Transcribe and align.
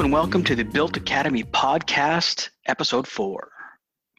And 0.00 0.10
welcome 0.10 0.42
to 0.44 0.56
the 0.56 0.64
BILT 0.64 0.96
Academy 0.96 1.44
podcast, 1.44 2.48
episode 2.66 3.06
four. 3.06 3.50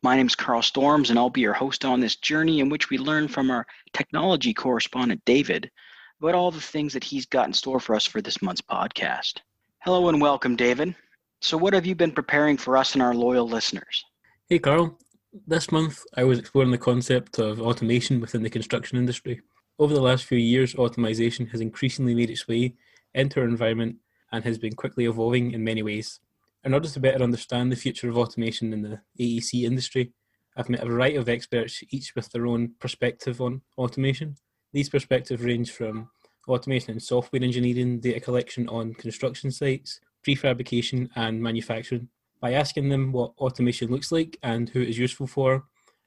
My 0.03 0.15
name 0.15 0.27
is 0.27 0.35
Carl 0.35 0.61
Storms, 0.61 1.09
and 1.09 1.17
I'll 1.17 1.31
be 1.31 1.41
your 1.41 1.53
host 1.53 1.85
on 1.85 1.99
this 1.99 2.17
journey 2.17 2.59
in 2.59 2.69
which 2.69 2.91
we 2.91 2.99
learn 2.99 3.27
from 3.27 3.49
our 3.49 3.65
technology 3.91 4.53
correspondent, 4.53 5.23
David, 5.25 5.71
about 6.19 6.35
all 6.35 6.51
the 6.51 6.61
things 6.61 6.93
that 6.93 7.03
he's 7.03 7.25
got 7.25 7.47
in 7.47 7.53
store 7.53 7.79
for 7.79 7.95
us 7.95 8.05
for 8.05 8.21
this 8.21 8.43
month's 8.43 8.61
podcast. 8.61 9.39
Hello 9.79 10.07
and 10.07 10.21
welcome, 10.21 10.55
David. 10.55 10.95
So, 11.39 11.57
what 11.57 11.73
have 11.73 11.87
you 11.87 11.95
been 11.95 12.11
preparing 12.11 12.57
for 12.57 12.77
us 12.77 12.93
and 12.93 13.01
our 13.01 13.15
loyal 13.15 13.47
listeners? 13.47 14.05
Hey, 14.49 14.59
Carl. 14.59 14.99
This 15.47 15.71
month, 15.71 16.03
I 16.15 16.25
was 16.25 16.37
exploring 16.37 16.69
the 16.69 16.77
concept 16.77 17.39
of 17.39 17.59
automation 17.59 18.21
within 18.21 18.43
the 18.43 18.51
construction 18.51 18.99
industry. 18.99 19.41
Over 19.79 19.95
the 19.95 20.01
last 20.01 20.25
few 20.25 20.37
years, 20.37 20.75
automation 20.75 21.47
has 21.47 21.59
increasingly 21.59 22.13
made 22.13 22.29
its 22.29 22.47
way 22.47 22.75
into 23.15 23.39
our 23.39 23.47
environment 23.47 23.95
and 24.31 24.43
has 24.43 24.57
been 24.57 24.73
quickly 24.73 25.05
evolving 25.05 25.51
in 25.51 25.63
many 25.63 25.83
ways. 25.83 26.19
In 26.63 26.73
order 26.73 26.87
to 26.87 26.99
better 26.99 27.23
understand 27.23 27.71
the 27.71 27.75
future 27.75 28.09
of 28.09 28.17
automation 28.17 28.71
in 28.73 28.81
the 28.81 29.01
AEC 29.19 29.63
industry, 29.63 30.11
I've 30.55 30.69
met 30.69 30.83
a 30.83 30.85
variety 30.85 31.15
of 31.15 31.29
experts, 31.29 31.83
each 31.89 32.13
with 32.15 32.29
their 32.31 32.45
own 32.45 32.73
perspective 32.79 33.41
on 33.41 33.61
automation. 33.77 34.35
These 34.73 34.89
perspectives 34.89 35.43
range 35.43 35.71
from 35.71 36.09
automation 36.47 36.91
in 36.91 36.99
software 36.99 37.43
engineering, 37.43 37.99
data 37.99 38.19
collection 38.19 38.67
on 38.69 38.93
construction 38.93 39.51
sites, 39.51 39.99
prefabrication, 40.25 41.09
and 41.15 41.41
manufacturing, 41.41 42.09
by 42.41 42.53
asking 42.53 42.89
them 42.89 43.11
what 43.11 43.33
automation 43.37 43.89
looks 43.89 44.11
like 44.11 44.37
and 44.43 44.69
who 44.69 44.81
it 44.81 44.89
is 44.89 44.97
useful 44.97 45.27
for, 45.27 45.63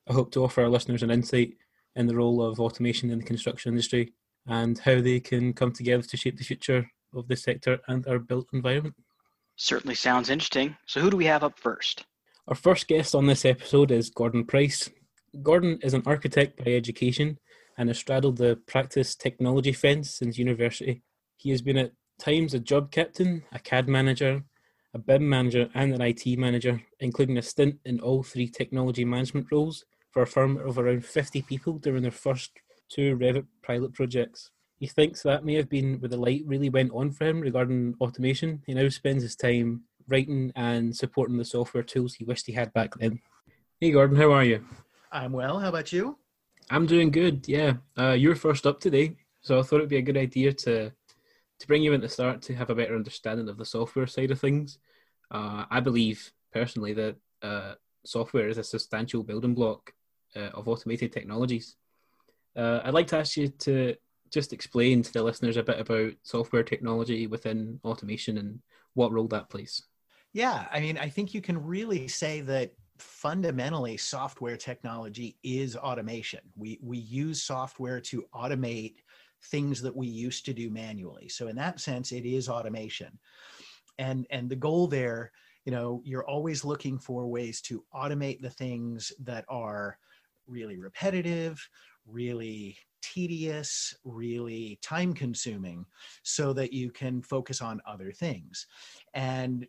I 0.08 0.12
hope 0.12 0.32
to 0.32 0.44
offer 0.44 0.62
our 0.62 0.68
listeners 0.68 1.02
an 1.02 1.10
insight 1.10 1.54
in 1.96 2.06
the 2.06 2.16
role 2.16 2.42
of 2.42 2.60
automation 2.60 3.10
in 3.10 3.18
the 3.18 3.24
construction 3.24 3.72
industry 3.72 4.12
and 4.46 4.78
how 4.78 5.00
they 5.00 5.20
can 5.20 5.52
come 5.52 5.72
together 5.72 6.02
to 6.02 6.16
shape 6.16 6.36
the 6.36 6.44
future 6.44 6.90
of 7.16 7.28
this 7.28 7.42
sector 7.42 7.78
and 7.88 8.06
our 8.06 8.18
built 8.18 8.48
environment. 8.52 8.94
Certainly 9.56 9.94
sounds 9.94 10.30
interesting. 10.30 10.76
So, 10.86 11.00
who 11.00 11.10
do 11.10 11.16
we 11.16 11.26
have 11.26 11.44
up 11.44 11.58
first? 11.58 12.04
Our 12.48 12.54
first 12.54 12.88
guest 12.88 13.14
on 13.14 13.26
this 13.26 13.44
episode 13.44 13.90
is 13.90 14.10
Gordon 14.10 14.44
Price. 14.44 14.90
Gordon 15.42 15.78
is 15.82 15.94
an 15.94 16.02
architect 16.06 16.62
by 16.62 16.72
education 16.72 17.38
and 17.78 17.88
has 17.88 17.98
straddled 17.98 18.38
the 18.38 18.56
practice 18.66 19.14
technology 19.14 19.72
fence 19.72 20.10
since 20.10 20.38
university. 20.38 21.02
He 21.36 21.50
has 21.50 21.62
been 21.62 21.76
at 21.76 21.92
times 22.18 22.54
a 22.54 22.60
job 22.60 22.90
captain, 22.90 23.44
a 23.52 23.58
CAD 23.58 23.88
manager, 23.88 24.44
a 24.92 24.98
BIM 24.98 25.28
manager, 25.28 25.68
and 25.74 25.92
an 25.92 26.00
IT 26.00 26.38
manager, 26.38 26.80
including 27.00 27.36
a 27.36 27.42
stint 27.42 27.76
in 27.84 28.00
all 28.00 28.22
three 28.22 28.48
technology 28.48 29.04
management 29.04 29.46
roles 29.50 29.84
for 30.12 30.22
a 30.22 30.26
firm 30.26 30.56
of 30.56 30.78
around 30.78 31.04
50 31.04 31.42
people 31.42 31.78
during 31.78 32.02
their 32.02 32.12
first 32.12 32.52
two 32.88 33.16
Revit 33.16 33.46
pilot 33.64 33.92
projects. 33.92 34.50
He 34.78 34.86
thinks 34.86 35.22
that 35.22 35.44
may 35.44 35.54
have 35.54 35.68
been 35.68 36.00
where 36.00 36.08
the 36.08 36.16
light 36.16 36.42
really 36.46 36.68
went 36.68 36.92
on 36.92 37.12
for 37.12 37.26
him 37.26 37.40
regarding 37.40 37.94
automation. 38.00 38.62
He 38.66 38.74
now 38.74 38.88
spends 38.88 39.22
his 39.22 39.36
time 39.36 39.84
writing 40.08 40.52
and 40.56 40.94
supporting 40.94 41.38
the 41.38 41.44
software 41.44 41.82
tools 41.82 42.14
he 42.14 42.24
wished 42.24 42.46
he 42.46 42.52
had 42.52 42.72
back 42.72 42.94
then. 42.96 43.20
Hey, 43.80 43.92
Gordon, 43.92 44.16
how 44.16 44.32
are 44.32 44.44
you? 44.44 44.64
I'm 45.12 45.32
well. 45.32 45.58
How 45.60 45.68
about 45.68 45.92
you? 45.92 46.18
I'm 46.70 46.86
doing 46.86 47.10
good. 47.10 47.46
Yeah, 47.48 47.74
uh, 47.98 48.12
you're 48.12 48.34
first 48.34 48.66
up 48.66 48.80
today, 48.80 49.16
so 49.42 49.58
I 49.58 49.62
thought 49.62 49.76
it'd 49.76 49.88
be 49.88 49.98
a 49.98 50.02
good 50.02 50.16
idea 50.16 50.52
to 50.52 50.92
to 51.60 51.66
bring 51.68 51.82
you 51.82 51.92
in 51.92 52.00
to 52.00 52.08
start 52.08 52.42
to 52.42 52.54
have 52.54 52.70
a 52.70 52.74
better 52.74 52.96
understanding 52.96 53.48
of 53.48 53.58
the 53.58 53.64
software 53.64 54.06
side 54.06 54.30
of 54.30 54.40
things. 54.40 54.78
Uh, 55.30 55.64
I 55.70 55.80
believe 55.80 56.32
personally 56.52 56.92
that 56.94 57.16
uh, 57.42 57.74
software 58.04 58.48
is 58.48 58.58
a 58.58 58.64
substantial 58.64 59.22
building 59.22 59.54
block 59.54 59.92
uh, 60.34 60.50
of 60.54 60.68
automated 60.68 61.12
technologies. 61.12 61.76
Uh, 62.56 62.80
I'd 62.84 62.94
like 62.94 63.06
to 63.08 63.18
ask 63.18 63.36
you 63.36 63.48
to 63.48 63.94
just 64.34 64.52
explain 64.52 65.02
to 65.02 65.12
the 65.12 65.22
listeners 65.22 65.56
a 65.56 65.62
bit 65.62 65.80
about 65.80 66.12
software 66.24 66.64
technology 66.64 67.28
within 67.28 67.80
automation 67.84 68.36
and 68.36 68.58
what 68.94 69.12
role 69.12 69.28
that 69.28 69.48
plays. 69.48 69.82
Yeah, 70.32 70.66
I 70.72 70.80
mean, 70.80 70.98
I 70.98 71.08
think 71.08 71.32
you 71.32 71.40
can 71.40 71.64
really 71.64 72.08
say 72.08 72.40
that 72.42 72.72
fundamentally 72.98 73.96
software 73.96 74.56
technology 74.56 75.36
is 75.44 75.76
automation. 75.76 76.40
We 76.56 76.78
we 76.82 76.98
use 76.98 77.42
software 77.42 78.00
to 78.00 78.24
automate 78.34 78.96
things 79.44 79.80
that 79.82 79.94
we 79.94 80.08
used 80.08 80.44
to 80.46 80.52
do 80.52 80.70
manually. 80.70 81.28
So 81.28 81.46
in 81.46 81.56
that 81.56 81.80
sense, 81.80 82.10
it 82.10 82.26
is 82.26 82.48
automation. 82.48 83.16
And 83.98 84.26
and 84.30 84.50
the 84.50 84.56
goal 84.56 84.88
there, 84.88 85.30
you 85.64 85.70
know, 85.72 86.02
you're 86.04 86.28
always 86.28 86.64
looking 86.64 86.98
for 86.98 87.26
ways 87.28 87.60
to 87.62 87.84
automate 87.94 88.40
the 88.40 88.50
things 88.50 89.12
that 89.20 89.44
are 89.48 89.98
really 90.48 90.78
repetitive, 90.78 91.68
really 92.06 92.76
tedious, 93.12 93.94
really 94.04 94.78
time 94.82 95.12
consuming, 95.12 95.84
so 96.22 96.52
that 96.52 96.72
you 96.72 96.90
can 96.90 97.22
focus 97.22 97.60
on 97.60 97.80
other 97.86 98.12
things. 98.12 98.66
And 99.12 99.66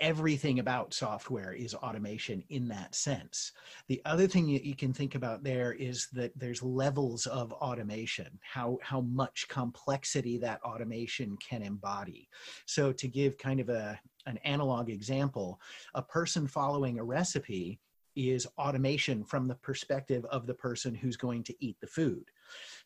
everything 0.00 0.60
about 0.60 0.94
software 0.94 1.52
is 1.52 1.74
automation 1.74 2.42
in 2.50 2.68
that 2.68 2.94
sense. 2.94 3.52
The 3.88 4.00
other 4.04 4.28
thing 4.28 4.48
you, 4.48 4.60
you, 4.62 4.76
can 4.76 4.92
think 4.92 5.16
about 5.16 5.42
there 5.42 5.72
is 5.72 6.06
that 6.12 6.30
there's 6.38 6.62
levels 6.62 7.26
of 7.26 7.52
automation, 7.54 8.38
how, 8.40 8.78
how 8.80 9.00
much 9.00 9.48
complexity 9.48 10.38
that 10.38 10.62
automation 10.62 11.36
can 11.38 11.62
embody. 11.62 12.28
So 12.66 12.92
to 12.92 13.08
give 13.08 13.38
kind 13.38 13.58
of 13.58 13.70
a, 13.70 13.98
an 14.26 14.38
analog 14.44 14.88
example, 14.88 15.60
a 15.94 16.02
person 16.02 16.46
following 16.46 17.00
a 17.00 17.04
recipe 17.04 17.80
is 18.18 18.48
automation 18.58 19.24
from 19.24 19.46
the 19.46 19.54
perspective 19.54 20.24
of 20.26 20.46
the 20.46 20.54
person 20.54 20.94
who's 20.94 21.16
going 21.16 21.44
to 21.44 21.64
eat 21.64 21.76
the 21.80 21.86
food. 21.86 22.24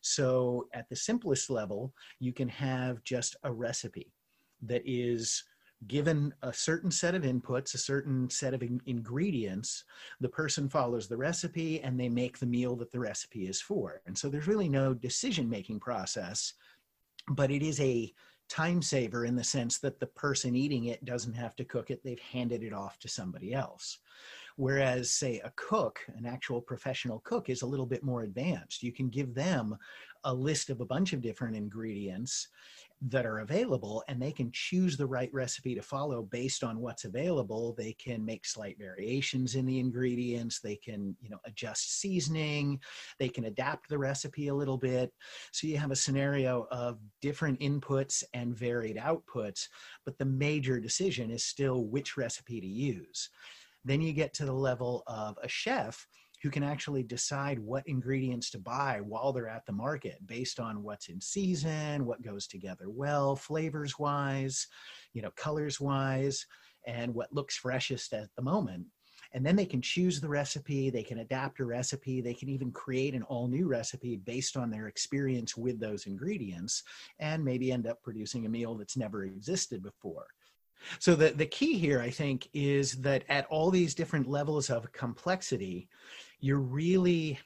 So 0.01 0.67
at 0.73 0.89
the 0.89 0.95
simplest 0.95 1.49
level, 1.49 1.93
you 2.19 2.33
can 2.33 2.49
have 2.49 3.03
just 3.03 3.35
a 3.43 3.51
recipe 3.51 4.13
that 4.61 4.83
is 4.85 5.43
given 5.87 6.33
a 6.43 6.53
certain 6.53 6.91
set 6.91 7.15
of 7.15 7.23
inputs, 7.23 7.73
a 7.73 7.77
certain 7.77 8.29
set 8.29 8.53
of 8.53 8.63
in- 8.63 8.81
ingredients, 8.85 9.83
the 10.21 10.29
person 10.29 10.69
follows 10.69 11.07
the 11.07 11.17
recipe 11.17 11.81
and 11.81 11.99
they 11.99 12.09
make 12.09 12.39
the 12.39 12.45
meal 12.45 12.75
that 12.77 12.91
the 12.91 12.99
recipe 12.99 13.47
is 13.47 13.59
for. 13.59 14.01
And 14.05 14.17
so 14.17 14.29
there's 14.29 14.47
really 14.47 14.69
no 14.69 14.93
decision 14.93 15.49
making 15.49 15.79
process, 15.79 16.53
but 17.29 17.51
it 17.51 17.63
is 17.63 17.79
a 17.81 18.13
time 18.49 18.81
saver 18.81 19.25
in 19.25 19.35
the 19.35 19.43
sense 19.43 19.79
that 19.79 19.99
the 19.99 20.07
person 20.07 20.55
eating 20.55 20.85
it 20.85 21.03
doesn't 21.05 21.33
have 21.33 21.55
to 21.55 21.65
cook 21.65 21.89
it, 21.89 22.03
they've 22.03 22.19
handed 22.19 22.63
it 22.63 22.73
off 22.73 22.99
to 22.99 23.07
somebody 23.07 23.53
else. 23.53 23.99
Whereas, 24.55 25.09
say, 25.09 25.39
a 25.43 25.51
cook, 25.55 25.99
an 26.15 26.25
actual 26.25 26.61
professional 26.61 27.19
cook, 27.23 27.49
is 27.49 27.63
a 27.63 27.67
little 27.67 27.85
bit 27.87 28.03
more 28.03 28.23
advanced. 28.23 28.83
You 28.83 28.91
can 28.91 29.09
give 29.09 29.33
them 29.33 29.77
a 30.23 30.33
list 30.33 30.69
of 30.69 30.79
a 30.79 30.85
bunch 30.85 31.13
of 31.13 31.21
different 31.21 31.55
ingredients 31.55 32.47
that 33.09 33.25
are 33.25 33.39
available 33.39 34.01
and 34.07 34.21
they 34.21 34.31
can 34.31 34.49
choose 34.53 34.95
the 34.95 35.05
right 35.05 35.29
recipe 35.33 35.75
to 35.75 35.81
follow 35.81 36.21
based 36.21 36.63
on 36.63 36.79
what's 36.79 37.03
available. 37.03 37.73
They 37.73 37.91
can 37.93 38.23
make 38.23 38.45
slight 38.45 38.77
variations 38.79 39.55
in 39.55 39.65
the 39.65 39.79
ingredients. 39.79 40.61
They 40.61 40.77
can 40.77 41.15
you 41.21 41.29
know 41.29 41.39
adjust 41.45 41.99
seasoning. 41.99 42.79
They 43.19 43.27
can 43.27 43.45
adapt 43.45 43.89
the 43.89 43.97
recipe 43.97 44.47
a 44.47 44.55
little 44.55 44.77
bit. 44.77 45.11
So 45.51 45.67
you 45.67 45.77
have 45.77 45.91
a 45.91 45.97
scenario 45.97 46.65
of 46.71 46.99
different 47.21 47.59
inputs 47.59 48.23
and 48.33 48.55
varied 48.55 48.95
outputs 48.95 49.67
but 50.05 50.17
the 50.17 50.25
major 50.25 50.79
decision 50.79 51.31
is 51.31 51.43
still 51.43 51.85
which 51.85 52.15
recipe 52.17 52.61
to 52.61 52.67
use 52.67 53.29
then 53.85 54.01
you 54.01 54.13
get 54.13 54.33
to 54.35 54.45
the 54.45 54.53
level 54.53 55.03
of 55.07 55.37
a 55.43 55.47
chef 55.47 56.07
who 56.43 56.49
can 56.49 56.63
actually 56.63 57.03
decide 57.03 57.57
what 57.57 57.87
ingredients 57.87 58.49
to 58.51 58.59
buy 58.59 58.99
while 59.01 59.31
they're 59.31 59.47
at 59.47 59.65
the 59.65 59.71
market 59.71 60.17
based 60.27 60.59
on 60.59 60.83
what's 60.83 61.07
in 61.07 61.21
season, 61.21 62.05
what 62.05 62.21
goes 62.21 62.47
together 62.47 62.89
well, 62.89 63.33
flavors 63.35 63.97
wise, 63.97 64.67
you 65.13 65.21
know, 65.21 65.31
colors 65.37 65.79
wise, 65.79 66.45
and 66.85 67.13
what 67.13 67.31
looks 67.33 67.55
freshest 67.55 68.11
at 68.11 68.27
the 68.35 68.41
moment. 68.41 68.85
And 69.33 69.45
then 69.45 69.55
they 69.55 69.65
can 69.65 69.81
choose 69.81 70.19
the 70.19 70.27
recipe, 70.27 70.89
they 70.89 71.01
can 71.01 71.19
adapt 71.19 71.59
a 71.59 71.65
recipe, 71.65 72.19
they 72.19 72.33
can 72.33 72.49
even 72.49 72.71
create 72.71 73.15
an 73.15 73.23
all 73.23 73.47
new 73.47 73.67
recipe 73.67 74.17
based 74.17 74.57
on 74.57 74.69
their 74.69 74.87
experience 74.87 75.55
with 75.57 75.79
those 75.79 76.05
ingredients, 76.05 76.83
and 77.19 77.43
maybe 77.43 77.71
end 77.71 77.87
up 77.87 78.03
producing 78.03 78.45
a 78.45 78.49
meal 78.49 78.75
that's 78.75 78.97
never 78.97 79.23
existed 79.23 79.81
before. 79.81 80.27
So 80.99 81.15
the, 81.15 81.29
the 81.29 81.45
key 81.45 81.77
here, 81.77 82.01
I 82.01 82.09
think, 82.09 82.49
is 82.53 82.93
that 83.01 83.23
at 83.29 83.45
all 83.47 83.71
these 83.71 83.95
different 83.95 84.27
levels 84.27 84.69
of 84.69 84.91
complexity, 84.91 85.87
you're 86.39 86.59
really 86.59 87.39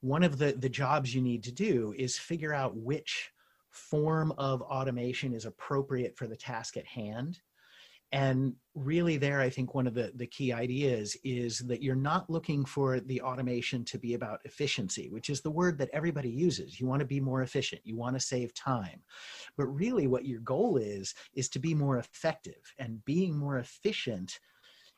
one 0.00 0.22
of 0.22 0.38
the, 0.38 0.52
the 0.52 0.68
jobs 0.68 1.14
you 1.14 1.22
need 1.22 1.42
to 1.44 1.52
do 1.52 1.94
is 1.96 2.18
figure 2.18 2.52
out 2.52 2.76
which 2.76 3.30
form 3.70 4.32
of 4.38 4.62
automation 4.62 5.32
is 5.32 5.46
appropriate 5.46 6.16
for 6.16 6.26
the 6.26 6.36
task 6.36 6.76
at 6.76 6.86
hand 6.86 7.40
and 8.14 8.54
really 8.74 9.16
there 9.16 9.40
i 9.40 9.50
think 9.50 9.74
one 9.74 9.86
of 9.86 9.94
the, 9.94 10.10
the 10.16 10.26
key 10.26 10.52
ideas 10.52 11.16
is 11.24 11.58
that 11.58 11.82
you're 11.82 11.94
not 11.94 12.28
looking 12.30 12.64
for 12.64 13.00
the 13.00 13.20
automation 13.20 13.84
to 13.84 13.98
be 13.98 14.14
about 14.14 14.40
efficiency 14.44 15.10
which 15.10 15.30
is 15.30 15.40
the 15.40 15.50
word 15.50 15.78
that 15.78 15.90
everybody 15.92 16.28
uses. 16.28 16.80
You 16.80 16.86
want 16.86 17.00
to 17.00 17.06
be 17.06 17.20
more 17.20 17.42
efficient. 17.42 17.82
You 17.84 17.96
want 17.96 18.16
to 18.16 18.20
save 18.20 18.54
time. 18.54 19.00
But 19.56 19.66
really 19.66 20.06
what 20.06 20.26
your 20.26 20.40
goal 20.40 20.76
is 20.76 21.14
is 21.34 21.48
to 21.50 21.58
be 21.58 21.74
more 21.74 21.98
effective. 21.98 22.74
And 22.78 23.04
being 23.04 23.36
more 23.36 23.58
efficient 23.58 24.38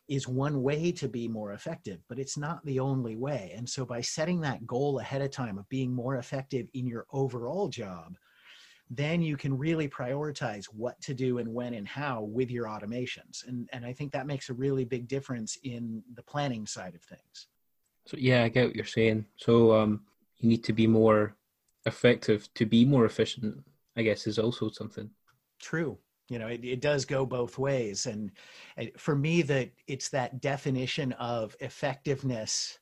is 0.08 0.28
one 0.28 0.62
way 0.62 0.92
to 0.92 1.08
be 1.08 1.26
more 1.26 1.52
effective, 1.52 1.98
but 2.08 2.18
it's 2.18 2.36
not 2.38 2.64
the 2.64 2.78
only 2.78 3.16
way. 3.16 3.52
And 3.56 3.68
so 3.68 3.84
by 3.84 4.00
setting 4.00 4.40
that 4.40 4.66
goal 4.66 5.00
ahead 5.00 5.20
of 5.20 5.30
time 5.30 5.58
of 5.58 5.68
being 5.68 5.92
more 5.92 6.16
effective 6.16 6.68
in 6.74 6.86
your 6.86 7.06
overall 7.10 7.68
job, 7.68 8.16
then 8.90 9.20
you 9.20 9.36
can 9.36 9.56
really 9.56 9.88
prioritize 9.88 10.66
what 10.66 11.00
to 11.02 11.14
do 11.14 11.38
and 11.38 11.52
when 11.52 11.74
and 11.74 11.88
how 11.88 12.22
with 12.22 12.50
your 12.50 12.66
automations. 12.66 13.46
And, 13.46 13.68
and 13.72 13.84
I 13.84 13.92
think 13.92 14.12
that 14.12 14.26
makes 14.26 14.48
a 14.48 14.54
really 14.54 14.84
big 14.84 15.08
difference 15.08 15.58
in 15.64 16.02
the 16.14 16.22
planning 16.22 16.66
side 16.66 16.94
of 16.94 17.02
things. 17.02 17.48
So, 18.06 18.16
yeah, 18.16 18.44
I 18.44 18.48
get 18.48 18.68
what 18.68 18.76
you're 18.76 18.84
saying. 18.84 19.26
So, 19.36 19.74
um, 19.74 20.02
you 20.38 20.48
need 20.48 20.64
to 20.64 20.72
be 20.72 20.86
more 20.86 21.34
effective 21.86 22.52
to 22.54 22.66
be 22.66 22.84
more 22.84 23.06
efficient, 23.06 23.64
I 23.96 24.02
guess, 24.02 24.26
is 24.26 24.38
also 24.38 24.70
something. 24.70 25.10
True. 25.60 25.98
You 26.28 26.38
know, 26.38 26.48
it, 26.48 26.64
it 26.64 26.80
does 26.80 27.04
go 27.04 27.24
both 27.24 27.56
ways. 27.56 28.06
And 28.06 28.32
for 28.98 29.14
me, 29.14 29.42
that 29.42 29.70
it's 29.86 30.08
that 30.10 30.40
definition 30.40 31.12
of 31.12 31.56
effectiveness 31.60 32.78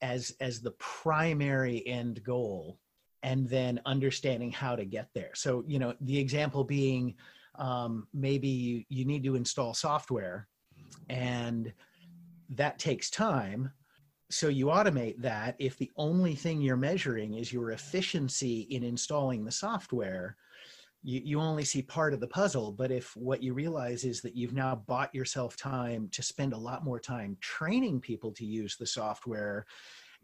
as 0.00 0.34
as 0.40 0.60
the 0.60 0.70
primary 0.72 1.84
end 1.86 2.22
goal 2.22 2.78
and 3.22 3.48
then 3.48 3.80
understanding 3.86 4.52
how 4.52 4.76
to 4.76 4.84
get 4.84 5.08
there. 5.14 5.30
So 5.34 5.64
you 5.66 5.78
know 5.78 5.94
the 6.00 6.18
example 6.18 6.64
being 6.64 7.14
um, 7.56 8.06
maybe 8.14 8.48
you, 8.48 8.84
you 8.88 9.04
need 9.04 9.24
to 9.24 9.34
install 9.34 9.74
software 9.74 10.46
and 11.08 11.72
that 12.50 12.78
takes 12.78 13.10
time. 13.10 13.72
So 14.30 14.48
you 14.48 14.66
automate 14.66 15.20
that 15.22 15.56
if 15.58 15.76
the 15.76 15.90
only 15.96 16.34
thing 16.34 16.60
you're 16.60 16.76
measuring 16.76 17.34
is 17.34 17.52
your 17.52 17.72
efficiency 17.72 18.60
in 18.70 18.84
installing 18.84 19.44
the 19.44 19.50
software 19.50 20.36
you, 21.02 21.20
you 21.24 21.40
only 21.40 21.64
see 21.64 21.82
part 21.82 22.12
of 22.12 22.20
the 22.20 22.26
puzzle. 22.26 22.72
But 22.72 22.90
if 22.90 23.16
what 23.16 23.42
you 23.42 23.54
realize 23.54 24.04
is 24.04 24.20
that 24.22 24.36
you've 24.36 24.52
now 24.52 24.82
bought 24.86 25.14
yourself 25.14 25.56
time 25.56 26.08
to 26.12 26.22
spend 26.22 26.52
a 26.52 26.58
lot 26.58 26.84
more 26.84 26.98
time 27.00 27.36
training 27.40 28.00
people 28.00 28.32
to 28.32 28.44
use 28.44 28.76
the 28.76 28.86
software 28.86 29.64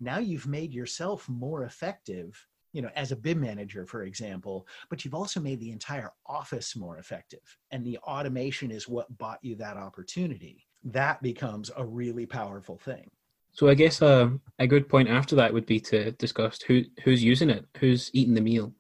now 0.01 0.19
you've 0.19 0.47
made 0.47 0.73
yourself 0.73 1.29
more 1.29 1.65
effective 1.65 2.47
you 2.75 2.83
know 2.83 2.91
as 2.95 3.13
a 3.13 3.17
bim 3.17 3.41
manager 3.41 3.87
for 3.87 4.03
example 4.03 4.67
but 4.91 5.05
you've 5.05 5.15
also 5.15 5.41
made 5.41 5.61
the 5.61 5.71
entire 5.71 6.11
office 6.27 6.77
more 6.77 6.99
effective 6.99 7.57
and 7.71 7.85
the 7.85 7.97
automation 7.99 8.71
is 8.71 8.89
what 8.89 9.17
bought 9.17 9.39
you 9.43 9.55
that 9.57 9.77
opportunity. 9.77 10.67
That 10.85 11.23
becomes 11.23 11.71
a 11.77 11.85
really 11.85 12.27
powerful 12.27 12.77
thing. 12.77 13.11
So 13.53 13.69
i 13.69 13.75
guess 13.75 14.03
uh, 14.03 14.31
a 14.59 14.67
good 14.67 14.89
point 14.89 15.09
after 15.09 15.37
that 15.37 15.53
would 15.53 15.67
be 15.67 15.81
to 15.81 16.11
discuss 16.13 16.61
who 16.63 16.83
who's 17.05 17.23
using 17.23 17.51
it 17.51 17.65
who's 17.79 18.11
eating 18.13 18.35
the 18.35 18.41
meal. 18.41 18.73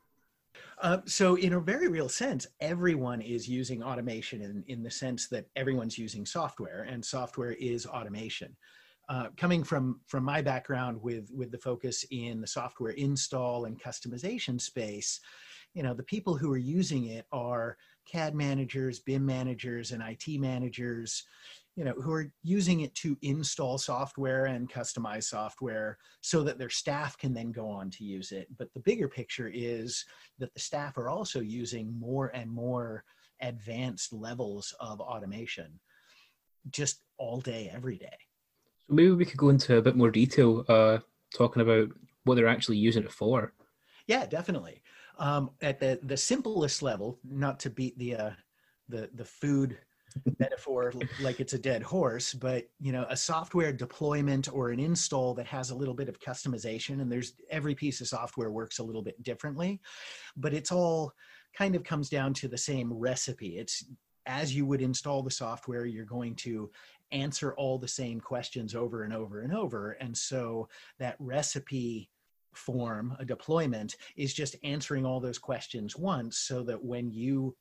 Uh, 0.82 0.98
so 1.06 1.36
in 1.36 1.52
a 1.52 1.60
very 1.60 1.88
real 1.88 2.08
sense 2.08 2.46
everyone 2.60 3.20
is 3.20 3.48
using 3.48 3.82
automation 3.82 4.42
in, 4.42 4.64
in 4.66 4.82
the 4.82 4.90
sense 4.90 5.28
that 5.28 5.46
everyone's 5.54 5.96
using 5.96 6.26
software 6.26 6.82
and 6.90 7.04
software 7.04 7.52
is 7.52 7.86
automation 7.86 8.56
uh, 9.08 9.28
coming 9.36 9.62
from 9.62 10.00
from 10.06 10.24
my 10.24 10.40
background 10.40 11.00
with 11.02 11.30
with 11.32 11.50
the 11.50 11.58
focus 11.58 12.04
in 12.10 12.40
the 12.40 12.46
software 12.46 12.92
install 12.92 13.66
and 13.66 13.80
customization 13.80 14.60
space 14.60 15.20
you 15.74 15.82
know 15.82 15.92
the 15.92 16.02
people 16.02 16.36
who 16.36 16.50
are 16.50 16.58
using 16.58 17.06
it 17.06 17.26
are 17.32 17.76
cad 18.06 18.34
managers 18.34 19.00
bim 19.00 19.24
managers 19.24 19.92
and 19.92 20.02
it 20.02 20.40
managers 20.40 21.24
you 21.76 21.84
know 21.84 21.92
who 21.92 22.12
are 22.12 22.30
using 22.42 22.80
it 22.80 22.94
to 22.94 23.16
install 23.22 23.78
software 23.78 24.46
and 24.46 24.70
customize 24.70 25.24
software 25.24 25.98
so 26.20 26.42
that 26.42 26.58
their 26.58 26.70
staff 26.70 27.18
can 27.18 27.34
then 27.34 27.50
go 27.50 27.68
on 27.68 27.90
to 27.90 28.04
use 28.04 28.30
it. 28.32 28.46
But 28.56 28.72
the 28.74 28.80
bigger 28.80 29.08
picture 29.08 29.50
is 29.52 30.04
that 30.38 30.54
the 30.54 30.60
staff 30.60 30.96
are 30.96 31.08
also 31.08 31.40
using 31.40 31.98
more 31.98 32.28
and 32.28 32.50
more 32.50 33.04
advanced 33.40 34.12
levels 34.12 34.74
of 34.78 35.00
automation 35.00 35.80
just 36.70 37.02
all 37.18 37.40
day 37.40 37.70
every 37.74 37.98
day 37.98 38.16
so 38.88 38.94
maybe 38.94 39.12
we 39.12 39.24
could 39.24 39.38
go 39.38 39.48
into 39.48 39.76
a 39.76 39.82
bit 39.82 39.96
more 39.96 40.10
detail, 40.10 40.64
uh, 40.68 40.98
talking 41.34 41.62
about 41.62 41.88
what 42.24 42.36
they're 42.36 42.48
actually 42.48 42.78
using 42.78 43.04
it 43.04 43.12
for. 43.12 43.52
Yeah, 44.06 44.26
definitely. 44.26 44.82
Um, 45.18 45.50
at 45.62 45.78
the 45.78 46.00
the 46.02 46.16
simplest 46.16 46.82
level, 46.82 47.18
not 47.24 47.60
to 47.60 47.70
beat 47.70 47.98
the 47.98 48.16
uh, 48.16 48.30
the 48.88 49.10
the 49.14 49.24
food 49.24 49.78
metaphor 50.38 50.92
like 51.20 51.40
it's 51.40 51.54
a 51.54 51.58
dead 51.58 51.82
horse, 51.82 52.34
but 52.34 52.68
you 52.80 52.92
know, 52.92 53.06
a 53.08 53.16
software 53.16 53.72
deployment 53.72 54.52
or 54.52 54.70
an 54.70 54.80
install 54.80 55.34
that 55.34 55.46
has 55.46 55.70
a 55.70 55.74
little 55.74 55.94
bit 55.94 56.08
of 56.08 56.20
customization, 56.20 57.00
and 57.00 57.10
there's 57.10 57.34
every 57.50 57.74
piece 57.74 58.00
of 58.00 58.08
software 58.08 58.50
works 58.50 58.78
a 58.78 58.82
little 58.82 59.02
bit 59.02 59.22
differently, 59.22 59.80
but 60.36 60.52
it's 60.52 60.72
all 60.72 61.12
kind 61.56 61.76
of 61.76 61.84
comes 61.84 62.08
down 62.08 62.34
to 62.34 62.48
the 62.48 62.58
same 62.58 62.92
recipe. 62.92 63.58
It's 63.58 63.84
as 64.26 64.54
you 64.54 64.66
would 64.66 64.80
install 64.80 65.22
the 65.22 65.30
software, 65.30 65.84
you're 65.84 66.04
going 66.04 66.34
to 66.34 66.70
answer 67.14 67.54
all 67.54 67.78
the 67.78 67.88
same 67.88 68.20
questions 68.20 68.74
over 68.74 69.04
and 69.04 69.12
over 69.12 69.40
and 69.40 69.54
over. 69.54 69.92
And 69.92 70.16
so 70.16 70.68
that 70.98 71.16
recipe 71.18 72.10
form, 72.52 73.16
a 73.18 73.24
deployment, 73.24 73.96
is 74.16 74.34
just 74.34 74.56
answering 74.62 75.06
all 75.06 75.20
those 75.20 75.38
questions 75.38 75.96
once 75.96 76.38
so 76.38 76.62
that 76.64 76.82
when 76.82 77.10
you 77.10 77.56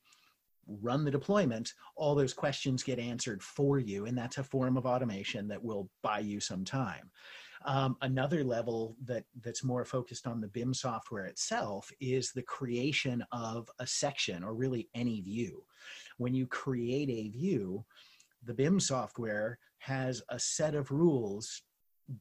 run 0.67 1.03
the 1.03 1.11
deployment, 1.11 1.73
all 1.95 2.15
those 2.15 2.33
questions 2.33 2.83
get 2.83 2.99
answered 2.99 3.43
for 3.43 3.79
you. 3.79 4.05
And 4.05 4.17
that's 4.17 4.37
a 4.37 4.43
form 4.43 4.77
of 4.77 4.85
automation 4.85 5.47
that 5.49 5.63
will 5.63 5.89
buy 6.01 6.19
you 6.19 6.39
some 6.39 6.63
time. 6.63 7.11
Um, 7.65 7.95
another 8.01 8.43
level 8.43 8.97
that 9.05 9.23
that's 9.41 9.63
more 9.63 9.85
focused 9.85 10.27
on 10.27 10.41
the 10.41 10.49
BIM 10.49 10.73
software 10.73 11.25
itself 11.25 11.89
is 12.01 12.31
the 12.31 12.41
creation 12.43 13.23
of 13.31 13.69
a 13.79 13.87
section 13.87 14.43
or 14.43 14.53
really 14.53 14.89
any 14.93 15.21
view. 15.21 15.63
When 16.17 16.33
you 16.33 16.45
create 16.45 17.09
a 17.09 17.29
view, 17.29 17.85
the 18.45 18.53
BIM 18.53 18.79
software 18.79 19.57
has 19.79 20.21
a 20.29 20.39
set 20.39 20.75
of 20.75 20.91
rules 20.91 21.63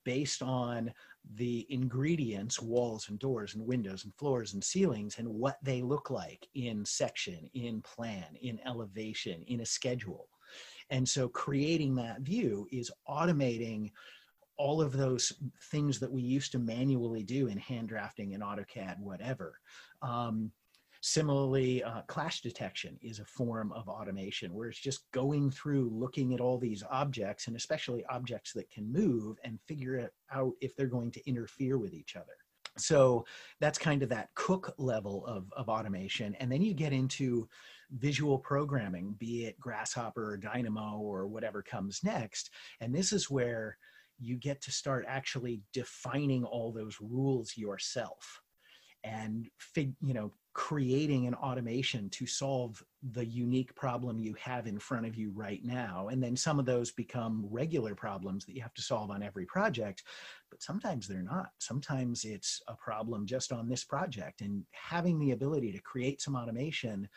based 0.04 0.42
on 0.42 0.92
the 1.34 1.66
ingredients 1.70 2.60
walls 2.60 3.08
and 3.08 3.18
doors 3.18 3.54
and 3.54 3.66
windows 3.66 4.04
and 4.04 4.14
floors 4.14 4.54
and 4.54 4.62
ceilings 4.62 5.18
and 5.18 5.28
what 5.28 5.58
they 5.62 5.82
look 5.82 6.10
like 6.10 6.46
in 6.54 6.84
section 6.84 7.48
in 7.54 7.82
plan 7.82 8.24
in 8.42 8.60
elevation 8.64 9.42
in 9.48 9.60
a 9.60 9.66
schedule 9.66 10.28
and 10.90 11.08
so 11.08 11.28
creating 11.28 11.94
that 11.94 12.20
view 12.20 12.66
is 12.70 12.90
automating 13.08 13.90
all 14.56 14.80
of 14.80 14.92
those 14.92 15.32
things 15.70 15.98
that 15.98 16.12
we 16.12 16.22
used 16.22 16.52
to 16.52 16.58
manually 16.58 17.22
do 17.22 17.48
in 17.48 17.58
hand 17.58 17.88
drafting 17.88 18.34
and 18.34 18.42
AutoCAD, 18.42 18.98
whatever. 19.00 19.58
Um, 20.02 20.52
Similarly, 21.04 21.82
uh, 21.82 22.02
clash 22.02 22.42
detection 22.42 22.96
is 23.02 23.18
a 23.18 23.24
form 23.24 23.72
of 23.72 23.88
automation 23.88 24.54
where 24.54 24.68
it's 24.68 24.78
just 24.78 25.10
going 25.10 25.50
through 25.50 25.90
looking 25.92 26.32
at 26.32 26.40
all 26.40 26.58
these 26.58 26.84
objects 26.88 27.48
and 27.48 27.56
especially 27.56 28.04
objects 28.06 28.52
that 28.52 28.70
can 28.70 28.90
move 28.90 29.36
and 29.42 29.58
figure 29.66 30.08
out 30.30 30.52
if 30.60 30.76
they're 30.76 30.86
going 30.86 31.10
to 31.10 31.28
interfere 31.28 31.76
with 31.76 31.92
each 31.92 32.14
other. 32.14 32.36
So 32.78 33.26
that's 33.58 33.80
kind 33.80 34.04
of 34.04 34.10
that 34.10 34.28
cook 34.36 34.74
level 34.78 35.26
of, 35.26 35.52
of 35.56 35.68
automation. 35.68 36.36
And 36.36 36.50
then 36.50 36.62
you 36.62 36.72
get 36.72 36.92
into 36.92 37.48
visual 37.90 38.38
programming, 38.38 39.16
be 39.18 39.46
it 39.46 39.58
Grasshopper 39.58 40.34
or 40.34 40.36
Dynamo 40.36 40.98
or 40.98 41.26
whatever 41.26 41.62
comes 41.62 42.04
next. 42.04 42.50
And 42.80 42.94
this 42.94 43.12
is 43.12 43.28
where 43.28 43.76
you 44.20 44.36
get 44.36 44.60
to 44.62 44.70
start 44.70 45.04
actually 45.08 45.62
defining 45.72 46.44
all 46.44 46.70
those 46.70 46.98
rules 47.00 47.56
yourself 47.56 48.40
and 49.02 49.48
fig, 49.58 49.94
you 50.00 50.14
know 50.14 50.32
creating 50.54 51.26
an 51.26 51.34
automation 51.34 52.10
to 52.10 52.26
solve 52.26 52.82
the 53.12 53.24
unique 53.24 53.74
problem 53.74 54.18
you 54.18 54.34
have 54.34 54.66
in 54.66 54.78
front 54.78 55.06
of 55.06 55.16
you 55.16 55.32
right 55.34 55.64
now. 55.64 56.08
And 56.08 56.22
then 56.22 56.36
some 56.36 56.58
of 56.58 56.66
those 56.66 56.90
become 56.90 57.46
regular 57.50 57.94
problems 57.94 58.44
that 58.44 58.54
you 58.54 58.62
have 58.62 58.74
to 58.74 58.82
solve 58.82 59.10
on 59.10 59.22
every 59.22 59.46
project 59.46 60.02
but 60.50 60.62
sometimes 60.62 61.08
they're 61.08 61.22
not. 61.22 61.50
Sometimes 61.58 62.26
it's 62.26 62.60
a 62.68 62.74
problem 62.74 63.24
just 63.24 63.52
on 63.52 63.70
this 63.70 63.84
project 63.84 64.42
and 64.42 64.62
having 64.72 65.18
the 65.18 65.30
ability 65.30 65.72
to 65.72 65.80
create 65.80 66.20
some 66.20 66.36
automation 66.36 67.08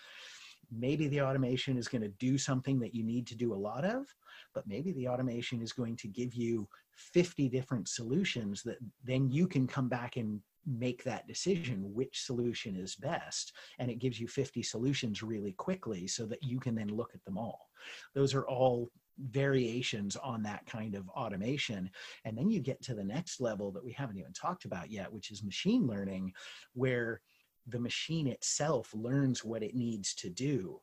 maybe 0.71 1.07
the 1.07 1.21
automation 1.21 1.77
is 1.77 1.87
going 1.87 2.01
to 2.01 2.07
do 2.17 2.37
something 2.37 2.79
that 2.79 2.95
you 2.95 3.03
need 3.03 3.27
to 3.27 3.35
do 3.35 3.53
a 3.53 3.55
lot 3.55 3.85
of 3.85 4.07
but 4.53 4.67
maybe 4.67 4.91
the 4.93 5.07
automation 5.07 5.61
is 5.61 5.71
going 5.71 5.95
to 5.95 6.07
give 6.07 6.33
you 6.33 6.67
50 6.95 7.49
different 7.49 7.87
solutions 7.87 8.63
that 8.63 8.77
then 9.03 9.29
you 9.29 9.47
can 9.47 9.67
come 9.67 9.87
back 9.87 10.17
and 10.17 10.41
make 10.65 11.03
that 11.03 11.27
decision 11.27 11.93
which 11.93 12.23
solution 12.23 12.75
is 12.75 12.95
best 12.95 13.53
and 13.79 13.89
it 13.89 13.99
gives 13.99 14.19
you 14.19 14.27
50 14.27 14.63
solutions 14.63 15.23
really 15.23 15.53
quickly 15.53 16.07
so 16.07 16.25
that 16.25 16.43
you 16.43 16.59
can 16.59 16.75
then 16.75 16.89
look 16.89 17.11
at 17.13 17.23
them 17.25 17.37
all. 17.37 17.69
Those 18.13 18.33
are 18.33 18.47
all 18.47 18.89
variations 19.17 20.15
on 20.17 20.43
that 20.43 20.65
kind 20.65 20.95
of 20.95 21.07
automation. 21.09 21.89
And 22.25 22.37
then 22.37 22.49
you 22.49 22.59
get 22.59 22.81
to 22.83 22.93
the 22.93 23.03
next 23.03 23.39
level 23.39 23.71
that 23.71 23.83
we 23.83 23.93
haven't 23.93 24.17
even 24.17 24.33
talked 24.33 24.65
about 24.65 24.91
yet 24.91 25.11
which 25.11 25.31
is 25.31 25.43
machine 25.43 25.87
learning 25.87 26.33
where 26.73 27.21
the 27.67 27.79
machine 27.79 28.27
itself 28.27 28.93
learns 28.93 29.43
what 29.43 29.63
it 29.63 29.75
needs 29.75 30.13
to 30.15 30.29
do 30.29 30.79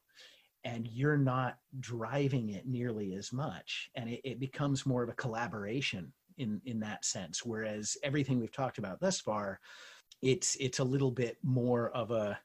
and 0.64 0.86
you're 0.86 1.18
not 1.18 1.56
driving 1.80 2.50
it 2.50 2.66
nearly 2.66 3.14
as 3.14 3.32
much 3.32 3.90
and 3.96 4.08
it, 4.08 4.20
it 4.24 4.40
becomes 4.40 4.86
more 4.86 5.02
of 5.02 5.08
a 5.08 5.14
collaboration 5.14 6.12
in 6.42 6.60
in 6.64 6.80
that 6.80 7.04
sense 7.04 7.44
whereas 7.44 7.96
everything 8.02 8.38
we've 8.40 8.52
talked 8.52 8.78
about 8.78 9.00
thus 9.00 9.20
far 9.20 9.60
it's 10.22 10.56
it's 10.60 10.78
a 10.80 10.84
little 10.84 11.10
bit 11.10 11.36
more 11.42 11.90
of 11.90 12.10
a 12.10 12.38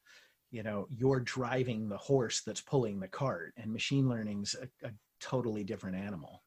you 0.52 0.64
know 0.64 0.88
you're 0.90 1.20
driving 1.20 1.90
the 1.90 1.98
horse 1.98 2.42
that's 2.42 2.62
pulling 2.62 3.00
the 3.00 3.08
cart 3.08 3.54
and 3.58 3.72
machine 3.72 4.08
learning's 4.10 4.56
a, 4.56 4.88
a 4.88 4.92
totally 5.20 5.64
different 5.64 5.98
animal 5.98 6.44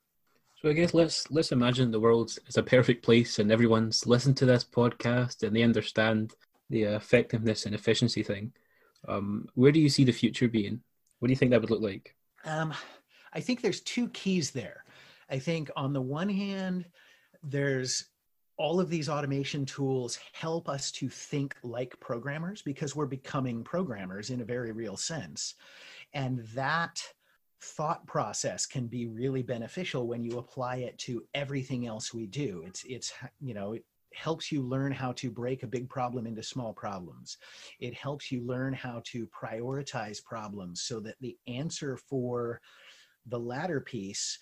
so 0.56 0.68
i 0.68 0.72
guess 0.72 0.94
let's 0.94 1.30
let's 1.30 1.52
imagine 1.52 1.90
the 1.90 2.00
world 2.00 2.30
is 2.48 2.56
a 2.56 2.62
perfect 2.62 3.04
place 3.04 3.38
and 3.38 3.52
everyone's 3.52 4.06
listened 4.06 4.36
to 4.36 4.46
this 4.46 4.64
podcast 4.64 5.42
and 5.42 5.54
they 5.54 5.62
understand 5.62 6.34
the 6.70 6.82
effectiveness 6.84 7.66
and 7.66 7.74
efficiency 7.74 8.22
thing 8.22 8.52
Um, 9.08 9.48
where 9.54 9.72
do 9.72 9.80
you 9.80 9.88
see 9.90 10.04
the 10.04 10.12
future 10.22 10.48
being? 10.48 10.82
What 11.18 11.28
do 11.28 11.32
you 11.32 11.36
think 11.36 11.50
that 11.52 11.60
would 11.62 11.70
look 11.70 11.82
like? 11.82 12.16
Um, 12.44 12.74
I 13.32 13.40
think 13.40 13.60
there's 13.60 13.80
two 13.82 14.08
keys 14.10 14.50
there. 14.52 14.84
I 15.30 15.38
think 15.38 15.70
on 15.76 15.92
the 15.92 16.02
one 16.02 16.28
hand, 16.28 16.86
there's 17.42 18.06
all 18.56 18.78
of 18.78 18.90
these 18.90 19.08
automation 19.08 19.64
tools 19.64 20.18
help 20.34 20.68
us 20.68 20.92
to 20.92 21.08
think 21.08 21.56
like 21.62 21.98
programmers 21.98 22.60
because 22.60 22.94
we're 22.94 23.06
becoming 23.06 23.64
programmers 23.64 24.28
in 24.28 24.42
a 24.42 24.44
very 24.44 24.70
real 24.70 24.98
sense. 24.98 25.54
And 26.12 26.40
that 26.54 27.02
thought 27.62 28.06
process 28.06 28.66
can 28.66 28.86
be 28.86 29.06
really 29.06 29.42
beneficial 29.42 30.06
when 30.06 30.22
you 30.22 30.38
apply 30.38 30.76
it 30.76 30.98
to 30.98 31.22
everything 31.34 31.86
else 31.86 32.12
we 32.12 32.26
do. 32.26 32.62
It's 32.66 32.84
it's 32.84 33.12
you 33.40 33.54
know, 33.54 33.72
it 33.72 33.84
helps 34.12 34.50
you 34.50 34.60
learn 34.62 34.92
how 34.92 35.12
to 35.12 35.30
break 35.30 35.62
a 35.62 35.68
big 35.68 35.88
problem 35.88 36.26
into 36.26 36.42
small 36.42 36.74
problems. 36.74 37.38
It 37.78 37.94
helps 37.94 38.30
you 38.30 38.42
learn 38.42 38.74
how 38.74 39.02
to 39.06 39.26
prioritize 39.28 40.22
problems 40.22 40.82
so 40.82 41.00
that 41.00 41.16
the 41.20 41.36
answer 41.46 41.96
for 41.96 42.60
the 43.26 43.38
latter 43.38 43.80
piece 43.80 44.38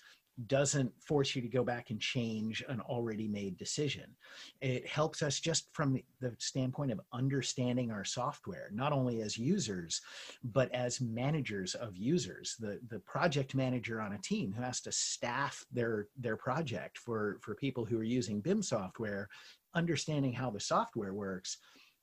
doesn't 0.47 0.91
force 1.03 1.35
you 1.35 1.41
to 1.41 1.47
go 1.47 1.63
back 1.63 1.89
and 1.89 1.99
change 1.99 2.63
an 2.69 2.79
already 2.81 3.27
made 3.27 3.57
decision. 3.57 4.15
It 4.61 4.87
helps 4.87 5.21
us 5.21 5.39
just 5.39 5.67
from 5.73 5.99
the 6.21 6.33
standpoint 6.37 6.91
of 6.91 7.01
understanding 7.11 7.91
our 7.91 8.05
software, 8.05 8.69
not 8.73 8.93
only 8.93 9.21
as 9.21 9.37
users, 9.37 10.01
but 10.43 10.73
as 10.73 11.01
managers 11.01 11.75
of 11.75 11.97
users. 11.97 12.55
The, 12.59 12.79
the 12.89 12.99
project 12.99 13.55
manager 13.55 14.01
on 14.01 14.13
a 14.13 14.19
team 14.19 14.53
who 14.53 14.61
has 14.61 14.81
to 14.81 14.91
staff 14.91 15.65
their, 15.71 16.07
their 16.17 16.37
project 16.37 16.97
for, 16.97 17.39
for 17.41 17.55
people 17.55 17.85
who 17.85 17.99
are 17.99 18.03
using 18.03 18.39
BIM 18.39 18.61
software, 18.61 19.27
understanding 19.75 20.33
how 20.33 20.49
the 20.49 20.59
software 20.59 21.13
works 21.13 21.57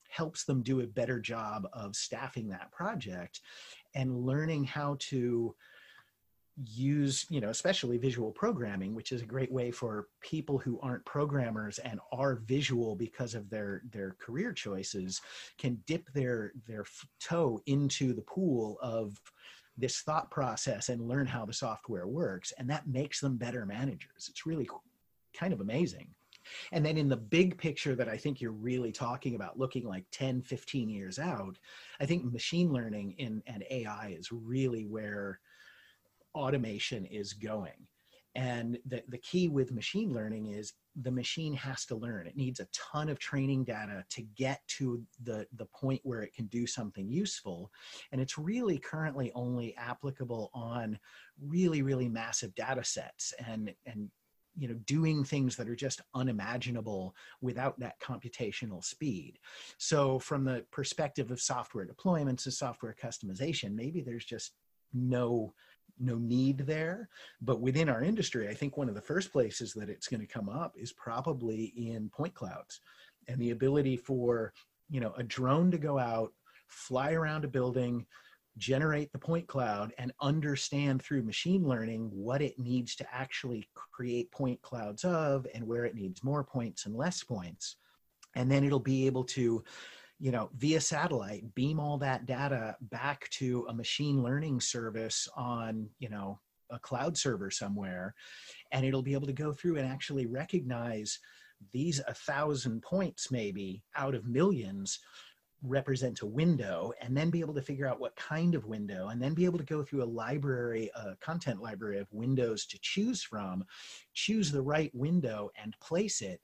helps 0.09 0.45
them 0.45 0.63
do 0.63 0.81
a 0.81 0.87
better 0.87 1.19
job 1.19 1.67
of 1.73 1.95
staffing 1.95 2.47
that 2.47 2.71
project 2.71 3.41
and 3.95 4.25
learning 4.25 4.63
how 4.63 4.95
to 4.99 5.53
use 6.65 7.27
you 7.29 7.39
know 7.39 7.49
especially 7.49 7.97
visual 7.97 8.31
programming 8.31 8.95
which 8.95 9.11
is 9.11 9.21
a 9.21 9.25
great 9.25 9.51
way 9.51 9.69
for 9.69 10.07
people 10.21 10.57
who 10.57 10.79
aren't 10.81 11.05
programmers 11.05 11.77
and 11.79 11.99
are 12.11 12.41
visual 12.45 12.95
because 12.95 13.35
of 13.35 13.47
their 13.49 13.83
their 13.91 14.15
career 14.19 14.51
choices 14.51 15.21
can 15.59 15.77
dip 15.85 16.11
their 16.13 16.53
their 16.67 16.83
toe 17.19 17.61
into 17.67 18.11
the 18.11 18.23
pool 18.23 18.77
of 18.81 19.19
this 19.77 20.01
thought 20.01 20.31
process 20.31 20.89
and 20.89 21.07
learn 21.07 21.27
how 21.27 21.45
the 21.45 21.53
software 21.53 22.07
works 22.07 22.51
and 22.57 22.69
that 22.69 22.87
makes 22.87 23.19
them 23.19 23.37
better 23.37 23.65
managers. 23.65 24.27
It's 24.29 24.45
really 24.45 24.67
kind 25.37 25.53
of 25.53 25.61
amazing. 25.61 26.09
And 26.71 26.85
then 26.85 26.97
in 26.97 27.09
the 27.09 27.17
big 27.17 27.57
picture 27.57 27.93
that 27.95 28.07
i 28.07 28.15
think 28.15 28.39
you're 28.39 28.51
really 28.51 28.93
talking 28.93 29.35
about 29.35 29.59
looking 29.59 29.85
like 29.85 30.05
10 30.11 30.41
15 30.43 30.89
years 30.89 31.19
out 31.19 31.59
i 31.99 32.05
think 32.05 32.23
machine 32.23 32.71
learning 32.71 33.15
in 33.17 33.43
and 33.47 33.65
ai 33.69 34.15
is 34.17 34.31
really 34.31 34.85
where 34.85 35.41
automation 36.35 37.05
is 37.05 37.33
going. 37.33 37.87
And 38.35 38.77
the, 38.85 39.01
the 39.07 39.17
key 39.17 39.47
with 39.47 39.71
machine 39.71 40.13
learning 40.13 40.51
is 40.51 40.73
the 41.01 41.11
machine 41.11 41.53
has 41.53 41.85
to 41.87 41.95
learn. 41.95 42.27
It 42.27 42.37
needs 42.37 42.59
a 42.59 42.67
ton 42.71 43.09
of 43.09 43.17
training 43.17 43.63
data 43.63 44.05
to 44.11 44.21
get 44.35 44.61
to 44.77 45.01
the, 45.23 45.47
the 45.55 45.65
point 45.65 46.01
where 46.03 46.21
it 46.21 46.35
can 46.35 46.45
do 46.45 46.67
something 46.67 47.09
useful. 47.09 47.71
And 48.11 48.21
it's 48.21 48.37
really 48.37 48.77
currently 48.77 49.31
only 49.33 49.75
applicable 49.75 50.51
on 50.53 50.99
really, 51.41 51.81
really 51.81 52.07
massive 52.07 52.53
data 52.53 52.83
sets 52.83 53.33
and, 53.47 53.73
and 53.87 54.11
you 54.55 54.67
know 54.67 54.73
doing 54.85 55.23
things 55.23 55.55
that 55.55 55.69
are 55.69 55.75
just 55.75 56.01
unimaginable 56.15 57.15
without 57.41 57.79
that 57.79 57.99
computational 57.99 58.83
speed 58.83 59.37
so 59.77 60.17
from 60.17 60.43
the 60.43 60.65
perspective 60.71 61.29
of 61.29 61.39
software 61.39 61.85
deployments 61.85 62.45
and 62.45 62.53
software 62.53 62.95
customization 62.99 63.75
maybe 63.75 64.01
there's 64.01 64.25
just 64.25 64.53
no 64.93 65.53
no 65.99 66.15
need 66.15 66.59
there. 66.59 67.09
But 67.41 67.61
within 67.61 67.89
our 67.89 68.01
industry, 68.01 68.47
I 68.47 68.53
think 68.53 68.77
one 68.77 68.89
of 68.89 68.95
the 68.95 69.01
first 69.01 69.31
places 69.31 69.73
that 69.73 69.89
it's 69.89 70.07
going 70.07 70.21
to 70.21 70.27
come 70.27 70.49
up 70.49 70.75
is 70.77 70.91
probably 70.91 71.73
in 71.75 72.09
point 72.09 72.33
clouds 72.33 72.81
and 73.27 73.39
the 73.39 73.51
ability 73.51 73.97
for, 73.97 74.53
you 74.89 74.99
know, 74.99 75.13
a 75.17 75.23
drone 75.23 75.71
to 75.71 75.77
go 75.77 75.97
out, 75.99 76.33
fly 76.67 77.13
around 77.13 77.45
a 77.45 77.47
building, 77.47 78.05
generate 78.57 79.11
the 79.11 79.19
point 79.19 79.47
cloud 79.47 79.93
and 79.97 80.11
understand 80.19 81.01
through 81.01 81.21
machine 81.21 81.67
learning 81.67 82.09
what 82.11 82.41
it 82.41 82.57
needs 82.57 82.95
to 82.95 83.05
actually 83.13 83.67
create 83.91 84.31
point 84.31 84.61
clouds 84.61 85.03
of 85.03 85.45
and 85.53 85.65
where 85.65 85.85
it 85.85 85.95
needs 85.95 86.23
more 86.23 86.43
points 86.43 86.85
and 86.85 86.95
less 86.95 87.23
points. 87.23 87.75
And 88.35 88.51
then 88.51 88.63
it'll 88.63 88.79
be 88.79 89.05
able 89.05 89.23
to 89.25 89.63
you 90.19 90.31
know, 90.31 90.49
via 90.55 90.81
satellite, 90.81 91.43
beam 91.53 91.79
all 91.79 91.97
that 91.99 92.25
data 92.25 92.75
back 92.81 93.29
to 93.29 93.65
a 93.69 93.73
machine 93.73 94.23
learning 94.23 94.59
service 94.59 95.27
on, 95.35 95.87
you 95.99 96.09
know, 96.09 96.39
a 96.71 96.79
cloud 96.79 97.17
server 97.17 97.51
somewhere, 97.51 98.13
and 98.71 98.85
it'll 98.85 99.03
be 99.03 99.13
able 99.13 99.27
to 99.27 99.33
go 99.33 99.53
through 99.53 99.77
and 99.77 99.87
actually 99.87 100.25
recognize 100.25 101.19
these 101.71 102.01
a 102.07 102.13
thousand 102.13 102.81
points 102.81 103.31
maybe 103.31 103.83
out 103.95 104.13
of 104.13 104.27
millions 104.27 104.99
represent 105.63 106.21
a 106.21 106.25
window 106.25 106.93
and 107.01 107.17
then 107.17 107.31
be 107.31 107.39
able 107.39 107.53
to 107.53 107.61
figure 107.61 107.87
out 107.87 107.99
what 107.99 108.15
kind 108.15 108.53
of 108.53 108.65
window 108.65 109.07
and 109.07 109.19
then 109.21 109.33
be 109.33 109.45
able 109.45 109.57
to 109.57 109.63
go 109.63 109.81
through 109.81 110.03
a 110.03 110.05
library 110.05 110.91
a 110.95 111.15
content 111.15 111.59
library 111.59 111.97
of 111.97 112.07
windows 112.11 112.67
to 112.67 112.77
choose 112.81 113.23
from 113.23 113.65
choose 114.13 114.51
the 114.51 114.61
right 114.61 114.93
window 114.93 115.49
and 115.61 115.75
place 115.79 116.21
it 116.21 116.39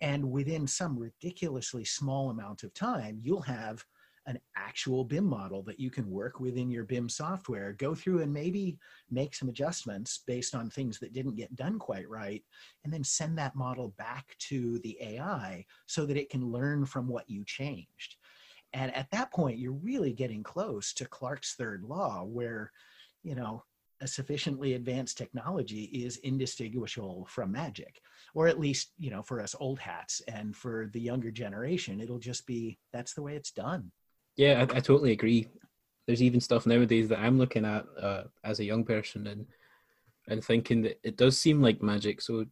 and 0.00 0.30
within 0.30 0.66
some 0.66 0.98
ridiculously 0.98 1.84
small 1.84 2.30
amount 2.30 2.62
of 2.62 2.74
time, 2.74 3.18
you'll 3.22 3.40
have 3.40 3.84
an 4.26 4.38
actual 4.56 5.04
BIM 5.04 5.24
model 5.24 5.62
that 5.62 5.78
you 5.78 5.88
can 5.88 6.10
work 6.10 6.40
within 6.40 6.68
your 6.68 6.84
BIM 6.84 7.08
software, 7.08 7.72
go 7.72 7.94
through 7.94 8.22
and 8.22 8.32
maybe 8.32 8.76
make 9.08 9.34
some 9.34 9.48
adjustments 9.48 10.24
based 10.26 10.54
on 10.54 10.68
things 10.68 10.98
that 10.98 11.12
didn't 11.12 11.36
get 11.36 11.54
done 11.54 11.78
quite 11.78 12.08
right, 12.08 12.42
and 12.84 12.92
then 12.92 13.04
send 13.04 13.38
that 13.38 13.54
model 13.54 13.94
back 13.96 14.34
to 14.40 14.80
the 14.80 14.98
AI 15.00 15.64
so 15.86 16.04
that 16.04 16.16
it 16.16 16.28
can 16.28 16.50
learn 16.50 16.84
from 16.84 17.06
what 17.06 17.30
you 17.30 17.44
changed. 17.44 18.16
And 18.72 18.94
at 18.96 19.10
that 19.12 19.32
point, 19.32 19.58
you're 19.58 19.72
really 19.72 20.12
getting 20.12 20.42
close 20.42 20.92
to 20.94 21.06
Clarke's 21.06 21.54
third 21.54 21.84
law, 21.84 22.24
where, 22.24 22.72
you 23.22 23.36
know, 23.36 23.62
a 24.00 24.06
sufficiently 24.06 24.74
advanced 24.74 25.16
technology 25.16 25.84
is 25.84 26.18
indistinguishable 26.18 27.26
from 27.28 27.52
magic 27.52 28.00
or 28.34 28.46
at 28.46 28.60
least 28.60 28.92
you 28.98 29.10
know 29.10 29.22
for 29.22 29.40
us 29.40 29.54
old 29.58 29.78
hats 29.78 30.20
and 30.28 30.54
for 30.54 30.90
the 30.92 31.00
younger 31.00 31.30
generation 31.30 32.00
it'll 32.00 32.18
just 32.18 32.46
be 32.46 32.78
that's 32.92 33.14
the 33.14 33.22
way 33.22 33.34
it's 33.34 33.50
done. 33.50 33.90
Yeah 34.36 34.58
i, 34.58 34.76
I 34.76 34.80
totally 34.80 35.12
agree. 35.12 35.48
There's 36.06 36.22
even 36.22 36.40
stuff 36.40 36.66
nowadays 36.66 37.08
that 37.08 37.20
i'm 37.20 37.38
looking 37.38 37.64
at 37.64 37.84
uh, 38.00 38.24
as 38.44 38.60
a 38.60 38.64
young 38.64 38.84
person 38.84 39.26
and 39.26 39.46
and 40.28 40.44
thinking 40.44 40.82
that 40.82 40.98
it 41.02 41.16
does 41.16 41.38
seem 41.40 41.62
like 41.62 41.82
magic. 41.82 42.20
So 42.20 42.44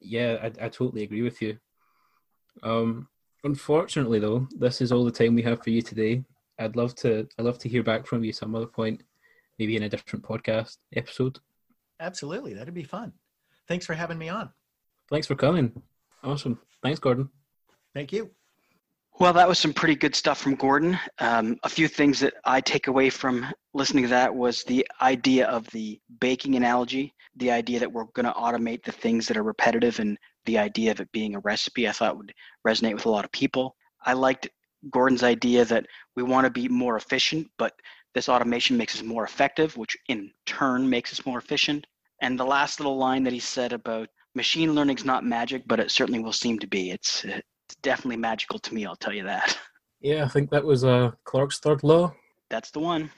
yeah 0.00 0.38
i, 0.42 0.46
I 0.46 0.68
totally 0.68 1.02
agree 1.02 1.22
with 1.22 1.40
you. 1.40 1.58
Um 2.62 3.08
unfortunately 3.42 4.18
though 4.18 4.46
this 4.58 4.82
is 4.82 4.92
all 4.92 5.04
the 5.04 5.10
time 5.10 5.34
we 5.34 5.42
have 5.42 5.62
for 5.62 5.70
you 5.70 5.82
today. 5.82 6.24
I'd 6.58 6.76
love 6.76 6.94
to 6.96 7.26
i'd 7.38 7.44
love 7.44 7.58
to 7.60 7.70
hear 7.70 7.82
back 7.82 8.06
from 8.06 8.22
you 8.22 8.34
some 8.34 8.54
other 8.54 8.66
point 8.66 9.02
maybe 9.60 9.76
in 9.76 9.82
a 9.82 9.88
different 9.88 10.24
podcast 10.24 10.78
episode. 10.96 11.38
Absolutely. 12.00 12.54
That'd 12.54 12.74
be 12.74 12.82
fun. 12.82 13.12
Thanks 13.68 13.84
for 13.84 13.92
having 13.94 14.18
me 14.18 14.30
on. 14.30 14.50
Thanks 15.10 15.26
for 15.26 15.34
coming. 15.36 15.82
Awesome. 16.24 16.58
Thanks, 16.82 16.98
Gordon. 16.98 17.28
Thank 17.94 18.10
you. 18.10 18.30
Well, 19.18 19.34
that 19.34 19.46
was 19.46 19.58
some 19.58 19.74
pretty 19.74 19.96
good 19.96 20.14
stuff 20.14 20.38
from 20.38 20.54
Gordon. 20.54 20.98
Um, 21.18 21.58
a 21.62 21.68
few 21.68 21.88
things 21.88 22.20
that 22.20 22.34
I 22.46 22.62
take 22.62 22.86
away 22.86 23.10
from 23.10 23.46
listening 23.74 24.04
to 24.04 24.10
that 24.10 24.34
was 24.34 24.64
the 24.64 24.86
idea 25.02 25.46
of 25.46 25.66
the 25.72 26.00
baking 26.20 26.56
analogy, 26.56 27.12
the 27.36 27.50
idea 27.50 27.80
that 27.80 27.92
we're 27.92 28.04
going 28.14 28.24
to 28.24 28.32
automate 28.32 28.82
the 28.82 28.92
things 28.92 29.28
that 29.28 29.36
are 29.36 29.42
repetitive, 29.42 29.98
and 30.00 30.16
the 30.46 30.56
idea 30.56 30.90
of 30.90 31.00
it 31.00 31.12
being 31.12 31.34
a 31.34 31.40
recipe. 31.40 31.86
I 31.86 31.92
thought 31.92 32.16
would 32.16 32.32
resonate 32.66 32.94
with 32.94 33.04
a 33.04 33.10
lot 33.10 33.26
of 33.26 33.32
people. 33.32 33.76
I 34.06 34.14
liked 34.14 34.48
Gordon's 34.90 35.22
idea 35.22 35.66
that 35.66 35.84
we 36.16 36.22
want 36.22 36.46
to 36.46 36.50
be 36.50 36.66
more 36.68 36.96
efficient, 36.96 37.50
but 37.58 37.74
this 38.14 38.28
automation 38.28 38.76
makes 38.76 38.96
us 38.96 39.02
more 39.02 39.24
effective, 39.24 39.76
which 39.76 39.96
in 40.08 40.30
turn 40.46 40.88
makes 40.88 41.12
us 41.12 41.24
more 41.24 41.38
efficient. 41.38 41.86
And 42.22 42.38
the 42.38 42.44
last 42.44 42.80
little 42.80 42.98
line 42.98 43.22
that 43.24 43.32
he 43.32 43.40
said 43.40 43.72
about 43.72 44.08
machine 44.34 44.74
learning 44.74 44.98
is 44.98 45.04
not 45.04 45.24
magic, 45.24 45.62
but 45.66 45.80
it 45.80 45.90
certainly 45.90 46.20
will 46.20 46.32
seem 46.32 46.58
to 46.58 46.66
be. 46.66 46.90
It's, 46.90 47.24
it's 47.24 47.76
definitely 47.82 48.16
magical 48.16 48.58
to 48.58 48.74
me, 48.74 48.84
I'll 48.86 48.96
tell 48.96 49.14
you 49.14 49.24
that. 49.24 49.56
Yeah, 50.02 50.24
I 50.24 50.28
think 50.28 50.48
that 50.48 50.64
was 50.64 50.82
uh, 50.82 51.10
Clarke's 51.24 51.58
third 51.58 51.84
law. 51.84 52.14
That's 52.48 52.70
the 52.70 52.80
one. 52.80 53.10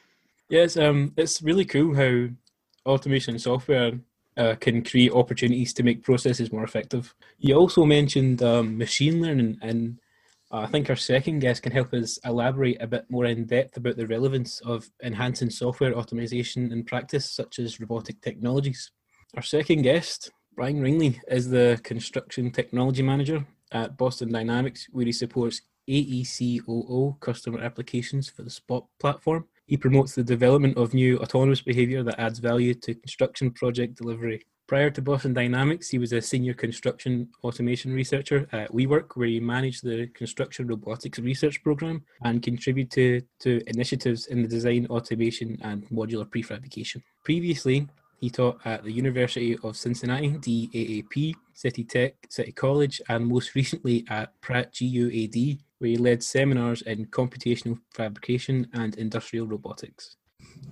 Yes, 0.48 0.76
um, 0.76 1.12
it's 1.16 1.40
really 1.40 1.64
cool 1.64 1.94
how 1.94 2.26
automation 2.84 3.38
software 3.38 3.92
uh, 4.36 4.56
can 4.60 4.82
create 4.82 5.12
opportunities 5.12 5.72
to 5.74 5.82
make 5.82 6.02
processes 6.02 6.52
more 6.52 6.64
effective. 6.64 7.14
You 7.38 7.54
also 7.54 7.84
mentioned 7.84 8.42
um, 8.42 8.76
machine 8.78 9.22
learning, 9.22 9.58
and 9.62 10.00
I 10.54 10.66
think 10.66 10.90
our 10.90 10.96
second 10.96 11.38
guest 11.38 11.62
can 11.62 11.72
help 11.72 11.94
us 11.94 12.18
elaborate 12.26 12.76
a 12.82 12.86
bit 12.86 13.06
more 13.08 13.24
in 13.24 13.46
depth 13.46 13.78
about 13.78 13.96
the 13.96 14.06
relevance 14.06 14.60
of 14.60 14.86
enhancing 15.02 15.48
software 15.48 15.94
optimization 15.94 16.70
in 16.72 16.84
practice, 16.84 17.30
such 17.30 17.58
as 17.58 17.80
robotic 17.80 18.20
technologies. 18.20 18.90
Our 19.34 19.42
second 19.42 19.80
guest, 19.80 20.30
Brian 20.54 20.82
Ringley, 20.82 21.18
is 21.28 21.48
the 21.48 21.80
construction 21.82 22.50
technology 22.50 23.02
manager 23.02 23.46
at 23.72 23.96
Boston 23.96 24.30
Dynamics, 24.30 24.88
where 24.90 25.06
he 25.06 25.12
supports 25.12 25.62
AECOO 25.88 27.18
customer 27.20 27.60
applications 27.60 28.28
for 28.28 28.42
the 28.42 28.50
Spot 28.50 28.84
platform. 29.00 29.46
He 29.64 29.78
promotes 29.78 30.14
the 30.14 30.22
development 30.22 30.76
of 30.76 30.92
new 30.92 31.18
autonomous 31.20 31.62
behavior 31.62 32.02
that 32.02 32.20
adds 32.20 32.40
value 32.40 32.74
to 32.74 32.94
construction 32.94 33.52
project 33.52 33.96
delivery. 33.96 34.44
Prior 34.72 34.88
to 34.88 35.02
Boston 35.02 35.34
Dynamics, 35.34 35.90
he 35.90 35.98
was 35.98 36.14
a 36.14 36.22
senior 36.22 36.54
construction 36.54 37.28
automation 37.44 37.92
researcher 37.92 38.48
at 38.52 38.72
WeWork, 38.72 39.16
where 39.16 39.28
he 39.28 39.38
managed 39.38 39.84
the 39.84 40.06
construction 40.14 40.66
robotics 40.66 41.18
research 41.18 41.62
program 41.62 42.02
and 42.24 42.42
contributed 42.42 43.26
to, 43.40 43.60
initiatives 43.66 44.28
in 44.28 44.40
the 44.40 44.48
design, 44.48 44.86
automation, 44.88 45.58
and 45.60 45.86
modular 45.90 46.24
prefabrication. 46.24 47.02
Previously, 47.22 47.86
he 48.18 48.30
taught 48.30 48.60
at 48.64 48.82
the 48.82 48.90
University 48.90 49.58
of 49.62 49.76
Cincinnati, 49.76 50.30
DAAP, 50.38 51.34
City 51.52 51.84
Tech, 51.84 52.14
City 52.30 52.52
College, 52.52 52.98
and 53.10 53.26
most 53.26 53.54
recently 53.54 54.06
at 54.08 54.32
Pratt 54.40 54.72
GAUD, 54.72 55.58
where 55.80 55.90
he 55.90 55.96
led 55.98 56.22
seminars 56.22 56.80
in 56.80 57.04
computational 57.08 57.78
fabrication 57.92 58.66
and 58.72 58.94
industrial 58.94 59.46
robotics. 59.46 60.16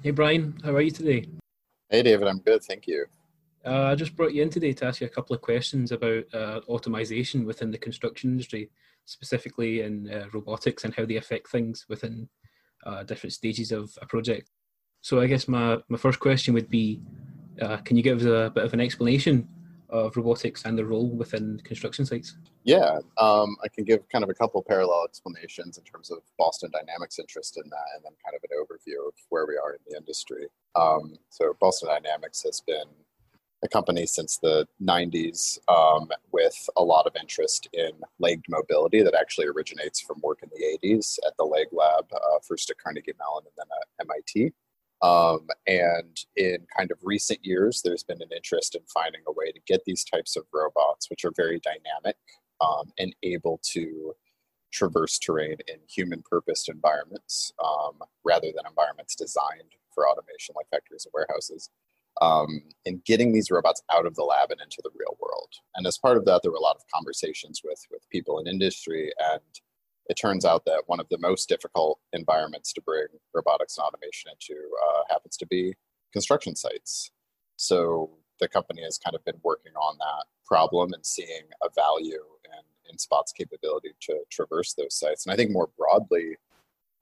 Hey, 0.03 0.13
Brian, 0.13 0.59
how 0.65 0.75
are 0.75 0.81
you 0.81 0.91
today? 0.91 1.27
Hey, 1.91 2.03
David, 2.03 2.29
I'm 2.29 2.39
good. 2.39 2.65
Thank 2.65 2.87
you. 2.87 3.05
Uh, 3.65 3.85
I 3.85 3.95
just 3.95 4.17
brought 4.17 4.33
you 4.33 4.43
in 4.43 4.51
today 4.51 4.73
to 4.73 4.87
ask 4.87 5.01
you 5.01 5.07
a 5.07 5.11
couple 5.11 5.37
of 5.37 5.43
questions 5.43 5.93
about 5.93 6.25
uh, 6.33 6.61
automation 6.67 7.45
within 7.45 7.71
the 7.71 7.79
construction 7.79 8.31
industry, 8.31 8.71
specifically 9.05 9.83
in 9.83 10.11
uh, 10.11 10.27
robotics 10.33 10.85
and 10.85 10.95
how 10.95 11.05
they 11.05 11.17
affect 11.17 11.51
things 11.51 11.85
within 11.89 12.29
uh, 12.87 13.03
different 13.03 13.35
stages 13.35 13.71
of 13.71 13.93
a 14.01 14.07
project. 14.07 14.51
So, 15.03 15.21
I 15.21 15.27
guess 15.27 15.47
my, 15.47 15.79
my 15.89 15.99
first 15.99 16.21
question 16.21 16.55
would 16.55 16.71
be 16.71 17.01
uh, 17.61 17.79
can 17.79 17.97
you 17.97 18.03
give 18.03 18.19
us 18.19 18.25
a 18.25 18.51
bit 18.55 18.65
of 18.65 18.73
an 18.73 18.81
explanation 18.81 19.47
of 19.91 20.17
robotics 20.17 20.65
and 20.65 20.79
the 20.79 20.85
role 20.85 21.11
within 21.11 21.61
construction 21.65 22.07
sites? 22.07 22.37
Yeah, 22.65 23.01
um, 23.19 23.57
I 23.63 23.69
can 23.69 23.85
give 23.85 24.09
kind 24.09 24.25
of 24.25 24.31
a 24.31 24.35
couple 24.35 24.63
parallel 24.63 25.05
explanations 25.05 25.77
in 25.77 25.85
terms 25.85 26.11
of 26.11 26.19
Boston 26.39 26.71
Dynamics' 26.73 27.19
interest 27.19 27.59
in 27.63 27.69
that, 27.69 27.85
and 27.95 28.05
then 28.05 28.13
kind 28.25 28.37
of 28.37 28.43
an 28.45 28.57
overview 28.57 29.07
of 29.07 29.15
where 29.29 29.47
we 29.47 29.57
are 29.57 29.73
in 29.73 29.81
the 29.89 29.97
industry. 29.97 30.47
Um, 30.77 31.19
so, 31.29 31.55
Boston 31.61 31.89
Dynamics 31.89 32.43
has 32.45 32.61
been 32.61 32.87
a 33.63 33.69
company 33.69 34.07
since 34.07 34.39
the 34.39 34.67
90s 34.83 35.59
um, 35.69 36.09
with 36.33 36.69
a 36.77 36.83
lot 36.83 37.07
of 37.07 37.15
interest 37.21 37.69
in 37.73 37.91
legged 38.19 38.45
mobility 38.49 39.03
that 39.03 39.15
actually 39.15 39.47
originates 39.47 40.01
from 40.01 40.21
work 40.23 40.41
in 40.43 40.49
the 40.51 40.79
80s 40.87 41.19
at 41.27 41.37
the 41.37 41.45
Leg 41.45 41.67
Lab, 41.73 42.07
uh, 42.13 42.39
first 42.47 42.71
at 42.71 42.79
Carnegie 42.79 43.13
Mellon 43.19 43.45
and 43.45 43.53
then 43.57 43.67
at 43.81 44.07
MIT. 44.07 44.53
Um, 45.03 45.47
and 45.67 46.19
in 46.37 46.67
kind 46.77 46.91
of 46.91 46.99
recent 47.03 47.45
years, 47.45 47.83
there's 47.83 48.03
been 48.03 48.21
an 48.21 48.29
interest 48.35 48.75
in 48.75 48.83
finding 48.93 49.23
a 49.27 49.33
way 49.33 49.53
to 49.53 49.61
get 49.67 49.85
these 49.85 50.05
types 50.05 50.37
of 50.37 50.45
robots, 50.53 51.09
which 51.09 51.25
are 51.25 51.33
very 51.37 51.61
dynamic 51.61 52.17
um, 52.61 52.93
and 52.99 53.15
able 53.23 53.61
to 53.73 54.15
traverse 54.73 55.19
terrain 55.19 55.57
in 55.69 55.77
human 55.89 56.23
purposed 56.29 56.69
environments 56.69 57.53
um, 57.63 57.99
rather 58.25 58.49
than 58.55 58.67
environments 58.69 59.15
designed 59.15 59.75
for 59.93 60.09
automation 60.09 60.55
like 60.57 60.69
factories 60.71 61.07
and 61.07 61.13
warehouses. 61.13 61.71
Um, 62.21 62.63
and 62.85 63.03
getting 63.07 63.33
these 63.33 63.51
robots 63.51 63.83
out 63.91 64.05
of 64.05 64.15
the 64.15 64.25
lab 64.25 64.51
and 64.51 64.61
into 64.61 64.83
the 64.83 64.91
real 64.95 65.17
world. 65.19 65.49
And 65.75 65.87
as 65.87 65.97
part 65.97 66.19
of 66.19 66.27
that, 66.27 66.43
there 66.43 66.51
were 66.51 66.59
a 66.59 66.61
lot 66.61 66.77
of 66.77 66.83
conversations 66.95 67.63
with 67.65 67.81
with 67.91 68.07
people 68.11 68.39
in 68.39 68.47
industry 68.47 69.11
and 69.33 69.41
it 70.11 70.15
turns 70.15 70.45
out 70.45 70.65
that 70.65 70.83
one 70.87 70.99
of 70.99 71.09
the 71.09 71.19
most 71.19 71.49
difficult 71.49 72.01
environments 72.13 72.73
to 72.73 72.83
bring 72.83 73.07
robotics 73.33 73.79
and 73.79 73.85
automation 73.85 74.33
into 74.33 74.61
uh, 74.89 75.03
happens 75.09 75.37
to 75.37 75.47
be 75.47 75.73
construction 76.13 76.57
sites. 76.57 77.13
So 77.55 78.11
the 78.41 78.49
company 78.49 78.83
has 78.83 78.99
kind 78.99 79.15
of 79.15 79.25
been 79.25 79.41
working 79.45 79.73
on 79.77 79.97
that 79.99 80.25
problem 80.45 80.93
and 80.95 81.07
seeing 81.07 81.43
a 81.63 81.69
value 81.77 82.25
in, 82.45 82.91
in 82.91 82.99
Spot's 82.99 83.33
capability 83.33 83.91
to 84.01 84.19
traverse 84.33 84.75
those 84.75 84.99
sites. 84.99 85.25
And 85.25 85.33
I 85.33 85.37
think 85.37 85.53
more 85.53 85.71
broadly, 85.79 86.37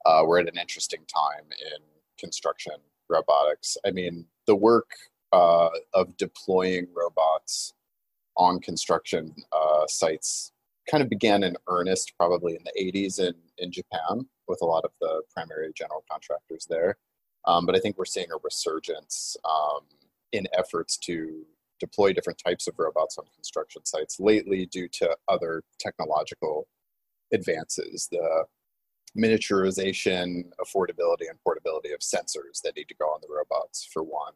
uh, 0.05 0.23
we're 0.27 0.41
at 0.41 0.49
an 0.49 0.59
interesting 0.61 1.01
time 1.07 1.47
in 1.49 1.81
construction 2.19 2.75
robotics. 3.09 3.77
I 3.87 3.91
mean, 3.91 4.27
the 4.47 4.57
work 4.57 4.91
uh, 5.33 5.71
of 5.95 6.17
deploying 6.17 6.87
robots 6.95 7.75
on 8.37 8.61
construction 8.61 9.35
uh, 9.53 9.87
sites 9.87 10.53
kind 10.91 11.03
of 11.03 11.11
began 11.11 11.43
in 11.43 11.57
earnest 11.69 12.13
probably 12.17 12.55
in 12.55 12.65
the 12.65 12.93
80s 12.93 13.19
in, 13.19 13.35
in 13.59 13.71
Japan 13.71 14.27
with 14.47 14.61
a 14.63 14.65
lot 14.65 14.85
of 14.85 14.91
the 15.01 15.23
primary 15.35 15.73
general 15.77 16.05
contractors 16.11 16.67
there. 16.69 16.97
Um, 17.47 17.67
but 17.67 17.77
I 17.77 17.79
think 17.79 17.99
we're 17.99 18.05
seeing 18.05 18.29
a 18.33 18.39
resurgence 18.43 19.37
um, 19.45 19.81
in 20.33 20.47
efforts 20.57 20.97
to 20.99 21.45
deploy 21.81 22.13
different 22.13 22.41
types 22.45 22.67
of 22.67 22.75
robots 22.79 23.19
on 23.19 23.25
construction 23.35 23.85
sites 23.85 24.19
lately 24.19 24.67
due 24.67 24.89
to 24.89 25.17
other 25.29 25.63
technological 25.79 26.67
advances. 27.33 28.09
The 28.11 28.45
miniaturization, 29.17 30.45
affordability, 30.61 31.29
and 31.29 31.41
portability 31.43 31.93
of 31.93 32.01
sensors 32.01 32.61
that 32.63 32.77
need 32.77 32.89
to 32.89 32.95
go 32.95 33.07
on 33.07 33.21
the 33.23 33.29
robots, 33.35 33.89
for 33.93 34.03
one 34.03 34.33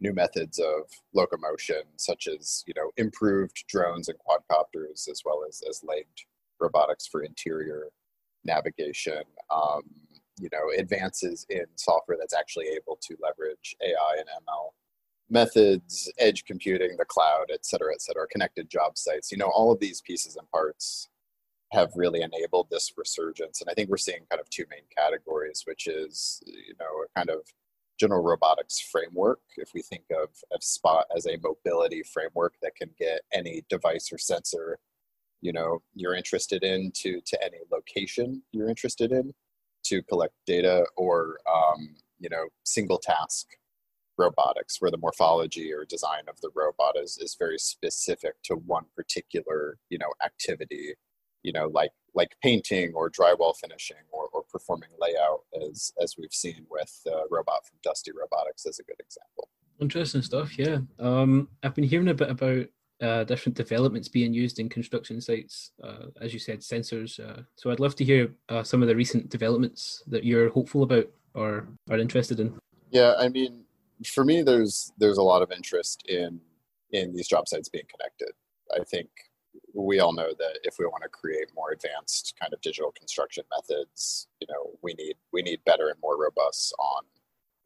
new 0.00 0.12
methods 0.14 0.58
of 0.58 0.90
locomotion, 1.14 1.82
such 1.96 2.26
as 2.26 2.64
you 2.66 2.74
know 2.76 2.90
improved 2.96 3.64
drones 3.68 4.08
and 4.08 4.18
quadcopters, 4.18 5.08
as 5.08 5.22
well 5.24 5.44
as 5.48 5.62
as 5.68 5.82
legged 5.86 6.06
robotics 6.58 7.06
for 7.06 7.22
interior 7.22 7.88
navigation. 8.44 9.22
Um, 9.54 9.82
you 10.38 10.48
know, 10.52 10.70
advances 10.78 11.44
in 11.50 11.66
software 11.76 12.16
that's 12.18 12.34
actually 12.34 12.68
able 12.68 12.98
to 13.02 13.14
leverage 13.22 13.76
AI 13.82 14.16
and 14.18 14.26
ML 14.26 14.70
methods, 15.28 16.10
edge 16.18 16.44
computing, 16.44 16.96
the 16.96 17.04
cloud, 17.04 17.46
et 17.52 17.64
cetera, 17.64 17.92
et 17.92 18.00
cetera, 18.00 18.26
connected 18.28 18.68
job 18.68 18.96
sites. 18.96 19.30
You 19.30 19.38
know, 19.38 19.50
all 19.50 19.70
of 19.70 19.78
these 19.78 20.00
pieces 20.00 20.36
and 20.36 20.50
parts 20.50 21.09
have 21.72 21.90
really 21.94 22.22
enabled 22.22 22.68
this 22.70 22.92
resurgence. 22.96 23.60
And 23.60 23.70
I 23.70 23.74
think 23.74 23.90
we're 23.90 23.96
seeing 23.96 24.26
kind 24.30 24.40
of 24.40 24.50
two 24.50 24.64
main 24.70 24.82
categories, 24.96 25.62
which 25.66 25.86
is, 25.86 26.42
you 26.46 26.74
know, 26.80 27.04
a 27.04 27.18
kind 27.18 27.30
of 27.30 27.42
general 27.98 28.22
robotics 28.22 28.80
framework. 28.80 29.40
If 29.56 29.70
we 29.74 29.82
think 29.82 30.04
of, 30.10 30.30
of 30.52 30.62
Spot 30.62 31.06
as 31.16 31.26
a 31.26 31.38
mobility 31.42 32.02
framework 32.02 32.54
that 32.62 32.74
can 32.74 32.90
get 32.98 33.20
any 33.32 33.62
device 33.68 34.10
or 34.12 34.18
sensor, 34.18 34.78
you 35.42 35.52
know, 35.52 35.80
you're 35.94 36.14
interested 36.14 36.64
in 36.64 36.92
to, 36.96 37.20
to 37.26 37.44
any 37.44 37.58
location 37.70 38.42
you're 38.52 38.68
interested 38.68 39.12
in 39.12 39.32
to 39.84 40.02
collect 40.02 40.34
data 40.46 40.84
or, 40.96 41.38
um, 41.50 41.94
you 42.18 42.28
know, 42.28 42.46
single 42.64 42.98
task 42.98 43.46
robotics 44.18 44.80
where 44.80 44.90
the 44.90 44.98
morphology 44.98 45.72
or 45.72 45.84
design 45.84 46.24
of 46.28 46.38
the 46.42 46.50
robot 46.54 46.96
is, 46.96 47.16
is 47.18 47.36
very 47.38 47.58
specific 47.58 48.34
to 48.44 48.54
one 48.54 48.84
particular, 48.94 49.78
you 49.88 49.98
know, 49.98 50.12
activity 50.24 50.94
you 51.42 51.52
know, 51.52 51.68
like 51.68 51.92
like 52.14 52.36
painting 52.42 52.92
or 52.94 53.08
drywall 53.10 53.54
finishing 53.56 53.96
or, 54.10 54.28
or 54.32 54.42
performing 54.50 54.90
layout, 55.00 55.40
as 55.70 55.92
as 56.02 56.16
we've 56.18 56.32
seen 56.32 56.66
with 56.70 57.00
the 57.04 57.24
robot 57.30 57.66
from 57.66 57.78
Dusty 57.82 58.12
Robotics, 58.12 58.66
as 58.66 58.78
a 58.78 58.84
good 58.84 59.00
example. 59.00 59.48
Interesting 59.80 60.22
stuff. 60.22 60.58
Yeah, 60.58 60.78
um, 60.98 61.48
I've 61.62 61.74
been 61.74 61.84
hearing 61.84 62.08
a 62.08 62.14
bit 62.14 62.30
about 62.30 62.66
uh, 63.00 63.24
different 63.24 63.56
developments 63.56 64.08
being 64.08 64.34
used 64.34 64.58
in 64.58 64.68
construction 64.68 65.20
sites, 65.20 65.72
uh, 65.82 66.06
as 66.20 66.32
you 66.34 66.38
said, 66.38 66.60
sensors. 66.60 67.18
Uh, 67.18 67.42
so 67.56 67.70
I'd 67.70 67.80
love 67.80 67.94
to 67.96 68.04
hear 68.04 68.34
uh, 68.48 68.62
some 68.62 68.82
of 68.82 68.88
the 68.88 68.96
recent 68.96 69.30
developments 69.30 70.02
that 70.08 70.24
you're 70.24 70.50
hopeful 70.50 70.82
about 70.82 71.06
or 71.34 71.68
are 71.88 71.98
interested 71.98 72.40
in. 72.40 72.58
Yeah, 72.90 73.14
I 73.18 73.28
mean, 73.28 73.64
for 74.06 74.24
me, 74.24 74.42
there's 74.42 74.92
there's 74.98 75.18
a 75.18 75.22
lot 75.22 75.42
of 75.42 75.50
interest 75.52 76.04
in 76.08 76.40
in 76.92 77.14
these 77.14 77.28
job 77.28 77.48
sites 77.48 77.68
being 77.68 77.84
connected. 77.88 78.32
I 78.72 78.84
think 78.84 79.08
we 79.74 80.00
all 80.00 80.12
know 80.12 80.30
that 80.38 80.58
if 80.64 80.76
we 80.78 80.86
want 80.86 81.02
to 81.02 81.08
create 81.08 81.48
more 81.54 81.72
advanced 81.72 82.34
kind 82.40 82.52
of 82.52 82.60
digital 82.60 82.92
construction 82.92 83.44
methods, 83.56 84.28
you 84.40 84.46
know, 84.50 84.78
we 84.82 84.94
need 84.94 85.16
we 85.32 85.42
need 85.42 85.60
better 85.64 85.88
and 85.88 85.98
more 86.02 86.20
robust 86.20 86.74
on 86.78 87.02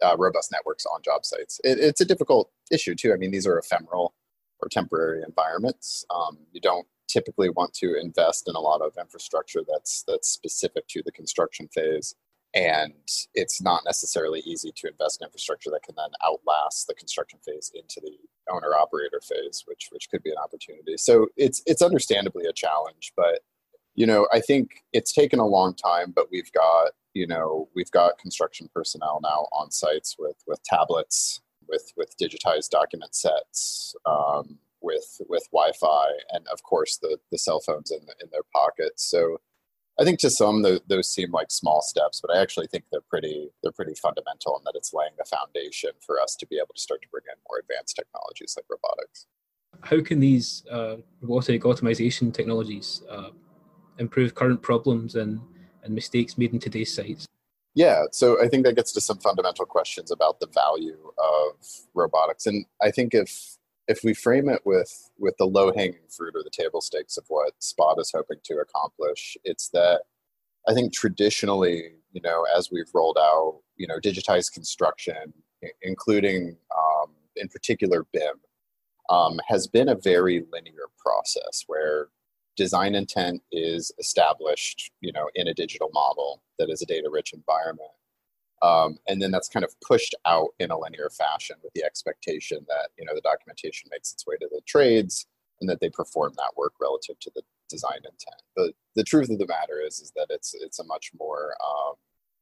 uh, 0.03 0.17
robust 0.17 0.53
networks 0.53 0.87
on 0.87 1.03
job 1.03 1.25
sites. 1.25 1.61
It, 1.64 1.79
it's 1.79 2.01
a 2.01 2.05
difficult 2.05 2.51
issue 2.71 2.95
too. 2.95 3.12
I 3.12 3.17
mean, 3.17 3.31
these 3.31 3.47
are 3.47 3.59
ephemeral 3.59 4.14
or 4.61 4.69
temporary 4.69 5.23
environments. 5.27 6.05
Um, 6.14 6.38
you 6.53 6.61
don't 6.61 6.87
typically 7.09 7.51
want 7.51 7.73
to 7.75 7.99
invest 8.01 8.49
in 8.49 8.55
a 8.55 8.61
lot 8.61 8.81
of 8.81 8.93
infrastructure 8.99 9.61
that's 9.67 10.05
that's 10.07 10.29
specific 10.29 10.87
to 10.88 11.03
the 11.05 11.12
construction 11.12 11.69
phase 11.69 12.14
and 12.55 12.93
it's 13.35 13.61
not 13.61 13.83
necessarily 13.85 14.40
easy 14.40 14.73
to 14.77 14.88
invest 14.88 15.21
in 15.21 15.27
infrastructure 15.27 15.71
that 15.71 15.83
can 15.83 15.95
then 15.97 16.11
outlast 16.25 16.87
the 16.87 16.95
construction 16.95 17.38
phase 17.45 17.73
into 17.75 18.01
the 18.01 18.17
owner 18.53 18.75
operator 18.75 19.21
phase 19.21 19.64
which 19.67 19.88
which 19.90 20.09
could 20.11 20.23
be 20.23 20.31
an 20.31 20.37
opportunity. 20.43 20.97
So 20.97 21.27
it's 21.37 21.62
it's 21.67 21.83
understandably 21.83 22.45
a 22.47 22.53
challenge 22.53 23.12
but 23.17 23.40
you 23.97 24.07
know 24.07 24.27
i 24.33 24.40
think 24.40 24.83
it's 24.93 25.12
taken 25.12 25.38
a 25.38 25.47
long 25.47 25.73
time 25.75 26.12
but 26.14 26.27
we've 26.33 26.51
got 26.53 26.90
you 27.14 27.27
know 27.27 27.69
we've 27.77 27.90
got 27.93 28.19
construction 28.19 28.69
personnel 28.75 29.21
now 29.23 29.47
on 29.53 29.71
sites 29.71 30.17
with 30.19 30.37
with 30.47 30.61
tablets 30.64 31.40
with 31.69 31.93
with 31.97 32.14
digitized 32.21 32.71
document 32.71 33.14
sets 33.14 33.95
um, 34.07 34.59
with 34.83 35.21
with 35.29 35.49
wi-fi 35.51 36.07
and 36.31 36.47
of 36.53 36.62
course 36.62 36.99
the 36.99 37.17
the 37.31 37.38
cell 37.38 37.61
phones 37.61 37.90
in, 37.90 38.01
in 38.23 38.29
their 38.31 38.43
pockets. 38.55 39.11
So 39.11 39.38
I 39.98 40.04
think 40.04 40.18
to 40.20 40.30
some 40.30 40.62
the, 40.62 40.83
those 40.88 41.09
seem 41.12 41.30
like 41.30 41.50
small 41.50 41.80
steps, 41.80 42.20
but 42.20 42.35
I 42.35 42.40
actually 42.40 42.66
think 42.66 42.85
they're 42.90 43.00
pretty 43.00 43.50
they're 43.62 43.72
pretty 43.72 43.94
fundamental 43.94 44.57
in 44.59 44.64
that 44.64 44.74
it's 44.74 44.92
laying 44.92 45.12
the 45.18 45.24
foundation 45.24 45.90
for 46.04 46.20
us 46.20 46.35
to 46.37 46.46
be 46.46 46.57
able 46.57 46.74
to 46.74 46.80
start 46.80 47.02
to 47.02 47.09
bring 47.09 47.24
in 47.28 47.38
more 47.48 47.61
advanced 47.61 47.96
technologies 47.96 48.54
like 48.57 48.66
robotics. 48.68 49.26
How 49.83 50.00
can 50.02 50.20
these 50.20 50.64
uh, 50.70 50.96
robotic 51.20 51.64
automation 51.64 52.33
technologies 52.33 53.02
uh, 53.09 53.30
improve 53.98 54.35
current 54.35 54.62
problems 54.62 55.14
and, 55.14 55.40
and 55.83 55.94
mistakes 55.94 56.38
made 56.38 56.52
in 56.52 56.59
today's 56.59 56.94
sites? 56.94 57.26
Yeah, 57.74 58.04
so 58.12 58.40
I 58.40 58.48
think 58.48 58.64
that 58.64 58.76
gets 58.76 58.92
to 58.92 59.00
some 59.00 59.18
fundamental 59.18 59.66
questions 59.66 60.12
about 60.12 60.38
the 60.38 60.46
value 60.46 61.12
of 61.18 61.57
robotics, 61.92 62.46
and 62.46 62.64
I 62.80 62.90
think 62.92 63.14
if 63.14 63.57
if 63.88 64.03
we 64.03 64.14
frame 64.14 64.49
it 64.49 64.62
with 64.64 65.11
with 65.18 65.35
the 65.38 65.47
low 65.47 65.73
hanging 65.73 66.09
fruit 66.16 66.35
or 66.35 66.42
the 66.42 66.51
table 66.51 66.81
stakes 66.81 67.16
of 67.16 67.25
what 67.29 67.53
Spot 67.62 67.99
is 67.99 68.12
hoping 68.14 68.38
to 68.44 68.59
accomplish, 68.59 69.37
it's 69.44 69.68
that 69.70 70.03
I 70.68 70.75
think 70.75 70.92
traditionally, 70.92 71.97
you 72.12 72.23
know, 72.23 72.44
as 72.57 72.70
we've 72.70 72.90
rolled 72.94 73.18
out, 73.18 73.61
you 73.77 73.87
know, 73.87 73.99
digitized 73.99 74.53
construction, 74.53 75.35
including 75.83 76.57
um, 76.77 77.11
in 77.37 77.49
particular 77.49 78.07
BIM, 78.12 78.40
um, 79.11 79.40
has 79.49 79.66
been 79.66 79.88
a 79.88 79.94
very 79.94 80.44
linear 80.53 80.88
process 80.99 81.64
where 81.66 82.09
design 82.57 82.94
intent 82.94 83.42
is 83.53 83.92
established, 83.99 84.90
you 85.01 85.12
know, 85.12 85.29
in 85.35 85.49
a 85.49 85.55
digital 85.55 85.90
model 85.92 86.42
that 86.59 86.70
is 86.70 86.81
a 86.81 86.87
data-rich 86.87 87.33
environment. 87.35 87.90
Um, 88.64 88.96
and 89.07 89.20
then 89.20 89.31
that's 89.31 89.48
kind 89.48 89.64
of 89.64 89.79
pushed 89.81 90.14
out 90.24 90.48
in 90.59 90.70
a 90.70 90.79
linear 90.79 91.11
fashion 91.11 91.57
with 91.62 91.74
the 91.74 91.85
expectation 91.85 92.64
that 92.66 92.88
you 92.98 93.05
know 93.05 93.14
the 93.14 93.20
documentation 93.20 93.90
makes 93.92 94.12
its 94.12 94.27
way 94.27 94.37
to 94.40 94.48
the 94.50 94.62
trades 94.66 95.27
and 95.61 95.68
that 95.68 95.81
they 95.81 95.90
perform 95.90 96.33
that 96.37 96.57
work 96.57 96.72
relative 96.81 97.18
to 97.20 97.31
the 97.35 97.42
design 97.68 97.98
intent. 97.98 98.42
The 98.57 98.72
the 98.96 99.05
truth 99.05 99.31
of 99.31 99.38
the 99.38 99.46
matter 99.46 99.83
is 99.87 100.00
is 100.00 100.12
that 100.16 100.29
it's 100.31 100.55
it's 100.55 100.79
a 100.79 100.85
much 100.85 101.11
more 101.18 101.55
um, 101.62 101.94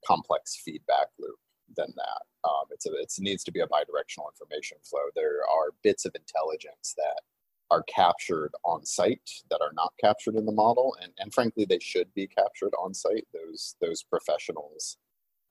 complex 0.07 0.61
feedback 0.65 1.09
loop 1.19 1.39
than 1.77 1.93
that. 1.97 2.49
Um, 2.49 2.67
it's 2.71 2.87
a, 2.87 2.93
it 2.93 3.13
needs 3.19 3.43
to 3.45 3.53
be 3.53 3.61
a 3.61 3.67
bidirectional 3.67 4.31
information 4.33 4.79
flow. 4.85 5.11
There 5.17 5.41
are 5.51 5.75
bits 5.83 6.05
of 6.05 6.15
intelligence 6.15 6.95
that 6.97 7.23
are 7.71 7.83
captured 7.85 8.53
on 8.65 8.85
site 8.85 9.31
that 9.51 9.61
are 9.63 9.73
not 9.75 9.93
captured 10.01 10.37
in 10.37 10.45
the 10.45 10.53
model, 10.53 10.95
and, 11.03 11.13
and 11.19 11.33
frankly, 11.33 11.65
they 11.65 11.79
should 11.81 12.13
be 12.15 12.29
captured 12.29 12.75
on 12.81 12.95
site. 12.95 13.27
Those 13.33 13.75
those 13.81 14.05
professionals 14.05 14.99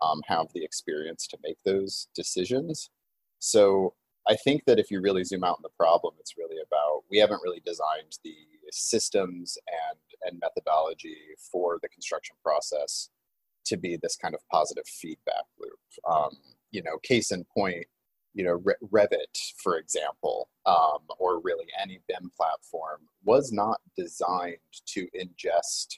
um, 0.02 0.22
have 0.28 0.48
the 0.54 0.64
experience 0.64 1.28
to 1.28 1.38
make 1.44 1.58
those 1.64 2.08
decisions. 2.16 2.90
So 3.40 3.94
I 4.28 4.36
think 4.36 4.64
that 4.66 4.80
if 4.80 4.92
you 4.92 5.02
really 5.02 5.24
zoom 5.24 5.44
out 5.44 5.58
in 5.58 5.64
the 5.64 5.70
problem, 5.78 6.14
it's 6.20 6.38
really 6.38 6.58
about 6.66 7.04
we 7.10 7.18
haven't 7.18 7.42
really 7.44 7.62
designed 7.66 8.18
the 8.24 8.36
systems 8.72 9.58
and 9.68 10.00
and 10.24 10.40
methodology 10.40 11.18
for 11.52 11.80
the 11.82 11.90
construction 11.90 12.36
process 12.44 13.10
to 13.66 13.78
be 13.78 13.98
this 13.98 14.16
kind 14.16 14.36
of 14.36 14.42
positive 14.52 14.86
feedback 14.88 15.46
loop. 15.60 15.80
Um, 16.10 16.38
you 16.72 16.82
know, 16.84 16.98
case 17.04 17.32
in 17.32 17.46
point, 17.56 17.86
you 18.34 18.44
know, 18.44 18.62
Re- 18.64 18.76
Revit, 18.92 19.54
for 19.62 19.78
example, 19.78 20.50
um, 20.66 21.00
or 21.20 21.42
really 21.42 21.66
any 21.82 22.00
BIM 22.08 22.32
platform, 22.36 23.02
was 23.24 23.52
not 23.52 23.80
designed 23.98 24.58
to 24.88 25.08
ingest 25.16 25.98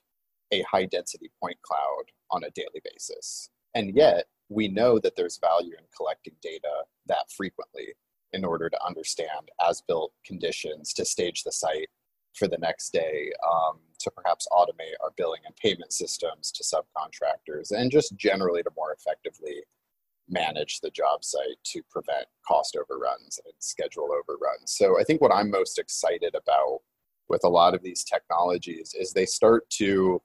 a 0.52 0.62
high 0.64 0.86
density 0.86 1.32
point 1.42 1.58
cloud 1.64 2.04
on 2.32 2.44
a 2.44 2.52
daily 2.52 2.82
basis. 2.92 3.50
And 3.76 3.96
yet, 3.96 4.26
we 4.50 4.68
know 4.68 5.00
that 5.00 5.16
there's 5.16 5.40
value 5.40 5.74
in 5.78 5.86
collecting 5.96 6.36
data 6.42 6.84
that 7.08 7.32
frequently 7.36 7.94
in 8.34 8.44
order 8.44 8.70
to 8.70 8.86
understand 8.86 9.50
as 9.68 9.82
built 9.88 10.12
conditions 10.26 10.94
to 10.94 11.06
stage 11.06 11.44
the 11.44 11.52
site 11.52 11.90
for 12.36 12.48
the 12.48 12.58
next 12.58 12.92
day, 12.92 13.32
um, 13.48 13.80
to 14.00 14.10
perhaps 14.12 14.48
automate 14.52 14.96
our 15.04 15.12
billing 15.18 15.42
and 15.46 15.56
payment 15.56 15.94
systems 15.94 16.52
to 16.52 16.64
subcontractors, 16.64 17.72
and 17.72 17.92
just 17.92 18.16
generally 18.18 18.64
to 18.64 18.72
more 18.76 18.94
effectively 18.94 19.64
manage 20.30 20.80
the 20.82 20.90
job 20.90 21.24
site 21.24 21.58
to 21.64 21.82
prevent 21.92 22.26
cost 22.48 22.76
overruns 22.76 23.40
and 23.46 23.54
schedule 23.60 24.10
overruns. 24.12 24.74
So 24.74 25.00
I 25.00 25.04
think 25.04 25.22
what 25.22 25.34
I'm 25.34 25.52
most 25.52 25.78
excited 25.78 26.34
about 26.34 26.80
with 27.30 27.44
a 27.44 27.50
lot 27.50 27.76
of 27.76 27.84
these 27.84 28.04
technologies 28.04 28.96
is 29.00 29.14
they 29.14 29.26
start 29.26 29.70
to, 29.72 30.22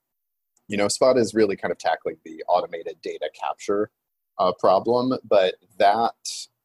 you 0.68 0.76
know, 0.76 0.88
Spot 0.88 1.16
is 1.16 1.34
really 1.34 1.56
kind 1.56 1.72
of 1.72 1.78
tackling 1.78 2.16
the 2.24 2.44
automated 2.48 2.96
data 3.02 3.30
capture 3.38 3.90
uh, 4.38 4.52
problem, 4.58 5.14
but 5.24 5.56
that 5.78 6.14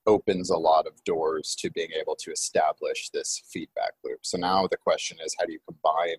opens 0.06 0.50
a 0.50 0.58
lot 0.58 0.86
of 0.86 1.02
doors 1.06 1.56
to 1.60 1.72
being 1.72 1.90
able 2.00 2.16
to 2.18 2.32
establish 2.32 3.10
this 3.10 3.42
feedback 3.52 3.94
loop. 4.04 4.20
So 4.24 4.38
now 4.38 4.68
the 4.68 4.78
question 4.78 5.18
is 5.26 5.36
how 5.40 5.46
do 5.46 5.54
you 5.54 5.60
combine 5.66 6.18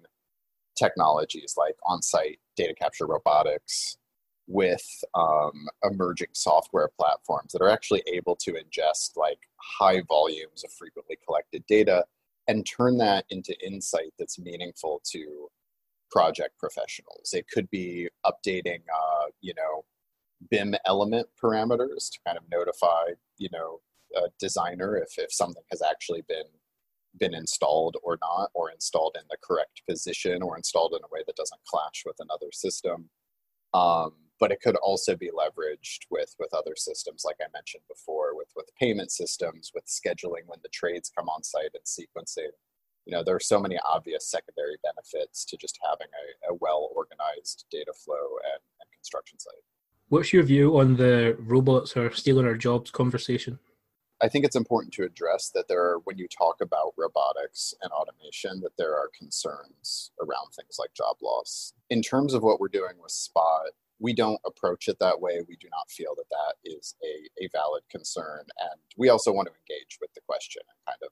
technologies 0.76 1.54
like 1.56 1.76
on 1.84 2.02
site 2.02 2.38
data 2.56 2.74
capture 2.74 3.06
robotics 3.06 3.98
with 4.46 4.86
um, 5.14 5.68
emerging 5.84 6.28
software 6.32 6.90
platforms 6.98 7.52
that 7.52 7.62
are 7.62 7.70
actually 7.70 8.02
able 8.06 8.36
to 8.36 8.52
ingest 8.52 9.16
like 9.16 9.38
high 9.56 10.02
volumes 10.08 10.64
of 10.64 10.72
frequently 10.72 11.16
collected 11.24 11.64
data 11.66 12.04
and 12.48 12.66
turn 12.66 12.98
that 12.98 13.24
into 13.30 13.54
insight 13.64 14.12
that's 14.18 14.38
meaningful 14.38 15.00
to 15.04 15.48
project 16.14 16.56
professionals. 16.60 17.30
It 17.32 17.46
could 17.52 17.68
be 17.70 18.08
updating, 18.24 18.82
uh, 18.94 19.26
you 19.40 19.52
know, 19.54 19.84
BIM 20.50 20.76
element 20.86 21.26
parameters 21.42 22.08
to 22.12 22.18
kind 22.24 22.38
of 22.38 22.44
notify, 22.50 23.14
you 23.36 23.48
know, 23.52 23.80
a 24.16 24.28
designer 24.38 24.96
if, 24.96 25.18
if 25.18 25.32
something 25.32 25.64
has 25.70 25.82
actually 25.82 26.22
been 26.28 26.46
been 27.16 27.34
installed 27.34 27.96
or 28.02 28.18
not, 28.20 28.50
or 28.54 28.72
installed 28.72 29.16
in 29.16 29.24
the 29.30 29.36
correct 29.42 29.82
position, 29.88 30.42
or 30.42 30.56
installed 30.56 30.92
in 30.94 31.04
a 31.04 31.14
way 31.14 31.22
that 31.24 31.36
doesn't 31.36 31.60
clash 31.64 32.02
with 32.04 32.16
another 32.18 32.50
system. 32.52 33.08
Um, 33.72 34.14
but 34.40 34.50
it 34.50 34.60
could 34.60 34.74
also 34.76 35.16
be 35.16 35.30
leveraged 35.30 36.00
with 36.10 36.34
with 36.38 36.52
other 36.54 36.74
systems, 36.76 37.22
like 37.24 37.36
I 37.40 37.46
mentioned 37.52 37.84
before, 37.88 38.36
with 38.36 38.48
with 38.56 38.68
payment 38.80 39.10
systems, 39.10 39.72
with 39.74 39.86
scheduling 39.86 40.46
when 40.46 40.60
the 40.62 40.68
trades 40.72 41.10
come 41.16 41.28
on 41.28 41.42
site 41.42 41.74
and 41.74 41.84
sequencing. 41.84 42.52
You 43.06 43.12
know, 43.12 43.22
there 43.22 43.36
are 43.36 43.40
so 43.40 43.60
many 43.60 43.78
obvious 43.84 44.30
secondary 44.30 44.76
benefits 44.82 45.44
to 45.46 45.56
just 45.56 45.78
having 45.84 46.08
a, 46.08 46.52
a 46.52 46.56
well 46.60 46.90
organized 46.94 47.66
data 47.70 47.92
flow 47.92 48.38
and, 48.44 48.60
and 48.80 48.90
construction 48.92 49.38
site. 49.38 49.64
What's 50.08 50.32
your 50.32 50.42
view 50.42 50.78
on 50.78 50.96
the 50.96 51.36
robots 51.38 51.96
are 51.96 52.12
stealing 52.12 52.46
our 52.46 52.56
jobs 52.56 52.90
conversation? 52.90 53.58
I 54.22 54.28
think 54.28 54.44
it's 54.44 54.56
important 54.56 54.94
to 54.94 55.04
address 55.04 55.50
that 55.54 55.66
there 55.68 55.82
are, 55.82 55.98
when 56.04 56.16
you 56.16 56.28
talk 56.28 56.60
about 56.62 56.94
robotics 56.96 57.74
and 57.82 57.90
automation, 57.92 58.60
that 58.60 58.76
there 58.78 58.94
are 58.94 59.10
concerns 59.18 60.12
around 60.20 60.52
things 60.54 60.76
like 60.78 60.94
job 60.94 61.16
loss. 61.20 61.72
In 61.90 62.00
terms 62.00 62.32
of 62.32 62.42
what 62.42 62.60
we're 62.60 62.68
doing 62.68 62.94
with 63.02 63.10
Spot, 63.10 63.66
we 63.98 64.14
don't 64.14 64.40
approach 64.46 64.88
it 64.88 64.98
that 65.00 65.20
way. 65.20 65.40
We 65.48 65.56
do 65.56 65.68
not 65.70 65.90
feel 65.90 66.14
that 66.16 66.28
that 66.30 66.54
is 66.64 66.94
a, 67.02 67.44
a 67.44 67.48
valid 67.52 67.82
concern. 67.90 68.44
And 68.60 68.80
we 68.96 69.08
also 69.08 69.32
want 69.32 69.48
to 69.48 69.54
engage 69.54 69.98
with 70.00 70.12
the 70.14 70.20
question 70.26 70.62
and 70.68 70.94
kind 70.94 71.02
of, 71.02 71.10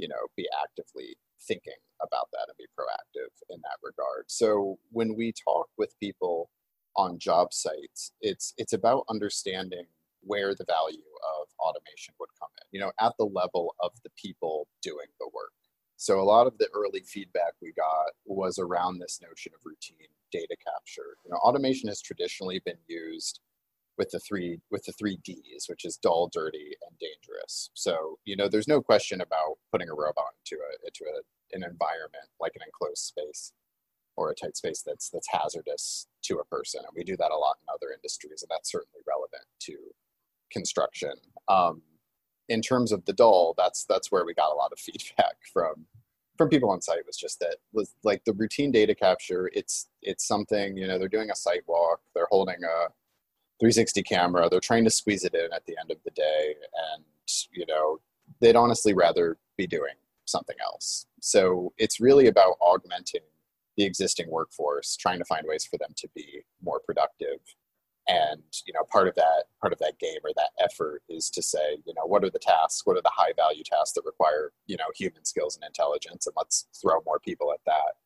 you 0.00 0.08
know, 0.08 0.26
be 0.36 0.48
actively 0.64 1.16
thinking 1.46 1.80
about 2.02 2.28
that 2.32 2.48
and 2.48 2.56
be 2.56 2.64
proactive 2.78 3.30
in 3.50 3.60
that 3.62 3.78
regard. 3.82 4.24
So 4.28 4.78
when 4.90 5.14
we 5.14 5.32
talk 5.32 5.68
with 5.76 5.98
people 6.00 6.50
on 6.96 7.18
job 7.18 7.52
sites, 7.52 8.12
it's 8.20 8.54
it's 8.56 8.72
about 8.72 9.04
understanding 9.08 9.84
where 10.22 10.54
the 10.54 10.64
value 10.66 11.10
of 11.40 11.48
automation 11.58 12.14
would 12.18 12.28
come 12.38 12.50
in, 12.58 12.66
you 12.72 12.80
know, 12.80 12.92
at 13.00 13.12
the 13.18 13.24
level 13.24 13.74
of 13.80 13.92
the 14.04 14.10
people 14.16 14.66
doing 14.82 15.08
the 15.18 15.30
work. 15.32 15.52
So 15.96 16.18
a 16.18 16.24
lot 16.24 16.46
of 16.46 16.56
the 16.58 16.68
early 16.74 17.00
feedback 17.00 17.52
we 17.60 17.72
got 17.72 18.12
was 18.24 18.58
around 18.58 18.98
this 18.98 19.20
notion 19.22 19.52
of 19.54 19.60
routine 19.64 20.08
data 20.32 20.56
capture. 20.64 21.16
You 21.24 21.30
know, 21.30 21.36
automation 21.36 21.88
has 21.88 22.00
traditionally 22.00 22.60
been 22.64 22.78
used 22.88 23.40
with 24.00 24.10
the 24.12 24.18
three 24.20 24.58
with 24.70 24.82
the 24.84 24.92
three 24.92 25.18
Ds, 25.22 25.68
which 25.68 25.84
is 25.84 25.98
dull, 25.98 26.30
dirty, 26.32 26.74
and 26.88 26.98
dangerous. 26.98 27.68
So 27.74 28.18
you 28.24 28.34
know, 28.34 28.48
there's 28.48 28.66
no 28.66 28.80
question 28.80 29.20
about 29.20 29.58
putting 29.70 29.90
a 29.90 29.94
robot 29.94 30.32
into 30.40 30.58
a 30.62 30.86
into 30.86 31.04
a, 31.04 31.20
an 31.54 31.62
environment 31.62 32.24
like 32.40 32.52
an 32.56 32.62
enclosed 32.64 33.04
space 33.04 33.52
or 34.16 34.30
a 34.30 34.34
tight 34.34 34.56
space 34.56 34.82
that's 34.84 35.10
that's 35.10 35.28
hazardous 35.30 36.06
to 36.22 36.38
a 36.38 36.44
person, 36.46 36.80
and 36.80 36.94
we 36.96 37.04
do 37.04 37.14
that 37.18 37.30
a 37.30 37.36
lot 37.36 37.58
in 37.60 37.66
other 37.68 37.92
industries, 37.92 38.42
and 38.42 38.48
that's 38.50 38.72
certainly 38.72 39.00
relevant 39.06 39.44
to 39.60 39.76
construction. 40.50 41.12
Um, 41.48 41.82
in 42.48 42.62
terms 42.62 42.92
of 42.92 43.04
the 43.04 43.12
dull, 43.12 43.54
that's 43.58 43.84
that's 43.84 44.10
where 44.10 44.24
we 44.24 44.32
got 44.32 44.50
a 44.50 44.56
lot 44.56 44.72
of 44.72 44.78
feedback 44.88 45.36
from 45.52 45.84
from 46.38 46.48
people 46.48 46.70
on 46.70 46.80
site 46.80 47.06
was 47.06 47.18
just 47.18 47.38
that 47.40 47.56
was 47.74 47.94
like 48.02 48.24
the 48.24 48.32
routine 48.32 48.72
data 48.72 48.94
capture. 48.94 49.50
It's 49.52 49.88
it's 50.00 50.26
something 50.26 50.78
you 50.78 50.86
know 50.88 50.98
they're 50.98 51.06
doing 51.06 51.30
a 51.30 51.36
site 51.36 51.64
walk, 51.66 52.00
they're 52.14 52.28
holding 52.30 52.64
a 52.64 52.88
360 53.60 54.02
camera, 54.02 54.48
they're 54.48 54.60
trying 54.60 54.84
to 54.84 54.90
squeeze 54.90 55.24
it 55.24 55.34
in 55.34 55.52
at 55.54 55.64
the 55.66 55.76
end 55.80 55.90
of 55.90 55.98
the 56.04 56.10
day, 56.10 56.54
and 56.94 57.04
you 57.52 57.66
know 57.66 58.00
they'd 58.40 58.56
honestly 58.56 58.94
rather 58.94 59.36
be 59.56 59.66
doing 59.66 59.94
something 60.24 60.56
else. 60.64 61.06
So 61.20 61.72
it's 61.76 62.00
really 62.00 62.26
about 62.28 62.56
augmenting 62.60 63.20
the 63.76 63.84
existing 63.84 64.30
workforce, 64.30 64.96
trying 64.96 65.18
to 65.18 65.24
find 65.24 65.44
ways 65.46 65.64
for 65.64 65.76
them 65.78 65.92
to 65.96 66.08
be 66.14 66.42
more 66.62 66.80
productive. 66.80 67.38
And 68.08 68.42
you 68.66 68.72
know 68.72 68.82
part 68.90 69.08
of 69.08 69.14
that 69.16 69.44
part 69.60 69.72
of 69.72 69.78
that 69.80 69.98
game 69.98 70.18
or 70.24 70.30
that 70.36 70.50
effort 70.58 71.02
is 71.08 71.30
to 71.30 71.42
say 71.42 71.78
you 71.84 71.94
know 71.94 72.06
what 72.06 72.24
are 72.24 72.30
the 72.30 72.38
tasks? 72.38 72.82
What 72.86 72.96
are 72.96 73.02
the 73.02 73.12
high 73.14 73.32
value 73.36 73.62
tasks 73.62 73.92
that 73.92 74.06
require 74.06 74.52
you 74.66 74.76
know 74.78 74.90
human 74.96 75.24
skills 75.24 75.56
and 75.56 75.64
intelligence? 75.64 76.26
And 76.26 76.34
let's 76.36 76.66
throw 76.80 77.00
more 77.04 77.20
people 77.20 77.52
at 77.52 77.60
that 77.66 77.96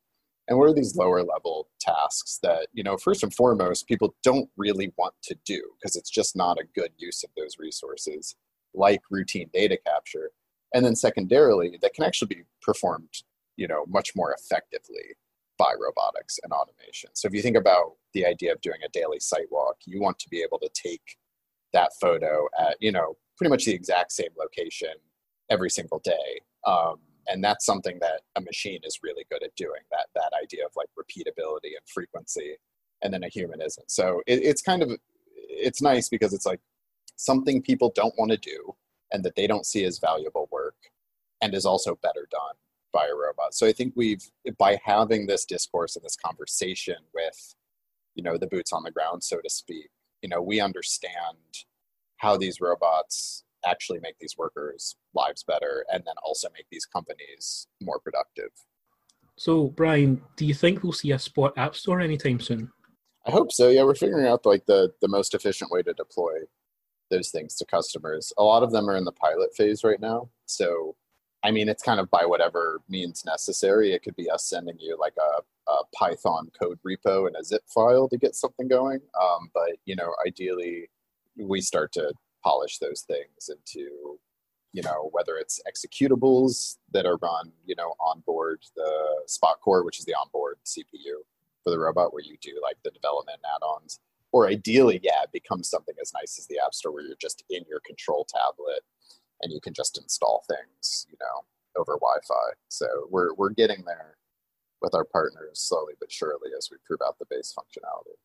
and 0.48 0.59
what 0.59 0.68
are 0.68 0.74
these 0.74 0.96
lower 0.96 1.22
level 1.22 1.68
tasks 1.80 2.38
that 2.42 2.68
you 2.72 2.83
know 2.83 2.96
first 2.96 3.22
and 3.22 3.35
foremost 3.35 3.88
people 3.88 4.14
don't 4.22 4.48
really 4.57 4.92
want 4.96 5.14
to 5.22 5.37
do 5.44 5.62
because 5.78 5.96
it's 5.96 6.11
just 6.11 6.37
not 6.37 6.59
a 6.59 6.66
good 6.74 6.90
use 6.98 7.22
of 7.24 7.30
those 7.37 7.57
resources 7.59 8.37
like 8.74 9.00
routine 9.11 9.48
data 9.52 9.78
capture 9.87 10.30
and 10.74 10.85
then 10.85 10.96
secondarily 10.96 11.78
that 11.80 11.94
can 11.94 12.04
actually 12.04 12.28
be 12.28 12.42
performed 12.62 13.22
you 13.57 13.68
know 13.68 13.85
much 13.88 14.12
more 14.16 14.35
effectively 14.35 15.14
by 15.59 15.72
robotics 15.78 16.38
and 16.42 16.52
automation. 16.52 17.11
So 17.14 17.28
if 17.28 17.35
you 17.35 17.42
think 17.42 17.57
about 17.57 17.92
the 18.12 18.26
idea 18.26 18.52
of 18.52 18.61
doing 18.61 18.80
a 18.85 18.88
daily 18.88 19.20
site 19.20 19.50
walk, 19.50 19.76
you 19.87 20.00
want 20.00 20.18
to 20.20 20.28
be 20.28 20.42
able 20.42 20.59
to 20.61 20.68
take 20.74 21.16
that 21.72 21.92
photo 22.00 22.46
at, 22.59 22.76
you 22.80 22.92
know, 22.92 23.16
pretty 23.37 23.50
much 23.50 23.64
the 23.64 23.72
exact 23.72 24.12
same 24.12 24.30
location 24.38 24.94
every 25.50 25.70
single 25.70 26.00
day. 26.00 26.40
Um, 26.66 26.96
and 27.29 27.43
that's 27.43 27.65
something 27.65 27.99
that 28.01 28.23
a 28.37 28.41
machine 28.41 28.81
is 28.85 29.01
really 29.03 29.25
good 29.31 29.43
at 29.43 29.55
doing 29.57 29.83
that 29.91 30.07
that 30.15 30.33
idea 30.43 30.65
of 30.65 30.73
like 30.77 30.89
repeatability 30.99 31.73
and 31.77 31.87
frequency 31.93 32.57
and 33.03 33.13
then 33.13 33.25
a 33.25 33.29
human 33.29 33.61
isn't. 33.61 33.91
So 33.91 34.23
it, 34.27 34.43
it's 34.43 34.63
kind 34.63 34.83
of 34.83 34.91
it's 35.49 35.83
nice 35.83 36.09
because 36.09 36.33
it's 36.33 36.47
like 36.47 36.61
something 37.17 37.63
people 37.63 37.93
don't 37.95 38.15
want 38.19 38.31
to 38.33 38.39
do 38.39 38.75
and 39.13 39.25
that 39.25 39.37
they 39.37 39.47
don't 39.47 39.67
see 39.67 39.85
as 39.85 39.99
valuable 39.99 40.49
work 40.51 40.77
and 41.41 41.55
is 41.55 41.67
also 41.67 41.99
better 42.03 42.27
done 42.31 42.57
by 42.93 43.07
a 43.07 43.15
robot. 43.15 43.55
So 43.55 43.67
i 43.67 43.73
think 43.73 43.93
we've 43.97 44.25
by 44.59 44.79
having 44.83 45.27
this 45.27 45.45
discourse 45.45 45.97
and 45.97 46.05
this 46.05 46.17
conversation 46.17 46.97
with 47.15 47.55
you 48.15 48.23
know 48.23 48.39
the 48.39 48.47
boots 48.47 48.73
on 48.73 48.83
the 48.83 48.91
ground 48.91 49.23
so 49.23 49.41
to 49.41 49.51
speak 49.51 49.91
you 50.23 50.29
know 50.29 50.41
we 50.41 50.61
understand 50.61 51.65
how 52.19 52.37
these 52.37 52.61
robots 52.61 53.43
actually 53.66 54.00
make 54.00 54.18
these 54.18 54.37
workers' 54.37 54.96
lives 55.14 55.42
better 55.42 55.85
and 55.92 56.03
then 56.07 56.14
also 56.22 56.48
make 56.55 56.66
these 56.70 56.87
companies 56.87 57.66
more 57.81 57.98
productive. 57.98 58.50
So, 59.37 59.68
Brian, 59.68 60.22
do 60.37 60.46
you 60.46 60.55
think 60.55 60.83
we'll 60.83 60.92
see 60.92 61.12
a 61.12 61.18
Spot 61.18 61.53
App 61.57 61.74
Store 61.74 62.00
anytime 62.00 62.40
soon? 62.40 62.70
I 63.27 63.31
hope 63.31 63.53
so. 63.53 63.68
Yeah, 63.68 63.85
we're 63.85 63.94
figuring 63.94 64.27
out 64.27 64.46
like 64.46 64.66
the 64.66 64.92
the 65.00 65.09
most 65.09 65.35
efficient 65.35 65.70
way 65.70 65.83
to 65.83 65.94
deploy 65.94 66.33
those 67.11 67.31
things 67.31 67.55
to 67.57 67.64
customers. 67.64 68.33
A 68.38 68.42
lot 68.42 68.62
of 68.62 68.70
them 68.70 68.88
are 68.88 68.96
in 68.96 69.05
the 69.05 69.12
pilot 69.12 69.55
phase 69.57 69.85
right 69.85 70.00
now. 70.00 70.29
So, 70.46 70.96
I 71.42 71.50
mean, 71.50 71.68
it's 71.68 71.83
kind 71.83 72.00
of 72.00 72.11
by 72.11 72.24
whatever 72.27 72.81
means 72.88 73.24
necessary. 73.24 73.92
It 73.92 74.03
could 74.03 74.16
be 74.16 74.31
us 74.31 74.48
sending 74.48 74.79
you 74.79 74.96
like 74.98 75.14
a, 75.18 75.70
a 75.70 75.77
Python 75.94 76.50
code 76.59 76.79
repo 76.87 77.27
and 77.27 77.37
a 77.37 77.44
zip 77.44 77.62
file 77.66 78.09
to 78.09 78.18
get 78.18 78.35
something 78.35 78.68
going. 78.68 79.00
Um, 79.20 79.50
but 79.55 79.77
you 79.85 79.96
know, 79.96 80.14
ideally, 80.27 80.90
we 81.37 81.61
start 81.61 81.92
to 81.92 82.12
polish 82.44 82.78
those 82.78 83.02
things 83.02 83.48
into 83.48 84.18
you 84.72 84.83
know 84.83 85.09
whether 85.12 85.37
it's 85.37 85.61
executables 85.66 86.76
that 86.92 87.07
are 87.07 87.16
run 87.22 87.52
you 87.64 87.74
know 87.76 87.94
on 88.00 88.22
board 88.26 88.61
the 88.76 89.22
spot 89.26 89.61
core 89.62 89.85
which 89.85 89.98
is 89.98 90.04
the 90.04 90.14
onboard 90.14 90.57
cpu 90.66 91.22
for 91.64 91.70
the 91.70 91.78
robot 91.78 92.12
where 92.12 92.22
you 92.22 92.37
do 92.42 92.61
like 92.62 92.76
the 92.85 92.90
development 92.90 93.38
add-ons. 93.57 93.98
Or 94.33 94.48
ideally 94.48 95.00
yeah 95.02 95.22
it 95.22 95.33
becomes 95.33 95.70
something 95.70 95.94
as 96.02 96.12
nice 96.12 96.38
as 96.38 96.46
the 96.46 96.59
app 96.64 96.74
store 96.74 96.92
where 96.92 97.04
you're 97.04 97.16
just 97.20 97.42
in 97.48 97.64
your 97.68 97.80
control 97.87 98.26
tablet 98.28 98.83
and 99.42 99.52
you 99.52 99.61
can 99.61 99.72
just 99.72 99.96
install 99.96 100.44
things 100.48 101.07
you 101.09 101.16
know 101.20 101.44
over 101.76 101.94
wi-fi. 101.94 102.52
So 102.68 102.87
we're, 103.11 103.35
we're 103.35 103.50
getting 103.50 103.85
there 103.85 104.16
with 104.83 104.94
our 104.94 105.04
partners 105.04 105.61
slowly 105.61 105.94
but 105.98 106.12
surely 106.12 106.50
as 106.57 106.68
we 106.70 106.76
prove 106.85 107.00
out 107.07 107.18
the 107.18 107.26
base 107.30 107.54
functionality. 107.57 108.16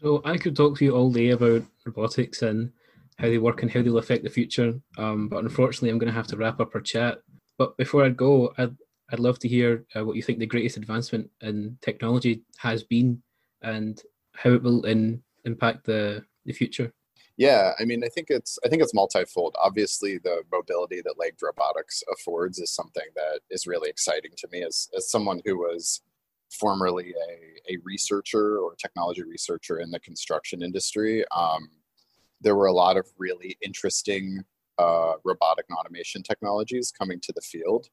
So 0.00 0.22
i 0.24 0.36
could 0.38 0.56
talk 0.56 0.78
to 0.78 0.84
you 0.84 0.94
all 0.94 1.10
day 1.10 1.30
about 1.30 1.64
robotics 1.84 2.42
and 2.42 2.72
how 3.18 3.28
they 3.28 3.38
work 3.38 3.62
and 3.62 3.70
how 3.70 3.82
they'll 3.82 3.98
affect 3.98 4.24
the 4.24 4.30
future. 4.30 4.74
Um, 4.98 5.28
but 5.28 5.42
unfortunately, 5.42 5.90
I'm 5.90 5.98
going 5.98 6.12
to 6.12 6.16
have 6.16 6.26
to 6.28 6.36
wrap 6.36 6.60
up 6.60 6.74
our 6.74 6.80
chat. 6.80 7.18
But 7.58 7.76
before 7.76 8.04
I 8.04 8.10
go, 8.10 8.52
I'd, 8.58 8.76
I'd 9.10 9.20
love 9.20 9.38
to 9.40 9.48
hear 9.48 9.86
uh, 9.96 10.04
what 10.04 10.16
you 10.16 10.22
think 10.22 10.38
the 10.38 10.46
greatest 10.46 10.76
advancement 10.76 11.30
in 11.40 11.78
technology 11.80 12.42
has 12.58 12.82
been 12.82 13.22
and 13.62 14.00
how 14.34 14.50
it 14.50 14.62
will 14.62 14.84
in, 14.84 15.22
impact 15.44 15.86
the, 15.86 16.24
the 16.44 16.52
future. 16.52 16.92
Yeah, 17.38 17.72
I 17.78 17.84
mean, 17.84 18.02
I 18.02 18.08
think 18.08 18.28
it's 18.30 18.58
I 18.64 18.68
think 18.68 18.80
it's 18.82 18.94
multifold. 18.94 19.56
Obviously, 19.58 20.16
the 20.16 20.42
mobility 20.50 21.02
that 21.02 21.18
legged 21.18 21.42
robotics 21.42 22.02
affords 22.10 22.58
is 22.58 22.70
something 22.70 23.04
that 23.14 23.40
is 23.50 23.66
really 23.66 23.90
exciting 23.90 24.30
to 24.38 24.48
me 24.50 24.62
as 24.62 24.88
as 24.96 25.10
someone 25.10 25.42
who 25.44 25.58
was 25.58 26.00
formerly 26.50 27.12
a, 27.28 27.74
a 27.74 27.78
researcher 27.84 28.58
or 28.58 28.74
technology 28.76 29.22
researcher 29.22 29.80
in 29.80 29.90
the 29.90 30.00
construction 30.00 30.62
industry. 30.62 31.26
Um, 31.28 31.68
there 32.40 32.56
were 32.56 32.66
a 32.66 32.72
lot 32.72 32.96
of 32.96 33.06
really 33.18 33.56
interesting 33.62 34.44
uh, 34.78 35.14
robotic 35.24 35.66
and 35.68 35.78
automation 35.78 36.22
technologies 36.22 36.92
coming 36.96 37.20
to 37.20 37.32
the 37.32 37.40
field. 37.40 37.88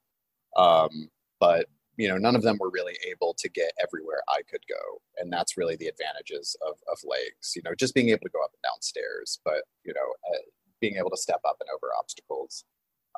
Um, 0.57 1.09
but 1.39 1.67
you 1.97 2.07
know, 2.07 2.17
none 2.17 2.35
of 2.35 2.41
them 2.41 2.57
were 2.59 2.71
really 2.71 2.97
able 3.07 3.35
to 3.37 3.49
get 3.49 3.71
everywhere 3.81 4.21
I 4.27 4.41
could 4.49 4.63
go, 4.67 5.01
and 5.17 5.31
that's 5.31 5.57
really 5.57 5.75
the 5.75 5.87
advantages 5.87 6.55
of, 6.67 6.75
of 6.91 6.97
legs. 7.03 7.53
You 7.55 7.61
know, 7.63 7.75
just 7.75 7.93
being 7.93 8.09
able 8.09 8.21
to 8.21 8.29
go 8.29 8.43
up 8.43 8.51
and 8.53 8.63
down 8.63 8.81
stairs, 8.81 9.39
but 9.45 9.63
you 9.83 9.93
know, 9.93 10.33
uh, 10.33 10.41
being 10.81 10.95
able 10.97 11.11
to 11.11 11.17
step 11.17 11.41
up 11.47 11.57
and 11.59 11.69
over 11.69 11.91
obstacles. 11.97 12.65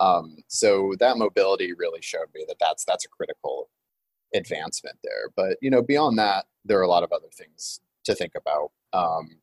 Um, 0.01 0.37
so 0.49 0.93
that 0.99 1.17
mobility 1.17 1.71
really 1.73 2.01
showed 2.01 2.27
me 2.33 2.43
that 2.47 2.57
that's 2.59 2.83
that's 2.83 3.05
a 3.05 3.09
critical 3.09 3.69
advancement 4.33 4.97
there. 5.03 5.29
But 5.35 5.57
you 5.61 5.69
know, 5.69 5.81
beyond 5.81 6.17
that, 6.19 6.45
there 6.65 6.79
are 6.79 6.83
a 6.83 6.89
lot 6.89 7.03
of 7.03 7.11
other 7.13 7.29
things 7.33 7.79
to 8.03 8.13
think 8.13 8.33
about. 8.35 8.71
Um, 8.93 9.37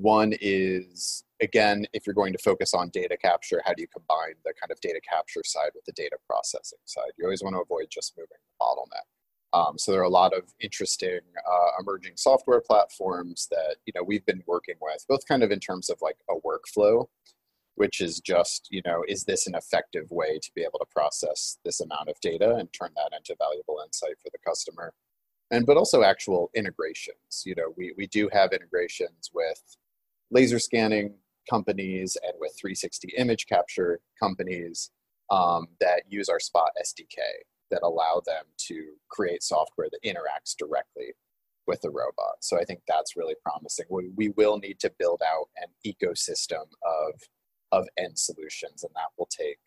one 0.00 0.32
is, 0.40 1.24
again, 1.40 1.86
if 1.92 2.06
you're 2.06 2.14
going 2.14 2.32
to 2.32 2.38
focus 2.38 2.72
on 2.72 2.88
data 2.90 3.16
capture, 3.16 3.60
how 3.64 3.74
do 3.74 3.82
you 3.82 3.88
combine 3.88 4.34
the 4.44 4.54
kind 4.60 4.70
of 4.70 4.80
data 4.80 5.00
capture 5.00 5.42
side 5.44 5.70
with 5.74 5.84
the 5.84 5.92
data 5.92 6.16
processing 6.26 6.78
side? 6.84 7.10
You 7.18 7.24
always 7.24 7.42
want 7.42 7.56
to 7.56 7.60
avoid 7.60 7.86
just 7.90 8.16
moving 8.16 8.28
the 8.30 8.64
bottleneck. 8.64 9.06
Um, 9.52 9.78
so 9.78 9.92
there 9.92 10.00
are 10.00 10.04
a 10.04 10.10
lot 10.10 10.34
of 10.34 10.44
interesting 10.60 11.20
uh, 11.50 11.68
emerging 11.80 12.12
software 12.16 12.60
platforms 12.60 13.48
that 13.50 13.76
you 13.86 13.92
know 13.96 14.02
we've 14.02 14.26
been 14.26 14.42
working 14.46 14.74
with, 14.80 15.04
both 15.08 15.26
kind 15.26 15.42
of 15.42 15.50
in 15.50 15.58
terms 15.58 15.88
of 15.88 15.98
like 16.02 16.18
a 16.30 16.34
workflow, 16.46 17.06
which 17.74 18.00
is 18.00 18.20
just 18.20 18.68
you 18.70 18.82
know 18.84 19.02
is 19.08 19.24
this 19.24 19.46
an 19.46 19.54
effective 19.54 20.10
way 20.10 20.38
to 20.38 20.50
be 20.54 20.62
able 20.62 20.78
to 20.78 20.86
process 20.94 21.58
this 21.64 21.80
amount 21.80 22.10
of 22.10 22.20
data 22.20 22.56
and 22.56 22.72
turn 22.72 22.90
that 22.96 23.16
into 23.16 23.34
valuable 23.38 23.80
insight 23.84 24.18
for 24.22 24.28
the 24.32 24.38
customer, 24.46 24.92
and 25.50 25.64
but 25.64 25.78
also 25.78 26.02
actual 26.02 26.50
integrations. 26.54 27.42
You 27.46 27.54
know 27.54 27.72
we 27.74 27.94
we 27.96 28.06
do 28.06 28.28
have 28.32 28.52
integrations 28.52 29.30
with 29.32 29.62
laser 30.30 30.58
scanning 30.58 31.14
companies 31.48 32.16
and 32.22 32.34
with 32.38 32.52
360 32.60 33.14
image 33.16 33.46
capture 33.46 34.00
companies 34.20 34.90
um, 35.30 35.66
that 35.80 36.02
use 36.08 36.28
our 36.28 36.40
Spot 36.40 36.70
SDK 36.80 37.18
that 37.70 37.82
allow 37.82 38.22
them 38.24 38.44
to 38.56 38.92
create 39.10 39.42
software 39.42 39.88
that 39.90 40.08
interacts 40.08 40.54
directly 40.58 41.12
with 41.66 41.80
the 41.82 41.90
robot. 41.90 42.36
So 42.40 42.58
I 42.58 42.64
think 42.64 42.80
that's 42.88 43.16
really 43.16 43.34
promising. 43.42 43.84
We, 43.90 44.08
we 44.16 44.30
will 44.30 44.58
need 44.58 44.80
to 44.80 44.92
build 44.98 45.20
out 45.26 45.48
an 45.56 45.68
ecosystem 45.86 46.64
of 46.84 47.20
of 47.70 47.86
end 47.98 48.18
solutions, 48.18 48.82
and 48.82 48.90
that 48.94 49.10
will 49.18 49.28
take 49.30 49.58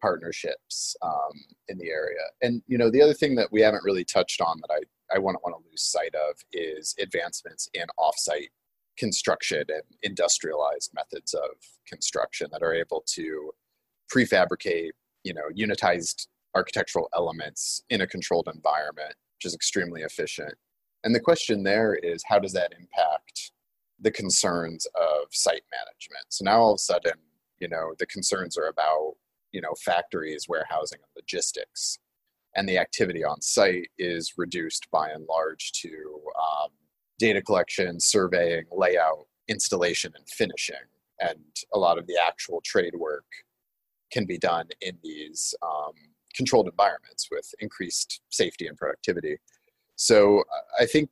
partnerships 0.00 0.96
um, 1.02 1.32
in 1.68 1.76
the 1.76 1.90
area. 1.90 2.22
And 2.40 2.62
you 2.66 2.78
know, 2.78 2.90
the 2.90 3.02
other 3.02 3.12
thing 3.12 3.34
that 3.34 3.52
we 3.52 3.60
haven't 3.60 3.84
really 3.84 4.04
touched 4.04 4.40
on 4.40 4.58
that 4.62 4.72
I 4.72 5.14
I 5.14 5.18
wouldn't 5.18 5.44
want 5.44 5.54
to 5.56 5.70
lose 5.70 5.82
sight 5.82 6.14
of 6.14 6.36
is 6.52 6.94
advancements 6.98 7.68
in 7.74 7.84
offsite 7.98 8.48
construction 8.96 9.64
and 9.68 9.82
industrialized 10.02 10.92
methods 10.94 11.34
of 11.34 11.50
construction 11.86 12.48
that 12.52 12.62
are 12.62 12.74
able 12.74 13.02
to 13.06 13.50
prefabricate, 14.14 14.90
you 15.24 15.34
know, 15.34 15.48
unitized 15.56 16.26
architectural 16.54 17.08
elements 17.14 17.82
in 17.90 18.00
a 18.00 18.06
controlled 18.06 18.48
environment, 18.52 19.14
which 19.36 19.44
is 19.44 19.54
extremely 19.54 20.02
efficient. 20.02 20.54
And 21.04 21.14
the 21.14 21.20
question 21.20 21.62
there 21.62 21.94
is 21.94 22.24
how 22.26 22.38
does 22.38 22.52
that 22.54 22.72
impact 22.72 23.52
the 24.00 24.10
concerns 24.10 24.86
of 24.94 25.28
site 25.30 25.64
management? 25.72 26.26
So 26.28 26.44
now 26.44 26.60
all 26.60 26.72
of 26.72 26.76
a 26.76 26.78
sudden, 26.78 27.14
you 27.60 27.68
know, 27.68 27.94
the 27.98 28.06
concerns 28.06 28.56
are 28.56 28.68
about, 28.68 29.14
you 29.52 29.60
know, 29.60 29.74
factories, 29.84 30.46
warehousing, 30.48 30.98
and 30.98 31.10
logistics. 31.14 31.98
And 32.54 32.68
the 32.68 32.78
activity 32.78 33.22
on 33.22 33.40
site 33.40 33.90
is 33.98 34.34
reduced 34.36 34.90
by 34.90 35.10
and 35.10 35.26
large 35.28 35.72
to 35.82 36.20
um, 36.40 36.70
data 37.18 37.42
collection, 37.42 38.00
surveying, 38.00 38.64
layout, 38.70 39.26
installation, 39.48 40.12
and 40.16 40.28
finishing. 40.28 40.76
And 41.20 41.40
a 41.72 41.78
lot 41.78 41.98
of 41.98 42.06
the 42.06 42.18
actual 42.22 42.60
trade 42.64 42.94
work 42.96 43.24
can 44.12 44.26
be 44.26 44.38
done 44.38 44.68
in 44.80 44.98
these 45.02 45.54
um, 45.62 45.92
controlled 46.34 46.68
environments 46.68 47.28
with 47.30 47.54
increased 47.60 48.20
safety 48.30 48.66
and 48.66 48.76
productivity. 48.76 49.38
So 49.96 50.44
I 50.78 50.86
think 50.86 51.08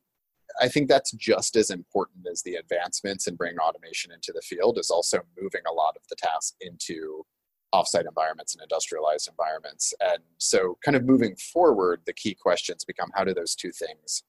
I 0.61 0.69
think 0.69 0.89
that's 0.89 1.11
just 1.13 1.57
as 1.57 1.71
important 1.71 2.27
as 2.31 2.43
the 2.43 2.55
advancements 2.55 3.27
in 3.27 3.35
bringing 3.35 3.59
automation 3.59 4.13
into 4.13 4.33
the 4.33 4.43
field 4.43 4.79
is 4.79 4.91
also 4.91 5.21
moving 5.41 5.63
a 5.69 5.73
lot 5.73 5.97
of 5.97 6.03
the 6.09 6.15
tasks 6.15 6.55
into 6.61 7.27
offsite 7.75 8.07
environments 8.07 8.55
and 8.55 8.63
industrialized 8.63 9.29
environments. 9.29 9.93
And 10.01 10.23
so 10.39 10.79
kind 10.85 10.97
of 10.97 11.05
moving 11.05 11.35
forward, 11.35 12.03
the 12.07 12.13
key 12.13 12.35
questions 12.35 12.85
become 12.85 13.11
how 13.15 13.25
do 13.25 13.35
those 13.35 13.57
two 13.57 13.73
things 13.73 14.23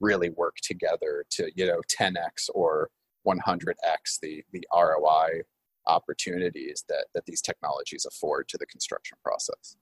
really 0.00 0.30
work 0.30 0.56
together 0.62 1.24
to 1.30 1.50
you 1.54 1.66
know 1.66 1.80
10x 2.00 2.48
or 2.54 2.90
100x 3.26 4.20
the 4.22 4.42
the 4.52 4.66
ROI 4.74 5.42
opportunities 5.86 6.84
that 6.88 7.06
that 7.14 7.26
these 7.26 7.40
technologies 7.40 8.06
afford 8.06 8.48
to 8.48 8.58
the 8.58 8.66
construction 8.66 9.18
process. 9.22 9.76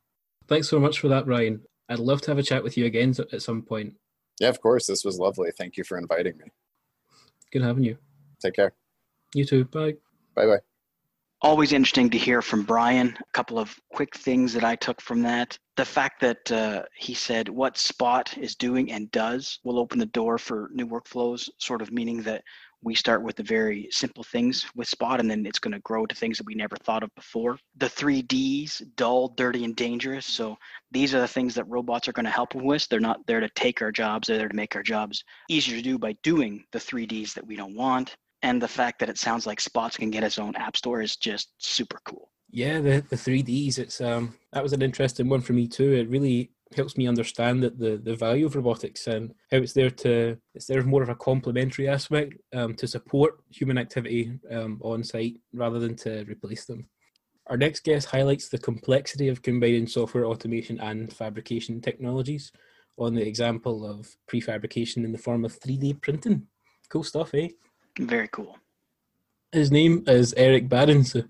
Thanks 0.48 0.68
so 0.68 0.78
much 0.78 1.00
for 1.00 1.08
that, 1.08 1.26
Ryan. 1.26 1.62
I'd 1.88 1.98
love 1.98 2.20
to 2.22 2.30
have 2.30 2.38
a 2.38 2.42
chat 2.42 2.62
with 2.62 2.76
you 2.76 2.86
again 2.86 3.14
at 3.32 3.42
some 3.42 3.62
point. 3.62 3.94
Yeah, 4.40 4.48
of 4.48 4.60
course. 4.60 4.86
This 4.86 5.04
was 5.04 5.18
lovely. 5.18 5.50
Thank 5.56 5.76
you 5.76 5.84
for 5.84 5.98
inviting 5.98 6.36
me. 6.38 6.44
Good 7.52 7.62
having 7.62 7.84
you. 7.84 7.96
Take 8.40 8.54
care. 8.54 8.72
You 9.34 9.44
too. 9.44 9.64
Bye. 9.66 9.94
Bye 10.34 10.46
bye. 10.46 10.75
Always 11.42 11.74
interesting 11.74 12.08
to 12.10 12.18
hear 12.18 12.40
from 12.40 12.62
Brian. 12.62 13.08
A 13.20 13.32
couple 13.32 13.58
of 13.58 13.78
quick 13.92 14.16
things 14.16 14.54
that 14.54 14.64
I 14.64 14.74
took 14.74 15.02
from 15.02 15.20
that. 15.22 15.58
The 15.76 15.84
fact 15.84 16.22
that 16.22 16.50
uh, 16.50 16.84
he 16.96 17.12
said 17.12 17.50
what 17.50 17.76
Spot 17.76 18.36
is 18.38 18.56
doing 18.56 18.90
and 18.90 19.10
does 19.10 19.60
will 19.62 19.78
open 19.78 19.98
the 19.98 20.06
door 20.06 20.38
for 20.38 20.70
new 20.72 20.86
workflows, 20.86 21.50
sort 21.58 21.82
of 21.82 21.92
meaning 21.92 22.22
that 22.22 22.42
we 22.82 22.94
start 22.94 23.22
with 23.22 23.36
the 23.36 23.42
very 23.42 23.86
simple 23.90 24.24
things 24.24 24.64
with 24.74 24.88
Spot 24.88 25.20
and 25.20 25.30
then 25.30 25.44
it's 25.44 25.58
going 25.58 25.72
to 25.72 25.80
grow 25.80 26.06
to 26.06 26.14
things 26.14 26.38
that 26.38 26.46
we 26.46 26.54
never 26.54 26.76
thought 26.76 27.02
of 27.02 27.14
before. 27.14 27.58
The 27.76 27.90
three 27.90 28.22
Ds 28.22 28.78
dull, 28.96 29.28
dirty, 29.28 29.64
and 29.64 29.76
dangerous. 29.76 30.24
So 30.24 30.56
these 30.90 31.14
are 31.14 31.20
the 31.20 31.28
things 31.28 31.54
that 31.56 31.68
robots 31.68 32.08
are 32.08 32.12
going 32.12 32.24
to 32.24 32.30
help 32.30 32.54
with. 32.54 32.88
They're 32.88 32.98
not 32.98 33.26
there 33.26 33.40
to 33.40 33.50
take 33.50 33.82
our 33.82 33.92
jobs, 33.92 34.28
they're 34.28 34.38
there 34.38 34.48
to 34.48 34.56
make 34.56 34.74
our 34.74 34.82
jobs 34.82 35.22
easier 35.50 35.76
to 35.76 35.82
do 35.82 35.98
by 35.98 36.14
doing 36.22 36.64
the 36.72 36.80
three 36.80 37.04
Ds 37.04 37.34
that 37.34 37.46
we 37.46 37.56
don't 37.56 37.76
want 37.76 38.16
and 38.46 38.62
the 38.62 38.68
fact 38.68 39.00
that 39.00 39.08
it 39.08 39.18
sounds 39.18 39.44
like 39.44 39.60
Spots 39.60 39.96
can 39.96 40.08
get 40.08 40.22
its 40.22 40.38
own 40.38 40.54
app 40.54 40.76
store 40.76 41.02
is 41.02 41.16
just 41.16 41.50
super 41.58 41.98
cool. 42.04 42.30
Yeah, 42.50 42.80
the 42.80 43.04
the 43.10 43.16
three 43.16 43.42
Ds. 43.42 43.78
It's 43.78 44.00
um 44.00 44.34
that 44.52 44.62
was 44.62 44.72
an 44.72 44.82
interesting 44.82 45.28
one 45.28 45.40
for 45.40 45.52
me 45.52 45.66
too. 45.66 45.92
It 45.92 46.08
really 46.08 46.52
helps 46.76 46.96
me 46.96 47.08
understand 47.08 47.62
that 47.64 47.76
the 47.78 47.96
the 47.96 48.14
value 48.14 48.46
of 48.46 48.54
robotics 48.54 49.08
and 49.08 49.34
how 49.50 49.58
it's 49.58 49.72
there 49.72 49.90
to 49.90 50.38
it's 50.54 50.66
there 50.66 50.82
more 50.84 51.02
of 51.02 51.08
a 51.08 51.22
complementary 51.30 51.88
aspect 51.88 52.34
um, 52.54 52.74
to 52.74 52.86
support 52.86 53.40
human 53.50 53.78
activity 53.78 54.38
um, 54.52 54.80
on 54.82 55.02
site 55.02 55.36
rather 55.52 55.80
than 55.80 55.96
to 55.96 56.24
replace 56.28 56.66
them. 56.66 56.88
Our 57.48 57.56
next 57.56 57.82
guest 57.82 58.06
highlights 58.06 58.48
the 58.48 58.58
complexity 58.58 59.26
of 59.28 59.42
combining 59.42 59.88
software 59.88 60.26
automation 60.26 60.78
and 60.80 61.12
fabrication 61.12 61.80
technologies 61.80 62.52
on 62.96 63.14
the 63.14 63.26
example 63.26 63.84
of 63.84 64.16
prefabrication 64.30 65.04
in 65.04 65.12
the 65.12 65.24
form 65.26 65.44
of 65.44 65.58
3D 65.58 66.00
printing. 66.00 66.46
Cool 66.88 67.02
stuff, 67.02 67.34
eh? 67.34 67.48
Very 67.98 68.28
cool. 68.28 68.58
His 69.52 69.70
name 69.70 70.04
is 70.06 70.34
Eric 70.36 70.68
Barendse. 70.68 71.12
So 71.12 71.24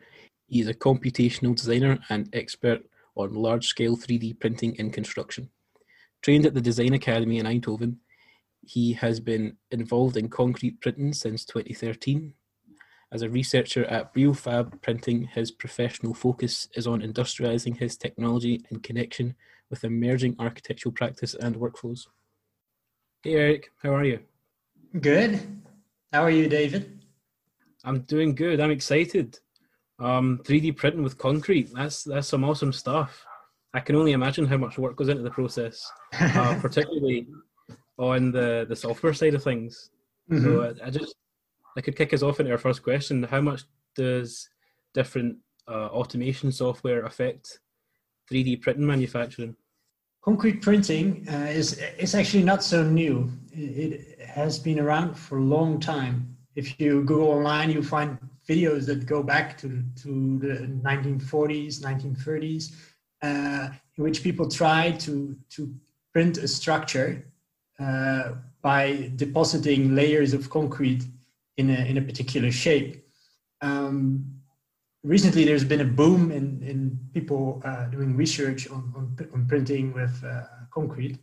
he's 0.47 0.69
a 0.69 0.75
computational 0.75 1.55
designer 1.55 1.99
and 2.09 2.29
expert 2.33 2.83
on 3.15 3.35
large 3.35 3.67
scale 3.67 3.97
3D 3.97 4.39
printing 4.41 4.75
in 4.77 4.91
construction. 4.91 5.51
Trained 6.23 6.47
at 6.47 6.55
the 6.55 6.61
Design 6.61 6.95
Academy 6.95 7.39
in 7.39 7.47
Eindhoven, 7.47 7.97
he 8.63 8.93
has 8.95 9.21
been 9.21 9.57
involved 9.71 10.17
in 10.17 10.29
concrete 10.29 10.81
printing 10.81 11.13
since 11.13 11.45
2013. 11.45 12.35
As 13.13 13.23
a 13.23 13.31
researcher 13.31 13.85
at 13.85 14.13
Bruil 14.13 14.35
Prefab 14.35 14.83
Printing, 14.83 15.29
his 15.29 15.53
professional 15.53 16.13
focus 16.13 16.69
is 16.75 16.89
on 16.89 17.01
industrializing 17.01 17.77
his 17.77 17.97
technology 17.97 18.65
in 18.71 18.81
connection 18.81 19.37
with 19.71 19.85
emerging 19.85 20.35
architectural 20.41 20.93
practice 20.93 21.35
and 21.35 21.55
workflows. 21.57 22.09
Hey 23.23 23.35
Eric, 23.35 23.71
how 23.83 23.95
are 23.95 24.05
you? 24.05 24.19
Good. 25.01 25.41
How 26.17 26.23
are 26.23 26.31
you, 26.31 26.49
David? 26.49 26.99
I'm 27.85 28.01
doing 28.01 28.35
good. 28.35 28.59
I'm 28.59 28.71
excited. 28.71 29.39
Um, 29.99 30.41
3D 30.45 30.75
printing 30.75 31.03
with 31.03 31.19
concrete. 31.19 31.69
That's 31.75 32.05
that's 32.05 32.29
some 32.29 32.43
awesome 32.43 32.73
stuff. 32.73 33.23
I 33.75 33.81
can 33.81 33.97
only 33.97 34.13
imagine 34.13 34.47
how 34.47 34.57
much 34.57 34.79
work 34.79 34.97
goes 34.97 35.11
into 35.11 35.23
the 35.23 35.31
process, 35.31 35.87
uh, 36.19 36.59
particularly 36.63 37.27
on 37.99 38.33
the 38.33 38.65
the 38.67 38.75
software 38.75 39.13
side 39.13 39.35
of 39.35 39.45
things. 39.45 39.91
Mm-hmm. 40.31 40.43
So 40.43 40.63
I, 40.63 40.87
I, 40.87 40.89
just 40.89 41.17
I 41.77 41.83
could 41.83 41.97
kick 41.97 42.15
us 42.15 42.23
off 42.23 42.41
into 42.41 42.51
our 42.51 42.57
first 42.57 42.83
question. 42.83 43.23
How 43.23 43.43
much 43.43 43.65
does 43.95 44.49
different 44.95 45.37
uh, 45.69 45.89
automation 45.89 46.51
software 46.51 47.05
affect 47.05 47.61
3D 48.33 48.63
printing 48.63 48.87
manufacturing? 48.87 49.55
Concrete 50.27 50.61
printing 50.61 51.25
uh, 51.31 51.47
is 51.47 51.81
is 51.99 52.15
actually 52.17 52.43
not 52.43 52.65
so 52.65 52.83
new. 52.83 53.31
It, 53.53 54.13
has 54.37 54.59
been 54.59 54.79
around 54.79 55.15
for 55.15 55.39
a 55.39 55.43
long 55.43 55.81
time. 55.81 56.37
If 56.57 56.79
you 56.79 57.05
Google 57.05 57.29
online, 57.29 57.71
you 57.71 57.83
find 57.83 58.19
videos 58.47 58.85
that 58.85 59.07
go 59.07 59.23
back 59.23 59.57
to, 59.59 59.83
to 60.03 60.39
the 60.39 60.69
1940s, 60.83 61.81
1930s, 61.81 62.75
uh, 63.23 63.71
in 63.97 64.05
which 64.05 64.23
people 64.23 64.47
try 64.47 64.91
to, 64.91 65.35
to 65.49 65.75
print 66.13 66.37
a 66.37 66.47
structure 66.47 67.25
uh, 67.81 68.33
by 68.61 69.11
depositing 69.17 69.95
layers 69.95 70.35
of 70.35 70.51
concrete 70.51 71.05
in 71.57 71.71
a, 71.71 71.85
in 71.87 71.97
a 71.97 72.03
particular 72.03 72.53
shape. 72.53 73.07
Um, 73.63 74.36
recently, 75.07 75.45
there's 75.45 75.65
been 75.65 75.81
a 75.81 75.85
boom 75.85 76.31
in, 76.31 76.63
in 76.63 76.99
people 77.15 77.63
uh, 77.65 77.87
doing 77.87 78.17
research 78.17 78.69
on, 78.69 78.93
on, 78.97 79.17
on 79.33 79.47
printing 79.47 79.93
with 79.93 80.23
uh, 80.25 80.43
concrete. 80.71 81.19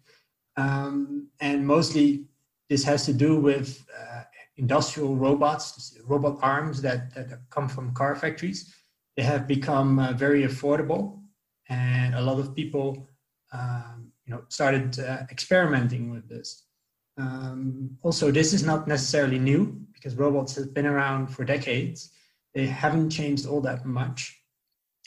Um, 0.56 1.28
and 1.40 1.66
mostly 1.66 2.26
this 2.70 2.84
has 2.84 3.06
to 3.06 3.14
do 3.14 3.40
with 3.40 3.86
uh, 4.00 4.22
industrial 4.58 5.16
robots, 5.16 5.98
robot 6.06 6.40
arms 6.42 6.82
that, 6.82 7.14
that 7.14 7.40
come 7.50 7.68
from 7.68 7.94
car 7.94 8.16
factories. 8.16 8.74
They 9.18 9.24
have 9.24 9.48
become 9.48 10.00
uh, 10.00 10.14
very 10.14 10.44
affordable, 10.44 11.22
and 11.70 12.16
a 12.16 12.22
lot 12.22 12.40
of 12.40 12.56
people, 12.56 13.08
um, 13.52 14.12
you 14.26 14.34
know, 14.34 14.44
started 14.48 15.00
uh, 15.00 15.24
experimenting 15.30 16.10
with 16.10 16.28
this. 16.28 16.64
Um, 17.18 17.98
also, 18.02 18.32
this 18.32 18.54
is 18.54 18.64
not 18.64 18.88
necessarily 18.88 19.38
new 19.38 19.80
because 19.94 20.16
robots 20.16 20.56
have 20.56 20.74
been 20.74 20.88
around 20.88 21.28
for 21.28 21.44
decades. 21.44 22.13
They 22.54 22.68
haven't 22.68 23.10
changed 23.10 23.46
all 23.46 23.62
that 23.62 23.86
much. 23.86 24.40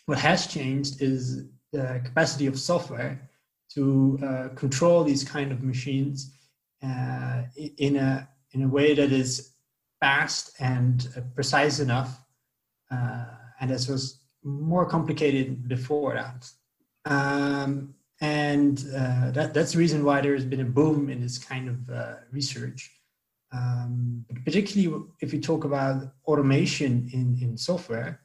What 0.06 0.18
has 0.18 0.46
changed 0.46 1.02
is 1.02 1.46
the 1.72 2.00
capacity 2.04 2.46
of 2.46 2.59
software 2.59 3.28
to 3.74 4.18
uh, 4.22 4.48
control 4.54 5.04
these 5.04 5.24
kind 5.24 5.52
of 5.52 5.62
machines 5.62 6.35
uh, 6.82 7.42
in 7.56 7.96
a 7.96 8.28
in 8.52 8.62
a 8.62 8.68
way 8.68 8.94
that 8.94 9.12
is 9.12 9.52
fast 10.00 10.54
and 10.61 11.09
uh, 11.16 11.20
precise 11.35 11.80
enough, 11.80 12.20
uh, 12.90 13.26
and 13.61 13.70
this 13.70 13.88
was 13.88 14.22
more 14.44 14.87
complicated 14.87 15.68
before 15.68 16.14
that. 16.14 16.48
Um, 17.04 17.94
and 18.20 18.78
uh, 18.96 19.30
that, 19.32 19.52
that's 19.52 19.72
the 19.72 19.78
reason 19.78 20.04
why 20.04 20.20
there 20.20 20.35
has 20.35 20.44
been 20.44 20.61
a 20.61 20.64
boom 20.64 21.11
in 21.11 21.20
this 21.20 21.38
kind 21.38 21.68
of 21.68 21.90
uh, 21.90 22.14
research. 22.30 22.90
Um, 23.52 24.24
particularly 24.44 25.04
if 25.20 25.32
you 25.32 25.40
talk 25.40 25.64
about 25.64 26.12
automation 26.26 27.09
in, 27.12 27.38
in 27.40 27.56
software, 27.56 28.20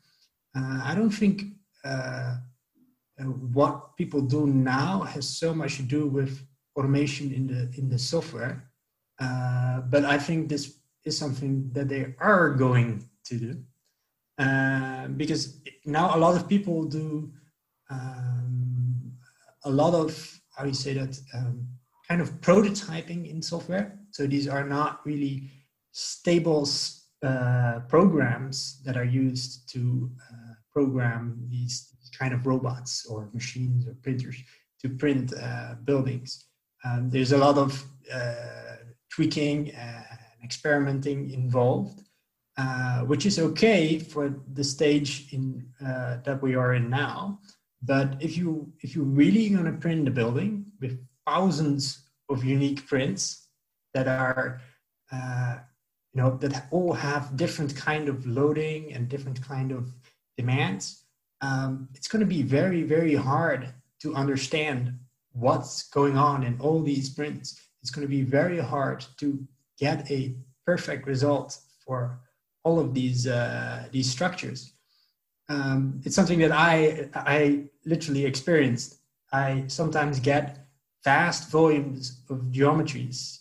uh, 0.57 0.81
I 0.84 0.95
don't 0.95 1.12
think 1.12 1.43
uh, 1.86 2.38
what 3.53 3.95
people 3.97 4.21
do 4.21 4.47
now 4.47 5.01
has 5.01 5.27
so 5.27 5.53
much 5.53 5.77
to 5.77 5.84
do 5.84 6.07
with 6.07 6.41
automation 6.75 7.31
in 7.31 7.47
the 7.47 7.71
in 7.77 7.89
the 7.89 7.99
software. 7.99 8.69
Uh, 9.19 9.81
but 9.81 10.03
I 10.05 10.17
think 10.17 10.49
this 10.49 10.79
is 11.05 11.17
something 11.17 11.69
that 11.73 11.89
they 11.89 12.15
are 12.19 12.49
going 12.51 13.07
to 13.25 13.36
do 13.38 13.63
uh, 14.38 15.07
because 15.10 15.62
now 15.86 16.15
a 16.15 16.19
lot 16.19 16.36
of 16.36 16.47
people 16.47 16.84
do 16.84 17.31
um, 17.89 19.12
a 19.65 19.69
lot 19.69 19.93
of 19.93 20.12
how 20.55 20.63
do 20.63 20.69
you 20.69 20.75
say 20.75 20.93
that 20.93 21.19
um, 21.36 21.67
kind 22.07 22.21
of 22.21 22.29
prototyping 22.41 23.29
in 23.29 23.41
software. 23.41 23.99
So 24.12 24.28
these 24.28 24.47
are 24.47 24.67
not 24.67 25.06
really 25.06 25.50
stable 25.91 26.67
uh, 27.24 27.80
programs 27.88 28.82
that 28.84 28.97
are 28.97 29.06
used 29.06 29.69
to 29.74 30.10
uh, 30.30 30.54
program 30.71 31.45
these 31.50 31.93
kind 32.17 32.34
of 32.34 32.45
robots 32.45 33.06
or 33.06 33.30
machines 33.34 33.88
or 33.88 33.93
printers 34.02 34.38
to 34.82 34.89
print 34.89 35.34
uh, 35.39 35.76
buildings. 35.84 36.45
Um, 36.84 37.10
there's 37.10 37.32
a 37.32 37.38
lot 37.38 37.58
of 37.58 37.84
uh, 38.12 38.78
tweaking 39.13 39.71
and 39.71 40.06
experimenting 40.43 41.30
involved, 41.32 42.02
uh, 42.58 43.02
which 43.02 43.26
is 43.26 43.38
okay 43.39 44.00
for 44.00 44.41
the 44.54 44.63
stage 44.63 45.32
in 45.32 45.65
uh, 45.86 46.17
that 46.26 46.41
we 46.41 46.56
are 46.56 46.74
in 46.74 46.89
now. 46.89 47.39
But 47.84 48.17
if 48.19 48.38
you 48.38 48.71
if 48.82 48.95
you 48.95 49.04
really 49.04 49.50
going 49.50 49.65
to 49.65 49.74
print 49.74 50.08
a 50.08 50.12
building 50.12 50.65
with 50.80 51.00
thousands 51.28 52.10
of 52.30 52.43
unique 52.43 52.86
prints 52.88 53.40
that 53.93 54.08
are 54.08 54.62
uh, 55.12 55.58
you 56.13 56.22
know 56.22 56.38
that 56.38 56.68
all 56.72 56.93
have 56.93 57.38
different 57.38 57.76
kind 57.76 58.09
of 58.09 58.26
loading 58.26 58.93
and 58.93 59.09
different 59.09 59.41
kind 59.41 59.72
of 59.72 59.93
demands, 60.38 61.03
um, 61.41 61.88
it's 61.93 62.07
going 62.07 62.20
to 62.20 62.26
be 62.26 62.41
very 62.41 62.84
very 62.84 63.16
hard 63.16 63.74
to 64.01 64.16
understand 64.16 64.97
what's 65.34 65.84
going 65.89 66.18
on 66.18 66.43
in 66.43 66.59
all 66.59 66.82
these 66.82 67.09
prints, 67.09 67.59
it's 67.82 67.91
going 67.91 68.05
to 68.05 68.09
be 68.09 68.24
very 68.24 68.59
hard 68.59 69.05
to 69.18 69.45
get 69.78 70.09
a 70.11 70.36
perfect 70.66 71.07
result 71.07 71.57
for 71.86 72.20
all 72.63 72.80
of 72.80 72.93
these 72.93 73.28
uh, 73.28 73.84
these 73.91 74.09
structures. 74.09 74.74
Um, 75.49 76.01
it's 76.05 76.16
something 76.16 76.39
that 76.39 76.51
I 76.51 77.09
I 77.16 77.66
literally 77.86 78.26
experienced. 78.26 78.99
I 79.34 79.63
sometimes 79.68 80.20
get 80.20 80.68
vast 81.03 81.49
volumes 81.49 82.22
of 82.30 82.38
geometries 82.51 83.39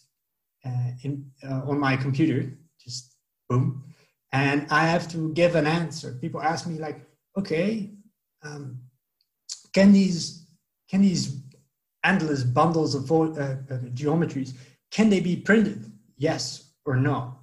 in 1.02 1.30
uh, 1.48 1.62
on 1.66 1.78
my 1.78 1.96
computer, 1.96 2.58
just 2.78 3.14
boom, 3.48 3.84
and 4.32 4.66
I 4.70 4.86
have 4.86 5.08
to 5.12 5.32
give 5.32 5.54
an 5.54 5.66
answer. 5.66 6.12
People 6.20 6.42
ask 6.42 6.66
me 6.66 6.78
like, 6.78 7.06
okay, 7.36 7.90
um, 8.42 8.80
can 9.72 9.92
these 9.92 10.46
can 10.88 11.02
these 11.02 11.40
endless 12.04 12.42
bundles 12.42 12.94
of 12.94 13.10
uh, 13.10 13.14
uh, 13.14 13.56
geometries, 13.94 14.54
can 14.90 15.10
they 15.10 15.20
be 15.20 15.36
printed? 15.36 15.92
Yes 16.16 16.72
or 16.84 16.96
no? 16.96 17.36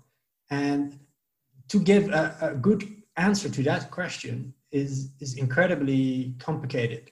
And 0.49 0.99
to 1.69 1.79
give 1.79 2.09
a, 2.09 2.35
a, 2.41 2.55
good 2.55 2.87
answer 3.17 3.49
to 3.49 3.63
that 3.63 3.91
question, 3.91 4.53
is 4.71 5.11
is 5.19 5.37
incredibly 5.37 6.35
complicated. 6.39 7.11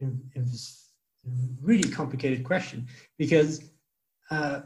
It's 0.00 0.92
a 1.26 1.30
really 1.62 1.90
complicated 1.90 2.44
question 2.44 2.86
because 3.18 3.62
uh, 4.30 4.60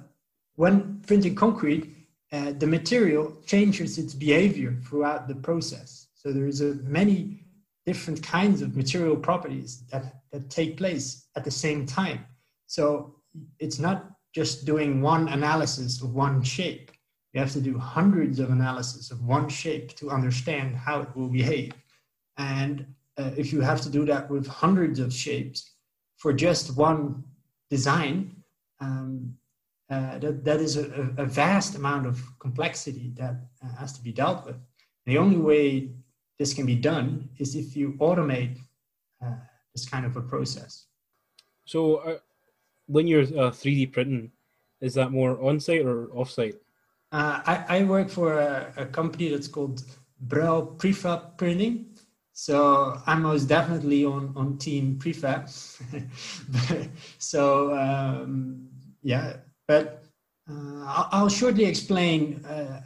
when 0.61 1.01
printing 1.07 1.35
concrete, 1.35 1.85
uh, 2.33 2.53
the 2.59 2.67
material 2.67 3.35
changes 3.47 3.97
its 3.97 4.13
behavior 4.13 4.77
throughout 4.85 5.27
the 5.27 5.35
process. 5.35 6.09
So 6.13 6.35
there 6.35 6.47
is 6.47 6.61
a 6.61 6.75
many 6.99 7.45
different 7.87 8.23
kinds 8.23 8.61
of 8.61 8.77
material 8.77 9.17
properties 9.17 9.85
that, 9.91 10.05
that 10.33 10.51
take 10.51 10.77
place 10.77 11.29
at 11.35 11.45
the 11.45 11.51
same 11.51 11.87
time. 11.87 12.27
So 12.67 13.15
it's 13.59 13.79
not 13.79 14.11
just 14.35 14.67
doing 14.67 15.01
one 15.01 15.29
analysis 15.29 16.03
of 16.03 16.13
one 16.15 16.43
shape. 16.43 16.91
You 17.33 17.41
have 17.41 17.53
to 17.53 17.63
do 17.63 17.79
hundreds 17.79 18.39
of 18.39 18.51
analysis 18.51 19.11
of 19.11 19.25
one 19.25 19.49
shape 19.49 19.97
to 19.97 20.11
understand 20.11 20.77
how 20.77 21.01
it 21.01 21.09
will 21.17 21.29
behave. 21.29 21.73
And 22.37 22.85
uh, 23.17 23.31
if 23.35 23.51
you 23.51 23.63
have 23.63 23.81
to 23.81 23.89
do 23.89 24.05
that 24.05 24.29
with 24.29 24.47
hundreds 24.47 24.99
of 24.99 25.11
shapes 25.11 25.71
for 26.19 26.35
just 26.35 26.77
one 26.77 27.25
design, 27.71 28.37
um, 28.81 29.37
uh, 29.91 30.19
that, 30.19 30.45
that 30.45 30.61
is 30.61 30.77
a, 30.77 31.13
a, 31.19 31.25
vast 31.25 31.75
amount 31.75 32.07
of 32.07 32.23
complexity 32.39 33.13
that 33.17 33.35
uh, 33.65 33.75
has 33.77 33.93
to 33.93 34.01
be 34.01 34.13
dealt 34.13 34.47
with. 34.47 34.57
The 35.07 35.19
only 35.19 35.37
way 35.37 35.91
this 36.39 36.55
can 36.55 36.65
be 36.65 36.77
done 36.77 37.29
is 37.39 37.57
if 37.57 37.77
you 37.77 37.95
automate 37.99 38.59
uh, 39.25 39.35
this 39.75 39.89
kind 39.89 40.07
of 40.07 40.17
a 40.17 40.21
process. 40.21 40.87
So, 41.65 41.97
uh, 41.97 42.19
when 42.87 43.07
you're 43.09 43.27
3D 43.27 43.89
uh, 43.89 43.91
printing, 43.91 44.31
is 44.81 44.95
that 44.95 45.11
more 45.11 45.41
on-site 45.43 45.85
or 45.85 46.09
off-site? 46.17 46.57
Uh, 47.13 47.41
I, 47.45 47.79
I, 47.79 47.83
work 47.83 48.09
for 48.09 48.39
a, 48.39 48.73
a, 48.77 48.87
company 48.87 49.29
that's 49.29 49.49
called 49.49 49.83
Bruil 50.21 50.77
Prefab 50.79 51.37
Printing. 51.37 51.87
So 52.33 53.01
I'm 53.07 53.23
most 53.23 53.45
definitely 53.47 54.05
on, 54.05 54.33
on 54.37 54.59
team 54.59 54.99
prefab. 54.99 55.49
so 57.19 57.77
um, 57.77 58.69
yeah, 59.03 59.37
but 59.71 60.03
uh, 60.51 61.07
I'll 61.15 61.35
shortly 61.41 61.65
explain 61.65 62.45
uh, 62.45 62.81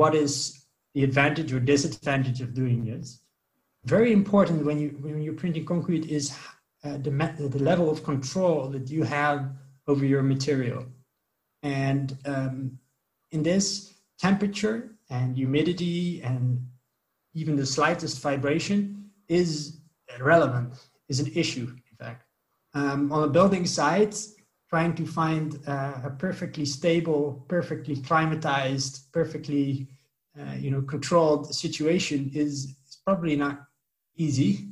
what 0.00 0.14
is 0.14 0.32
the 0.94 1.02
advantage 1.08 1.50
or 1.54 1.60
disadvantage 1.60 2.42
of 2.42 2.52
doing 2.52 2.84
this. 2.84 3.06
Very 3.94 4.12
important 4.12 4.66
when 4.66 4.78
you 4.82 4.88
when 5.04 5.22
you're 5.22 5.40
printing 5.42 5.64
concrete 5.74 6.06
is 6.18 6.24
uh, 6.84 6.98
the, 7.04 7.12
the 7.56 7.64
level 7.70 7.88
of 7.90 8.04
control 8.12 8.68
that 8.74 8.86
you 8.94 9.02
have 9.18 9.38
over 9.90 10.04
your 10.04 10.22
material. 10.34 10.82
And 11.62 12.06
um, 12.32 12.78
in 13.34 13.42
this, 13.42 13.66
temperature 14.28 14.78
and 15.08 15.28
humidity 15.42 16.20
and 16.30 16.44
even 17.40 17.56
the 17.56 17.68
slightest 17.76 18.16
vibration 18.28 18.78
is 19.40 19.50
relevant, 20.20 20.72
is 21.08 21.20
an 21.20 21.30
issue, 21.42 21.68
in 21.90 21.96
fact. 22.02 22.20
Um, 22.74 23.00
on 23.14 23.20
a 23.24 23.32
building 23.38 23.64
site, 23.64 24.16
trying 24.68 24.94
to 24.94 25.06
find 25.06 25.58
uh, 25.66 25.94
a 26.04 26.10
perfectly 26.10 26.64
stable, 26.64 27.44
perfectly 27.48 27.96
climatized, 27.96 29.10
perfectly 29.12 29.88
uh, 30.38 30.54
you 30.54 30.70
know 30.70 30.82
controlled 30.82 31.52
situation 31.54 32.30
is, 32.34 32.76
is 32.86 32.98
probably 33.04 33.36
not 33.36 33.66
easy. 34.16 34.68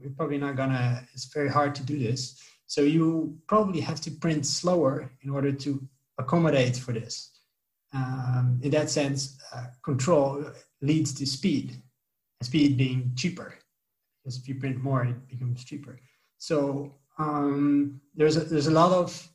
We're 0.00 0.10
probably 0.10 0.38
not 0.38 0.56
gonna. 0.56 1.02
It's 1.12 1.26
very 1.32 1.48
hard 1.48 1.74
to 1.76 1.82
do 1.82 1.98
this. 1.98 2.40
So 2.66 2.82
you 2.82 3.38
probably 3.46 3.80
have 3.80 4.00
to 4.02 4.10
print 4.10 4.44
slower 4.44 5.10
in 5.22 5.30
order 5.30 5.52
to 5.52 5.88
accommodate 6.18 6.76
for 6.76 6.92
this. 6.92 7.30
Um, 7.94 8.60
in 8.62 8.70
that 8.72 8.90
sense, 8.90 9.38
uh, 9.54 9.64
control 9.82 10.44
leads 10.82 11.14
to 11.14 11.26
speed. 11.26 11.80
Speed 12.42 12.76
being 12.76 13.12
cheaper, 13.16 13.54
because 14.22 14.38
if 14.38 14.46
you 14.46 14.54
print 14.56 14.80
more, 14.80 15.04
it 15.04 15.26
becomes 15.26 15.64
cheaper. 15.64 15.98
So 16.36 16.94
um, 17.18 18.00
there's 18.14 18.36
a, 18.36 18.40
there's 18.40 18.68
a 18.68 18.72
lot 18.72 18.92
of 18.92 19.28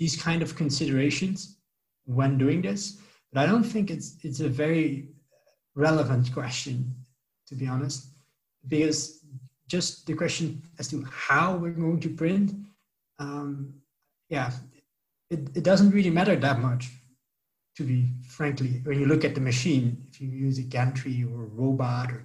these 0.00 0.20
kind 0.20 0.42
of 0.42 0.56
considerations 0.56 1.58
when 2.06 2.38
doing 2.38 2.62
this. 2.62 2.98
But 3.32 3.42
I 3.42 3.46
don't 3.46 3.62
think 3.62 3.90
it's 3.90 4.16
it's 4.24 4.40
a 4.40 4.48
very 4.48 5.08
relevant 5.76 6.32
question, 6.32 6.92
to 7.48 7.54
be 7.54 7.68
honest, 7.68 8.06
because 8.66 9.20
just 9.68 10.06
the 10.06 10.14
question 10.14 10.62
as 10.80 10.88
to 10.88 11.04
how 11.04 11.56
we're 11.56 11.78
going 11.84 12.00
to 12.00 12.08
print, 12.08 12.52
um, 13.20 13.72
yeah, 14.30 14.50
it, 15.30 15.40
it 15.54 15.62
doesn't 15.62 15.90
really 15.90 16.10
matter 16.10 16.34
that 16.34 16.58
much, 16.58 16.88
to 17.76 17.84
be 17.84 18.08
frankly, 18.26 18.80
when 18.84 18.98
you 18.98 19.06
look 19.06 19.24
at 19.24 19.36
the 19.36 19.40
machine, 19.40 19.84
if 20.10 20.20
you 20.20 20.28
use 20.28 20.58
a 20.58 20.62
gantry 20.62 21.24
or 21.30 21.44
a 21.44 21.52
robot, 21.62 22.10
or 22.10 22.24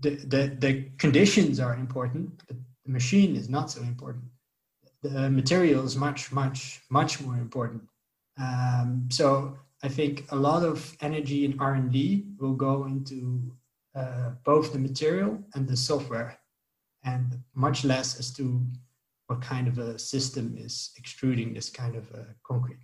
the, 0.00 0.10
the, 0.32 0.56
the 0.58 0.72
conditions 0.98 1.58
are 1.58 1.74
important, 1.74 2.42
but 2.46 2.56
the 2.84 2.92
machine 2.92 3.34
is 3.34 3.48
not 3.48 3.70
so 3.70 3.80
important 3.82 4.24
the 5.02 5.30
material 5.30 5.84
is 5.84 5.96
much, 5.96 6.32
much, 6.32 6.80
much 6.90 7.20
more 7.20 7.36
important. 7.36 7.82
Um, 8.38 9.08
so 9.10 9.56
I 9.82 9.88
think 9.88 10.26
a 10.30 10.36
lot 10.36 10.64
of 10.64 10.96
energy 11.00 11.44
in 11.44 11.58
R&D 11.60 12.26
will 12.38 12.54
go 12.54 12.84
into 12.86 13.52
uh, 13.94 14.30
both 14.44 14.72
the 14.72 14.78
material 14.78 15.38
and 15.54 15.68
the 15.68 15.76
software, 15.76 16.38
and 17.04 17.40
much 17.54 17.84
less 17.84 18.18
as 18.18 18.32
to 18.34 18.64
what 19.26 19.40
kind 19.40 19.68
of 19.68 19.78
a 19.78 19.98
system 19.98 20.56
is 20.58 20.90
extruding 20.96 21.54
this 21.54 21.70
kind 21.70 21.94
of 21.94 22.10
uh, 22.12 22.24
concrete. 22.44 22.80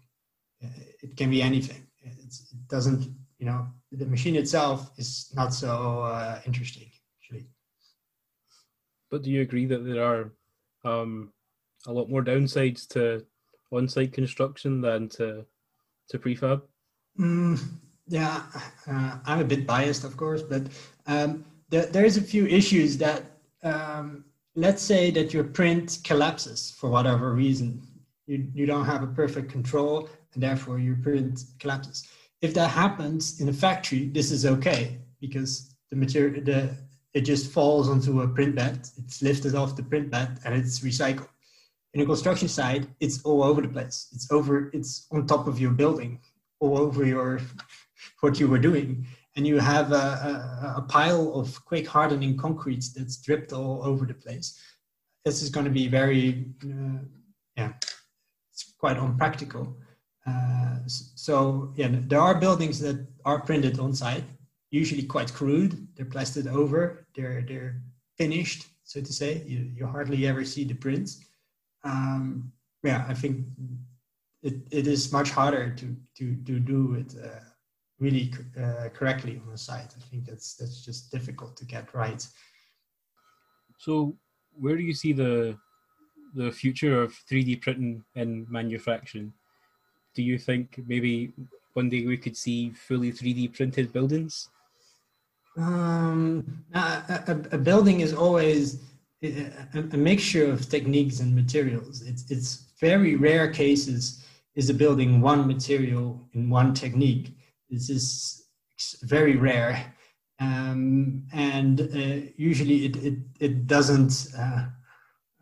Uh, 0.63 0.69
it 1.03 1.17
can 1.17 1.31
be 1.31 1.43
anything. 1.43 1.87
It's, 2.01 2.53
it 2.53 2.69
doesn't, 2.69 3.03
you 3.39 3.47
know, 3.47 3.67
the 3.93 4.07
machine 4.07 4.37
itself 4.37 4.91
is 4.99 5.31
not 5.35 5.53
so 5.53 6.03
uh, 6.03 6.41
interesting, 6.47 6.91
actually. 7.19 7.47
But 9.11 9.23
do 9.23 9.31
you 9.31 9.43
agree 9.43 9.67
that 9.67 9.85
there 9.85 10.05
are 10.05 10.33
um, 10.85 11.33
a 11.87 11.93
lot 11.93 12.11
more 12.11 12.23
downsides 12.23 12.87
to 12.89 13.25
on-site 13.73 14.13
construction 14.13 14.81
than 14.81 15.09
to 15.09 15.45
to 16.09 16.19
prefab? 16.19 16.63
Mm, 17.19 17.59
yeah, 18.09 18.43
uh, 18.87 19.19
I'm 19.25 19.41
a 19.41 19.45
bit 19.45 19.67
biased, 19.67 20.05
of 20.05 20.17
course, 20.17 20.43
but 20.43 20.67
um, 21.07 21.45
there, 21.71 21.87
there's 21.87 22.17
a 22.17 22.23
few 22.23 22.47
issues 22.47 22.99
that 22.99 23.23
um, 23.63 24.25
let's 24.55 24.83
say 24.83 25.11
that 25.13 25.33
your 25.33 25.45
print 25.45 26.01
collapses 26.05 26.75
for 26.79 26.91
whatever 26.91 27.33
reason. 27.33 27.83
You, 28.27 28.47
you 28.55 28.67
don't 28.67 28.85
have 28.85 29.03
a 29.03 29.07
perfect 29.07 29.51
control, 29.51 30.09
and 30.35 30.43
therefore 30.43 30.79
your 30.79 30.97
print 30.97 31.45
collapses. 31.59 32.07
If 32.43 32.53
that 32.55 32.69
happens 32.69 33.41
in 33.41 33.49
a 33.49 33.53
factory, 33.53 34.09
this 34.09 34.31
is 34.31 34.45
okay 34.45 34.99
because 35.21 35.75
the 35.91 35.97
material 35.97 36.45
the 36.45 36.77
it 37.15 37.21
just 37.21 37.53
falls 37.53 37.89
onto 37.89 38.23
a 38.23 38.29
print 38.29 38.57
bed. 38.57 38.89
It's 38.99 39.23
lifted 39.23 39.55
off 39.55 39.77
the 39.77 39.85
print 39.85 40.11
bed 40.11 40.41
and 40.45 40.53
it's 40.53 40.81
recycled 40.81 41.29
in 41.95 42.01
a 42.01 42.07
construction 42.07 42.49
site, 42.49 42.87
it's 43.01 43.23
all 43.23 43.43
over 43.43 43.63
the 43.63 43.69
place. 43.69 44.09
It's 44.13 44.31
over, 44.31 44.71
it's 44.75 45.07
on 45.13 45.27
top 45.27 45.47
of 45.47 45.61
your 45.61 45.71
building, 45.71 46.21
all 46.61 46.77
over 46.79 47.05
your 47.07 47.41
what 48.21 48.41
you 48.41 48.49
were 48.49 48.59
doing, 48.59 49.07
and 49.37 49.47
you 49.47 49.59
have 49.59 49.93
a, 49.93 49.95
a, 49.95 50.75
a 50.79 50.83
pile 50.83 51.33
of 51.35 51.65
quick 51.65 51.87
hardening 51.87 52.37
concrete 52.37 52.85
that's 52.97 53.17
dripped 53.19 53.53
all 53.53 53.81
over 53.85 54.05
the 54.07 54.15
place. 54.15 54.61
This 55.25 55.41
is 55.41 55.51
going 55.51 55.65
to 55.65 55.71
be 55.71 55.89
very, 55.89 56.47
uh, 56.65 56.99
yeah, 57.57 57.73
it's 58.53 58.75
quite 58.79 58.99
unpractical. 58.99 59.77
Uh, 60.27 60.79
so 60.87 61.73
yeah, 61.77 61.89
there 61.91 62.21
are 62.21 62.35
buildings 62.35 62.81
that 62.81 63.07
are 63.25 63.41
printed 63.41 63.79
on 63.79 63.95
site, 63.95 64.25
usually 64.71 65.05
quite 65.05 65.33
crude. 65.33 65.87
They're 65.95 66.07
plastered 66.07 66.49
over. 66.49 67.07
They're 67.15 67.43
they're 67.43 67.81
finished, 68.19 68.67
so 68.83 69.01
to 69.01 69.13
say. 69.13 69.45
You 69.47 69.71
you 69.77 69.87
hardly 69.87 70.27
ever 70.27 70.45
see 70.45 70.65
the 70.65 70.75
prints 70.75 71.25
um, 71.85 72.53
yeah, 72.83 73.05
I 73.09 73.15
think 73.15 73.47
it, 74.43 74.55
it 74.71 74.87
is 74.87 75.13
much 75.13 75.31
harder 75.31 75.71
to 75.71 75.97
to 76.19 76.37
to 76.47 76.59
do 76.59 76.95
it 76.95 77.15
uh, 77.23 77.41
really 77.99 78.33
uh, 78.61 78.89
correctly 78.93 79.41
on 79.43 79.51
the 79.51 79.59
site. 79.59 79.95
I 79.97 80.01
think 80.11 80.27
that's 80.27 80.55
that's 80.55 80.85
just 80.85 81.11
difficult 81.11 81.57
to 81.59 81.65
get 81.65 81.95
right. 81.95 82.27
So, 83.79 84.17
where 84.59 84.77
do 84.77 84.83
you 84.83 84.95
see 84.95 85.13
the 85.13 85.57
the 86.35 86.51
future 86.51 87.03
of 87.03 87.15
3D 87.31 87.61
printing 87.61 88.05
in 88.17 88.47
manufacturing? 88.51 89.33
Do 90.15 90.23
you 90.23 90.39
think 90.39 90.81
maybe 90.87 91.33
one 91.75 91.89
day 91.89 92.07
we 92.07 92.17
could 92.17 92.37
see 92.37 92.71
fully 92.71 93.13
3D 93.13 93.55
printed 93.55 93.93
buildings? 93.93 94.49
Um, 95.57 96.65
a, 96.75 96.79
a, 97.29 97.37
a 97.53 97.59
building 97.59 98.01
is 98.01 98.13
always 98.13 98.81
a, 99.25 99.97
mixture 99.97 100.51
of 100.51 100.69
techniques 100.69 101.21
and 101.21 101.35
materials. 101.35 102.03
It's, 102.03 102.31
it's 102.31 102.73
very 102.81 103.17
rare 103.17 103.51
cases 103.51 104.25
is 104.55 104.71
a 104.71 104.75
building 104.75 105.21
one 105.21 105.47
material 105.47 106.29
in 106.33 106.49
one 106.49 106.75
technique. 106.75 107.37
This 107.71 107.91
is 107.91 108.47
very 109.03 109.37
rare. 109.37 109.95
Um, 110.41 111.27
and 111.33 111.81
uh, 111.81 112.31
usually 112.37 112.87
it, 112.87 112.97
it, 112.97 113.19
it 113.41 113.67
doesn't, 113.67 114.29
uh, 114.39 114.67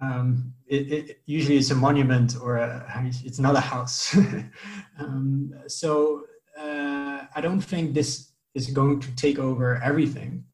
um, 0.00 0.54
it, 0.66 0.92
it, 0.92 1.22
usually 1.26 1.56
it's 1.56 1.70
a 1.70 1.74
monument 1.74 2.36
or 2.40 2.56
a, 2.56 2.86
it's 3.24 3.38
not 3.38 3.56
a 3.56 3.60
house. 3.60 4.16
um, 4.98 5.52
so 5.66 6.22
uh, 6.58 7.22
I 7.34 7.40
don't 7.40 7.60
think 7.60 7.94
this 7.94 8.32
is 8.54 8.68
going 8.68 9.00
to 9.00 9.14
take 9.16 9.38
over 9.38 9.80
everything. 9.82 10.44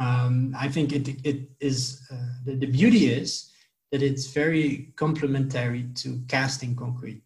Um, 0.00 0.54
I 0.58 0.68
think 0.68 0.92
it, 0.92 1.08
it 1.24 1.50
is, 1.60 2.00
uh, 2.10 2.16
the, 2.44 2.54
the 2.54 2.66
beauty 2.66 3.10
is 3.10 3.52
that 3.92 4.02
it's 4.02 4.28
very 4.28 4.92
complementary 4.96 5.84
to 5.96 6.22
casting 6.26 6.74
concrete. 6.74 7.22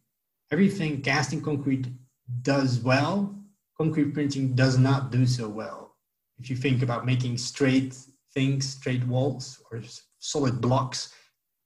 Everything 0.50 1.00
casting 1.00 1.40
concrete 1.40 1.86
does 2.42 2.80
well, 2.80 3.34
concrete 3.78 4.12
printing 4.12 4.54
does 4.54 4.76
not 4.76 5.12
do 5.12 5.24
so 5.24 5.48
well. 5.48 5.94
If 6.38 6.50
you 6.50 6.56
think 6.56 6.82
about 6.82 7.06
making 7.06 7.38
straight 7.38 7.96
things, 8.32 8.68
straight 8.68 9.04
walls 9.04 9.62
or 9.70 9.80
solid 10.18 10.60
blocks, 10.60 11.14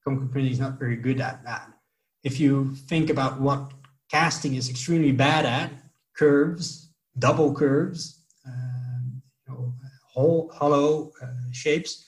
concrete 0.05 0.31
printing 0.31 0.53
is 0.53 0.61
not 0.61 0.79
very 0.79 0.97
good 0.97 1.21
at 1.21 1.43
that. 1.45 1.71
If 2.23 2.39
you 2.39 2.75
think 2.75 3.09
about 3.09 3.41
what 3.41 3.73
casting 4.11 4.57
is 4.57 4.69
extremely 4.69 5.13
bad 5.13 5.47
at, 5.47 5.73
curves, 6.15 6.93
double 7.19 7.55
curves, 7.55 8.25
uh, 8.47 8.78
whole, 10.19 10.51
hollow 10.55 11.13
uh, 11.23 11.27
shapes, 11.53 12.07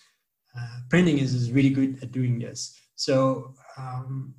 uh, 0.56 0.76
printing 0.88 1.18
is, 1.18 1.34
is 1.34 1.52
really 1.52 1.70
good 1.70 2.02
at 2.02 2.12
doing 2.12 2.38
this. 2.38 2.76
So 2.96 3.54
um, 3.78 4.34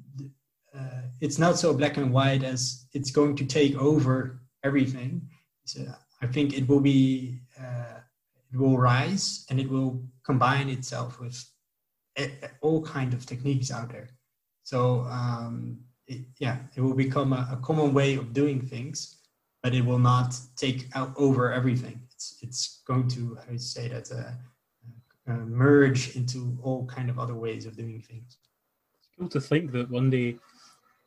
uh, 0.78 1.04
it's 1.22 1.40
not 1.40 1.58
so 1.58 1.74
black 1.74 1.98
and 1.98 2.12
white 2.12 2.44
as 2.44 2.86
it's 2.94 3.12
going 3.12 3.36
to 3.38 3.46
take 3.46 3.76
over 3.78 4.42
everything. 4.64 5.30
So 5.66 5.80
I 6.22 6.28
think 6.28 6.54
it 6.58 6.68
will 6.68 6.82
be 6.82 7.40
uh, 7.60 8.00
it 8.52 8.58
will 8.58 8.78
rise 8.78 9.46
and 9.50 9.60
it 9.60 9.70
will 9.70 10.04
combine 10.26 10.70
itself 10.70 11.20
with 11.20 11.38
all 12.62 12.82
kind 12.82 13.14
of 13.14 13.26
techniques 13.26 13.72
out 13.72 13.90
there. 13.90 14.10
So 14.64 15.02
um, 15.10 15.80
it, 16.08 16.22
yeah, 16.40 16.58
it 16.76 16.82
will 16.82 16.94
become 16.94 17.32
a, 17.34 17.48
a, 17.54 17.58
common 17.64 17.94
way 17.94 18.16
of 18.16 18.34
doing 18.34 18.62
things, 18.62 19.18
but 19.64 19.74
it 19.74 19.84
will 19.86 20.00
not 20.00 20.36
take 20.58 20.88
over 21.16 21.52
everything. 21.54 22.02
It's 22.22 22.38
it's 22.42 22.82
going 22.86 23.08
to 23.10 23.38
I 23.42 23.52
would 23.52 23.62
say 23.62 23.88
that 23.88 24.12
uh, 24.12 25.32
uh, 25.32 25.46
merge 25.46 26.16
into 26.16 26.56
all 26.62 26.86
kind 26.86 27.10
of 27.10 27.18
other 27.18 27.34
ways 27.34 27.66
of 27.66 27.76
doing 27.76 28.02
things. 28.02 28.38
It's 29.00 29.10
cool 29.18 29.30
to 29.30 29.42
think 29.42 29.72
that 29.72 29.90
one 29.90 30.12
day 30.12 30.38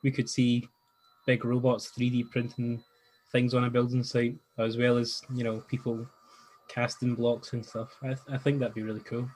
we 0.03 0.11
could 0.11 0.29
see 0.29 0.69
big 1.25 1.45
robots 1.45 1.93
3D 1.97 2.31
printing 2.31 2.83
things 3.31 3.55
on 3.55 3.65
a 3.65 3.71
building 3.71 4.03
site, 4.03 4.37
as 4.59 4.77
well 4.77 4.97
as 4.99 5.23
you 5.33 5.45
know 5.45 5.61
people 5.69 6.05
casting 6.69 7.15
blocks 7.15 7.53
and 7.53 7.65
stuff. 7.65 7.97
I, 8.03 8.17
I 8.29 8.39
think 8.39 8.59
that'd 8.59 8.75
be 8.75 8.83
really 8.83 9.07
cool. 9.11 9.29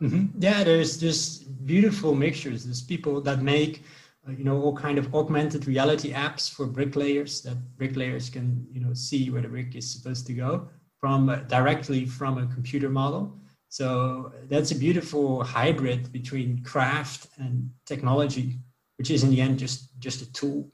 Mm-hmm. 0.00 0.38
Yeah, 0.38 0.64
there's 0.64 0.96
just 0.98 1.64
beautiful 1.66 2.14
mixtures. 2.14 2.64
There's 2.64 2.82
people 2.82 3.20
that 3.20 3.42
make, 3.42 3.84
uh, 4.26 4.32
you 4.32 4.44
know, 4.44 4.60
all 4.60 4.74
kind 4.74 4.98
of 4.98 5.14
augmented 5.14 5.66
reality 5.66 6.12
apps 6.12 6.50
for 6.50 6.66
bricklayers 6.66 7.42
that 7.42 7.56
bricklayers 7.76 8.28
can, 8.28 8.66
you 8.72 8.80
know, 8.80 8.94
see 8.94 9.30
where 9.30 9.42
the 9.42 9.48
brick 9.48 9.76
is 9.76 9.88
supposed 9.88 10.26
to 10.28 10.32
go 10.32 10.68
from 11.02 11.28
uh, 11.28 11.36
directly 11.48 12.06
from 12.06 12.38
a 12.38 12.46
computer 12.46 12.88
model. 12.88 13.36
So 13.68 14.32
that's 14.48 14.70
a 14.70 14.76
beautiful 14.76 15.42
hybrid 15.42 16.12
between 16.12 16.62
craft 16.62 17.26
and 17.38 17.68
technology, 17.86 18.60
which 18.98 19.10
is 19.10 19.24
in 19.24 19.30
the 19.30 19.40
end 19.40 19.58
just 19.58 19.98
just 19.98 20.22
a 20.22 20.32
tool. 20.32 20.70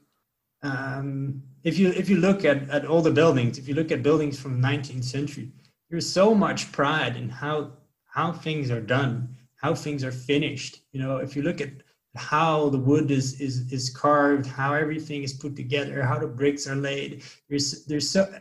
Um, 0.61 1.41
if 1.63 1.79
you 1.79 1.89
if 1.89 2.09
you 2.09 2.17
look 2.17 2.45
at, 2.45 2.69
at 2.69 2.85
all 2.85 3.01
the 3.01 3.17
buildings, 3.21 3.57
if 3.57 3.67
you 3.67 3.73
look 3.73 3.91
at 3.91 4.03
buildings 4.03 4.39
from 4.39 4.61
the 4.61 4.67
19th 4.67 5.03
century, 5.03 5.51
there's 5.89 6.07
so 6.07 6.35
much 6.35 6.71
pride 6.71 7.15
in 7.17 7.27
how 7.27 7.71
how 8.05 8.31
things 8.31 8.69
are 8.69 8.81
done, 8.81 9.35
how 9.55 9.73
things 9.73 10.03
are 10.03 10.11
finished. 10.11 10.81
You 10.91 11.01
know, 11.01 11.17
if 11.17 11.35
you 11.35 11.41
look 11.41 11.59
at 11.59 11.71
how 12.15 12.69
the 12.69 12.77
wood 12.77 13.09
is 13.09 13.41
is 13.41 13.71
is 13.71 13.89
carved, 13.89 14.45
how 14.45 14.75
everything 14.75 15.23
is 15.23 15.33
put 15.33 15.55
together, 15.55 16.03
how 16.03 16.19
the 16.19 16.27
bricks 16.27 16.67
are 16.67 16.75
laid, 16.75 17.23
there's 17.49 17.85
there's 17.85 18.07
so 18.07 18.31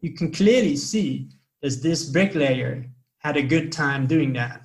you 0.00 0.12
can 0.12 0.30
clearly 0.30 0.76
see 0.76 1.30
that 1.62 1.82
this 1.82 2.04
bricklayer 2.04 2.86
had 3.18 3.36
a 3.36 3.42
good 3.42 3.72
time 3.72 4.06
doing 4.06 4.32
that. 4.34 4.62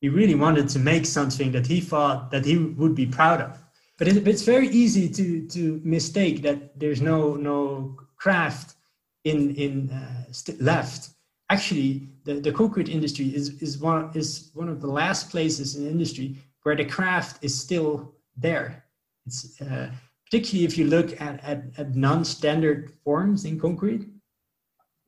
He 0.00 0.08
really 0.08 0.34
wanted 0.34 0.68
to 0.70 0.78
make 0.78 1.06
something 1.06 1.52
that 1.52 1.66
he 1.66 1.80
thought 1.80 2.30
that 2.30 2.44
he 2.44 2.58
would 2.58 2.94
be 2.94 3.06
proud 3.06 3.40
of. 3.40 3.62
But 3.98 4.08
it, 4.08 4.28
it's 4.28 4.42
very 4.42 4.68
easy 4.68 5.08
to 5.08 5.46
to 5.48 5.80
mistake 5.84 6.42
that 6.42 6.78
there's 6.78 7.00
no 7.00 7.34
no 7.34 7.96
craft 8.16 8.76
in 9.24 9.54
in 9.54 9.90
uh, 9.90 10.24
left 10.60 11.10
actually 11.50 12.08
the, 12.24 12.34
the 12.40 12.52
concrete 12.52 12.88
industry 12.88 13.34
is, 13.34 13.62
is, 13.62 13.78
one, 13.78 14.10
is 14.14 14.50
one 14.54 14.68
of 14.68 14.80
the 14.80 14.86
last 14.86 15.30
places 15.30 15.76
in 15.76 15.86
industry 15.86 16.36
where 16.62 16.76
the 16.76 16.84
craft 16.84 17.42
is 17.42 17.58
still 17.58 18.14
there. 18.36 18.84
It's, 19.26 19.60
uh, 19.60 19.90
particularly 20.24 20.64
if 20.64 20.76
you 20.76 20.86
look 20.86 21.20
at, 21.20 21.42
at, 21.44 21.64
at 21.78 21.94
non-standard 21.94 22.92
forms 23.04 23.44
in 23.44 23.60
concrete, 23.60 24.06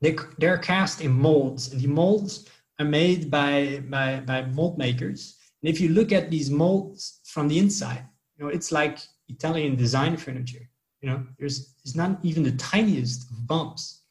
they, 0.01 0.17
they're 0.39 0.59
cast 0.59 1.01
in 1.01 1.13
molds 1.13 1.73
and 1.73 1.81
the 1.81 1.89
molds 1.89 2.49
are 2.79 2.85
made 2.85 3.31
by, 3.31 3.83
by, 3.89 4.21
by 4.21 4.43
mold 4.47 4.79
makers. 4.79 5.37
And 5.63 5.69
if 5.69 5.81
you 5.81 5.89
look 5.89 6.13
at 6.13 6.31
these 6.31 6.51
molds 6.51 7.21
from 7.25 7.49
the 7.49 7.59
inside, 7.59 8.05
you 8.37 8.45
know, 8.45 8.51
it's 8.51 8.71
like 8.71 8.99
Italian 9.29 9.75
design 9.75 10.17
furniture. 10.17 10.69
You 11.01 11.11
know, 11.11 11.27
there's, 11.39 11.75
there's 11.83 11.97
not 11.97 12.19
even 12.23 12.43
the 12.43 12.53
tiniest 12.53 13.31
of 13.31 13.47
bumps. 13.47 14.03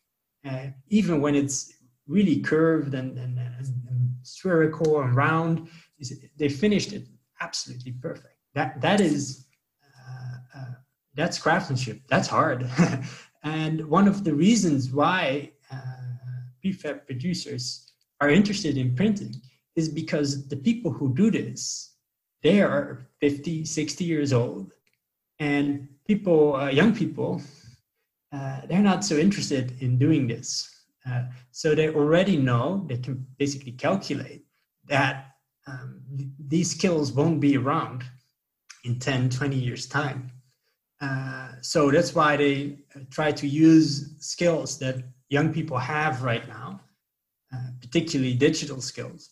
Uh, 0.47 0.67
even 0.89 1.21
when 1.21 1.35
it's 1.35 1.73
really 2.07 2.39
curved 2.39 2.93
and, 2.93 3.17
and, 3.17 3.37
and 3.37 3.67
spherical 4.27 5.01
and 5.01 5.15
round. 5.15 5.67
They 6.37 6.49
finished 6.49 6.93
it 6.93 7.03
absolutely 7.41 7.93
perfect. 7.93 8.35
That 8.53 8.81
that 8.81 9.01
is 9.01 9.45
uh, 9.83 10.59
uh, 10.59 10.73
that's 11.15 11.37
craftsmanship. 11.37 12.01
That's 12.07 12.27
hard. 12.27 12.69
and 13.43 13.85
one 13.87 14.07
of 14.07 14.23
the 14.23 14.33
reasons 14.33 14.91
why 14.91 15.51
prefab 16.61 17.05
producers 17.05 17.93
are 18.21 18.29
interested 18.29 18.77
in 18.77 18.95
printing 18.95 19.33
is 19.75 19.89
because 19.89 20.47
the 20.47 20.55
people 20.55 20.91
who 20.91 21.13
do 21.13 21.29
this 21.29 21.93
they 22.43 22.61
are 22.61 23.07
50 23.19 23.65
60 23.65 24.03
years 24.03 24.33
old 24.33 24.73
and 25.39 25.87
people 26.07 26.55
uh, 26.55 26.69
young 26.69 26.95
people 26.95 27.41
uh, 28.31 28.61
they're 28.67 28.81
not 28.81 29.05
so 29.05 29.17
interested 29.17 29.81
in 29.81 29.97
doing 29.97 30.27
this 30.27 30.77
uh, 31.07 31.23
so 31.51 31.73
they 31.73 31.89
already 31.89 32.37
know, 32.37 32.85
they 32.87 32.97
can 32.97 33.25
basically 33.37 33.71
calculate 33.71 34.45
that 34.87 35.35
um, 35.65 36.01
th- 36.17 36.29
these 36.47 36.71
skills 36.71 37.11
won't 37.11 37.39
be 37.39 37.57
around 37.57 38.03
in 38.83 38.99
10, 38.99 39.29
20 39.29 39.55
years' 39.55 39.85
time. 39.85 40.31
Uh, 40.99 41.51
so 41.61 41.91
that's 41.91 42.15
why 42.15 42.35
they 42.35 42.79
uh, 42.95 42.99
try 43.11 43.31
to 43.31 43.47
use 43.47 44.15
skills 44.19 44.79
that 44.79 44.95
young 45.29 45.53
people 45.53 45.77
have 45.77 46.23
right 46.23 46.47
now, 46.47 46.81
uh, 47.53 47.69
particularly 47.81 48.33
digital 48.33 48.81
skills, 48.81 49.31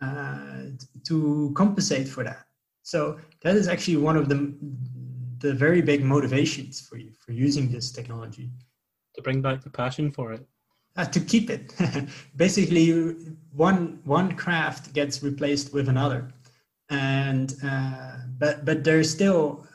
uh, 0.00 0.62
to 1.04 1.52
compensate 1.54 2.08
for 2.08 2.24
that. 2.24 2.46
So 2.82 3.18
that 3.42 3.56
is 3.56 3.68
actually 3.68 3.98
one 3.98 4.16
of 4.16 4.28
the 4.28 4.54
the 5.38 5.54
very 5.54 5.80
big 5.80 6.04
motivations 6.04 6.80
for 6.80 6.96
you 6.98 7.12
for 7.24 7.32
using 7.32 7.70
this 7.70 7.90
technology. 7.90 8.50
To 9.16 9.22
bring 9.22 9.40
back 9.42 9.62
the 9.62 9.70
passion 9.70 10.10
for 10.12 10.32
it 10.32 10.46
uh, 10.96 11.04
to 11.06 11.20
keep 11.20 11.50
it. 11.50 11.72
Basically, 12.36 13.12
one 13.52 14.00
one 14.04 14.36
craft 14.36 14.92
gets 14.92 15.22
replaced 15.22 15.72
with 15.72 15.88
another, 15.88 16.32
and 16.88 17.54
uh, 17.64 18.16
but 18.38 18.64
but 18.64 18.84
there's 18.84 19.10
still 19.10 19.66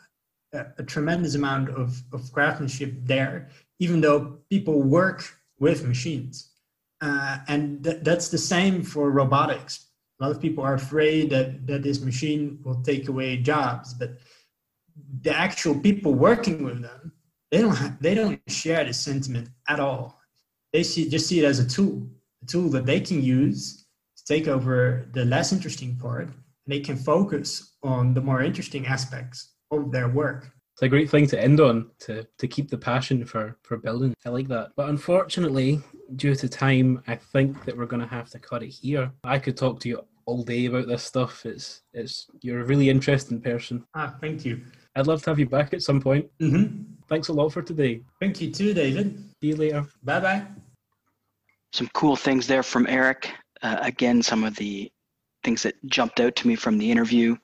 a, 0.53 0.65
a, 0.77 0.83
tremendous 0.83 1.35
amount 1.35 1.69
of, 1.69 2.01
of 2.13 2.31
craftsmanship 2.31 2.93
there, 3.03 3.49
even 3.79 4.01
though 4.01 4.39
people 4.49 4.81
work 4.81 5.23
with 5.65 5.79
machines, 5.93 6.35
uh, 7.07 7.35
and 7.53 7.83
th- 7.85 8.01
that's 8.07 8.29
the 8.35 8.43
same 8.53 8.75
for 8.91 9.05
robotics. 9.21 9.73
A 10.15 10.23
lot 10.23 10.31
of 10.35 10.41
people 10.45 10.63
are 10.67 10.77
afraid 10.83 11.23
that 11.33 11.47
that 11.69 11.81
this 11.87 11.99
machine 12.09 12.43
will 12.63 12.81
take 12.89 13.05
away 13.13 13.29
jobs, 13.53 13.87
but 14.01 14.11
the 15.25 15.33
actual 15.45 15.75
people 15.87 16.13
working 16.29 16.57
with 16.67 16.79
them 16.87 17.01
they 17.51 17.61
don't 17.63 17.79
have, 17.83 17.93
they 18.05 18.15
don't 18.19 18.39
share 18.47 18.83
this 18.85 18.99
sentiment 19.09 19.47
at 19.73 19.79
all 19.79 20.05
they 20.75 20.83
see 20.83 21.09
just 21.09 21.27
see 21.27 21.39
it 21.39 21.45
as 21.45 21.59
a 21.59 21.67
tool, 21.67 22.05
a 22.43 22.45
tool 22.45 22.69
that 22.71 22.85
they 22.85 22.99
can 22.99 23.23
use 23.23 23.85
to 24.17 24.23
take 24.25 24.45
over 24.49 25.07
the 25.13 25.23
less 25.23 25.53
interesting 25.53 25.95
part, 25.95 26.27
and 26.27 26.67
they 26.67 26.81
can 26.81 26.97
focus 26.97 27.77
on 27.81 28.13
the 28.13 28.19
more 28.19 28.41
interesting 28.41 28.85
aspects 28.85 29.53
of 29.71 29.93
their 29.93 30.09
work. 30.09 30.51
It's 30.75 30.81
a 30.81 30.89
great 30.89 31.09
thing 31.09 31.25
to 31.27 31.41
end 31.41 31.61
on 31.61 31.89
to, 31.99 32.27
to 32.37 32.47
keep 32.47 32.69
the 32.69 32.77
passion 32.77 33.23
for, 33.25 33.57
for 33.63 33.77
building. 33.77 34.13
I 34.25 34.29
like 34.29 34.49
that. 34.49 34.71
But 34.75 34.89
unfortunately, 34.89 35.81
due 36.17 36.35
to 36.35 36.49
time, 36.49 37.01
I 37.07 37.15
think 37.15 37.63
that 37.63 37.77
we're 37.77 37.85
going 37.85 38.01
to 38.01 38.07
have 38.07 38.29
to 38.31 38.39
cut 38.39 38.61
it 38.61 38.69
here. 38.69 39.09
I 39.23 39.39
could 39.39 39.55
talk 39.55 39.79
to 39.81 39.89
you 39.89 40.01
all 40.25 40.43
day 40.43 40.65
about 40.65 40.87
this 40.87 41.03
stuff. 41.03 41.45
It's 41.45 41.83
it's 41.93 42.27
you're 42.41 42.61
a 42.61 42.65
really 42.65 42.89
interesting 42.89 43.39
person. 43.39 43.85
Ah, 43.95 44.15
thank 44.19 44.43
you. 44.43 44.61
I'd 44.97 45.07
love 45.07 45.23
to 45.23 45.29
have 45.29 45.39
you 45.39 45.47
back 45.47 45.73
at 45.73 45.81
some 45.81 46.01
point. 46.01 46.25
Mm-hmm. 46.41 46.83
Thanks 47.07 47.29
a 47.29 47.33
lot 47.33 47.53
for 47.53 47.61
today. 47.61 48.01
Thank 48.19 48.41
you 48.41 48.51
too, 48.51 48.73
David. 48.73 49.17
See 49.41 49.49
you 49.49 49.55
later. 49.55 49.85
Bye 50.03 50.19
bye 50.19 50.45
some 51.75 51.89
cool 51.93 52.15
things 52.15 52.47
there 52.47 52.63
from 52.63 52.87
Eric. 52.87 53.31
Uh, 53.61 53.77
again, 53.81 54.23
some 54.23 54.43
of 54.43 54.55
the 54.55 54.91
things 55.43 55.63
that 55.63 55.75
jumped 55.85 56.19
out 56.19 56.35
to 56.37 56.47
me 56.47 56.55
from 56.55 56.77
the 56.77 56.89
interview. 56.89 57.35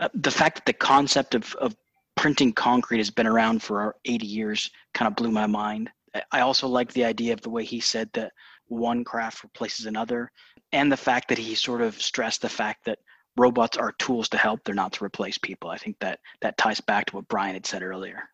Uh, 0.00 0.08
the 0.14 0.30
fact 0.30 0.56
that 0.56 0.66
the 0.66 0.72
concept 0.72 1.34
of, 1.34 1.54
of 1.56 1.76
printing 2.18 2.52
concrete 2.52 2.98
has 2.98 3.10
been 3.10 3.26
around 3.26 3.62
for 3.62 3.94
80 4.04 4.26
years 4.26 4.70
kind 4.92 5.08
of 5.08 5.16
blew 5.16 5.30
my 5.30 5.46
mind. 5.46 5.88
I 6.32 6.40
also 6.40 6.66
like 6.66 6.92
the 6.92 7.04
idea 7.04 7.32
of 7.32 7.40
the 7.42 7.50
way 7.50 7.64
he 7.64 7.80
said 7.80 8.10
that 8.14 8.32
one 8.66 9.04
craft 9.04 9.44
replaces 9.44 9.86
another. 9.86 10.30
and 10.72 10.92
the 10.92 10.96
fact 10.96 11.28
that 11.28 11.38
he 11.38 11.54
sort 11.54 11.80
of 11.80 12.00
stressed 12.02 12.42
the 12.42 12.48
fact 12.48 12.84
that 12.84 12.98
robots 13.38 13.78
are 13.78 13.92
tools 13.92 14.28
to 14.28 14.36
help 14.36 14.60
they're 14.64 14.74
not 14.74 14.92
to 14.92 15.04
replace 15.04 15.38
people. 15.38 15.70
I 15.70 15.78
think 15.78 15.96
that 16.00 16.18
that 16.42 16.58
ties 16.58 16.80
back 16.80 17.06
to 17.06 17.16
what 17.16 17.28
brian 17.28 17.54
had 17.54 17.64
said 17.64 17.82
earlier. 17.82 18.24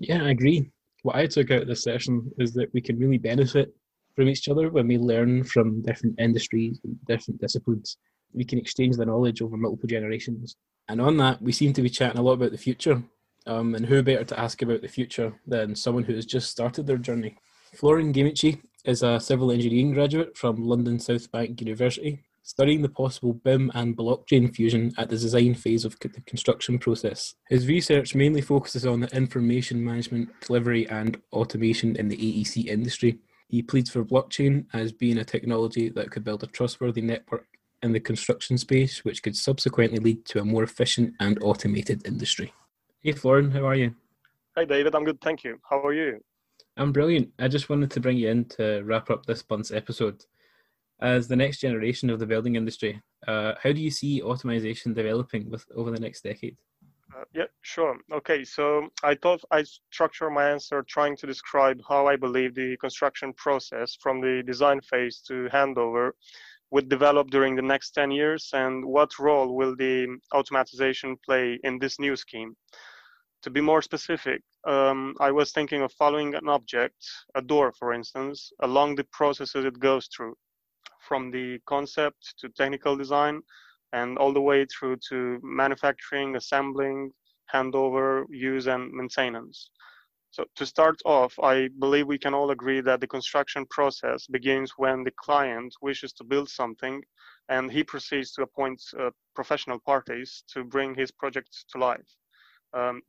Yeah 0.00 0.22
i 0.24 0.30
agree. 0.30 0.70
What 1.02 1.16
i 1.16 1.26
took 1.26 1.50
out 1.50 1.62
of 1.62 1.68
this 1.68 1.84
session 1.84 2.30
is 2.38 2.52
that 2.54 2.72
we 2.74 2.80
can 2.80 2.98
really 2.98 3.18
benefit 3.18 3.74
from 4.16 4.28
each 4.28 4.48
other 4.48 4.68
when 4.68 4.88
we 4.88 4.98
learn 4.98 5.44
from 5.44 5.80
different 5.82 6.18
industries 6.18 6.80
different 7.06 7.40
disciplines. 7.40 7.96
We 8.32 8.44
can 8.44 8.58
exchange 8.58 8.96
the 8.96 9.06
knowledge 9.06 9.40
over 9.40 9.56
multiple 9.56 9.88
generations. 9.88 10.56
And 10.88 11.00
on 11.00 11.16
that 11.18 11.40
we 11.40 11.52
seem 11.52 11.72
to 11.74 11.82
be 11.82 11.88
chatting 11.88 12.18
a 12.18 12.22
lot 12.22 12.32
about 12.32 12.50
the 12.50 12.58
future 12.58 13.02
um, 13.48 13.74
and 13.74 13.86
who 13.86 14.02
better 14.02 14.24
to 14.24 14.38
ask 14.38 14.62
about 14.62 14.82
the 14.82 14.88
future 14.88 15.32
than 15.46 15.74
someone 15.74 16.04
who 16.04 16.14
has 16.14 16.26
just 16.26 16.50
started 16.50 16.86
their 16.86 16.98
journey 16.98 17.36
Florin 17.74 18.12
Ghimici 18.12 18.60
is 18.84 19.02
a 19.02 19.20
civil 19.20 19.52
engineering 19.52 19.92
graduate 19.92 20.36
from 20.36 20.64
London 20.64 20.98
South 20.98 21.30
Bank 21.30 21.60
University, 21.60 22.24
studying 22.42 22.80
the 22.80 22.88
possible 22.88 23.34
BIM 23.34 23.70
and 23.74 23.96
blockchain 23.96 24.54
fusion 24.54 24.92
at 24.96 25.10
the 25.10 25.18
design 25.18 25.54
phase 25.54 25.84
of 25.84 25.98
the 26.00 26.08
construction 26.22 26.78
process. 26.78 27.34
His 27.48 27.68
research 27.68 28.14
mainly 28.14 28.40
focuses 28.40 28.86
on 28.86 29.00
the 29.00 29.14
information 29.14 29.84
management, 29.84 30.30
delivery, 30.40 30.88
and 30.88 31.20
automation 31.32 31.96
in 31.96 32.08
the 32.08 32.16
AEC 32.16 32.66
industry. 32.66 33.18
He 33.48 33.62
pleads 33.62 33.90
for 33.90 34.04
blockchain 34.04 34.66
as 34.72 34.92
being 34.92 35.18
a 35.18 35.24
technology 35.24 35.88
that 35.90 36.10
could 36.10 36.24
build 36.24 36.42
a 36.42 36.46
trustworthy 36.46 37.02
network 37.02 37.46
in 37.82 37.92
the 37.92 38.00
construction 38.00 38.58
space, 38.58 39.04
which 39.04 39.22
could 39.22 39.36
subsequently 39.36 39.98
lead 39.98 40.24
to 40.26 40.40
a 40.40 40.44
more 40.44 40.62
efficient 40.62 41.14
and 41.20 41.38
automated 41.42 42.06
industry. 42.06 42.52
Hey, 43.00 43.12
Florin, 43.12 43.52
how 43.52 43.64
are 43.64 43.76
you? 43.76 43.94
Hi, 44.56 44.64
David. 44.64 44.96
I'm 44.96 45.04
good, 45.04 45.20
thank 45.20 45.44
you. 45.44 45.60
How 45.70 45.80
are 45.86 45.92
you? 45.92 46.18
I'm 46.76 46.90
brilliant. 46.90 47.30
I 47.38 47.46
just 47.46 47.68
wanted 47.68 47.92
to 47.92 48.00
bring 48.00 48.16
you 48.16 48.28
in 48.28 48.46
to 48.56 48.82
wrap 48.82 49.08
up 49.08 49.24
this 49.24 49.44
month's 49.48 49.70
episode. 49.70 50.24
As 51.00 51.28
the 51.28 51.36
next 51.36 51.60
generation 51.60 52.10
of 52.10 52.18
the 52.18 52.26
building 52.26 52.56
industry, 52.56 53.00
uh, 53.28 53.52
how 53.62 53.70
do 53.70 53.80
you 53.80 53.92
see 53.92 54.20
automation 54.20 54.94
developing 54.94 55.48
with 55.48 55.64
over 55.76 55.92
the 55.92 56.00
next 56.00 56.22
decade? 56.22 56.56
Uh, 57.16 57.22
yeah, 57.32 57.44
sure. 57.62 57.98
Okay, 58.12 58.44
so 58.44 58.88
I 59.04 59.14
thought 59.14 59.44
I 59.52 59.62
structure 59.62 60.28
my 60.28 60.50
answer 60.50 60.82
trying 60.82 61.16
to 61.18 61.26
describe 61.26 61.80
how 61.88 62.08
I 62.08 62.16
believe 62.16 62.56
the 62.56 62.76
construction 62.78 63.32
process 63.34 63.96
from 64.00 64.20
the 64.20 64.42
design 64.44 64.80
phase 64.80 65.22
to 65.28 65.48
handover 65.52 66.10
would 66.70 66.88
develop 66.88 67.30
during 67.30 67.56
the 67.56 67.62
next 67.62 67.92
10 67.92 68.10
years 68.10 68.50
and 68.52 68.84
what 68.84 69.18
role 69.18 69.56
will 69.56 69.74
the 69.76 70.06
automatization 70.34 71.16
play 71.24 71.58
in 71.64 71.78
this 71.78 71.98
new 71.98 72.14
scheme. 72.16 72.54
To 73.42 73.50
be 73.50 73.60
more 73.60 73.82
specific, 73.82 74.42
um, 74.66 75.14
I 75.20 75.30
was 75.30 75.52
thinking 75.52 75.82
of 75.82 75.92
following 75.92 76.34
an 76.34 76.48
object, 76.48 76.96
a 77.34 77.40
door, 77.40 77.72
for 77.78 77.92
instance, 77.92 78.52
along 78.62 78.96
the 78.96 79.04
processes 79.12 79.64
it 79.64 79.78
goes 79.78 80.08
through, 80.14 80.34
from 81.00 81.30
the 81.30 81.58
concept 81.66 82.34
to 82.40 82.48
technical 82.50 82.96
design, 82.96 83.40
and 83.92 84.18
all 84.18 84.32
the 84.32 84.40
way 84.40 84.66
through 84.66 84.96
to 85.08 85.38
manufacturing, 85.42 86.36
assembling, 86.36 87.10
handover, 87.54 88.24
use, 88.30 88.66
and 88.66 88.92
maintenance. 88.92 89.70
So 90.30 90.44
to 90.56 90.66
start 90.66 91.00
off, 91.04 91.38
I 91.42 91.68
believe 91.78 92.06
we 92.06 92.18
can 92.18 92.34
all 92.34 92.50
agree 92.50 92.80
that 92.82 93.00
the 93.00 93.06
construction 93.06 93.66
process 93.70 94.26
begins 94.26 94.72
when 94.76 95.02
the 95.02 95.12
client 95.12 95.74
wishes 95.80 96.12
to 96.14 96.24
build 96.24 96.48
something 96.50 97.02
and 97.48 97.72
he 97.72 97.82
proceeds 97.82 98.32
to 98.32 98.42
appoint 98.42 98.82
uh, 98.98 99.10
professional 99.34 99.78
parties 99.78 100.44
to 100.52 100.64
bring 100.64 100.94
his 100.94 101.10
project 101.10 101.64
to 101.70 101.78
life. 101.78 102.16
Um, 102.74 103.00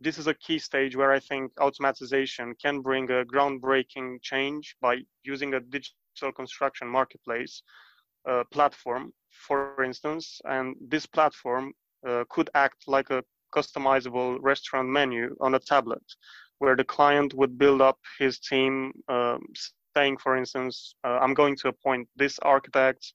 this 0.00 0.18
is 0.18 0.26
a 0.26 0.34
key 0.34 0.58
stage 0.58 0.96
where 0.96 1.12
I 1.12 1.20
think 1.20 1.54
automatization 1.54 2.58
can 2.60 2.80
bring 2.80 3.10
a 3.10 3.24
groundbreaking 3.24 4.20
change 4.22 4.76
by 4.80 4.98
using 5.22 5.54
a 5.54 5.60
digital 5.60 6.32
construction 6.34 6.88
marketplace 6.88 7.62
uh, 8.28 8.42
platform, 8.50 9.12
for 9.30 9.82
instance, 9.84 10.40
and 10.44 10.74
this 10.80 11.06
platform 11.06 11.72
uh, 12.06 12.24
could 12.28 12.50
act 12.54 12.88
like 12.88 13.10
a 13.10 13.22
customizable 13.54 14.38
restaurant 14.42 14.88
menu 14.88 15.34
on 15.40 15.54
a 15.54 15.58
tablet, 15.58 16.02
where 16.58 16.76
the 16.76 16.84
client 16.84 17.34
would 17.34 17.58
build 17.58 17.80
up 17.82 17.98
his 18.18 18.38
team, 18.38 18.92
um, 19.08 19.44
saying, 19.96 20.18
for 20.18 20.36
instance, 20.36 20.94
uh, 21.04 21.18
I'm 21.20 21.34
going 21.34 21.56
to 21.56 21.68
appoint 21.68 22.08
this 22.16 22.38
architect 22.40 23.12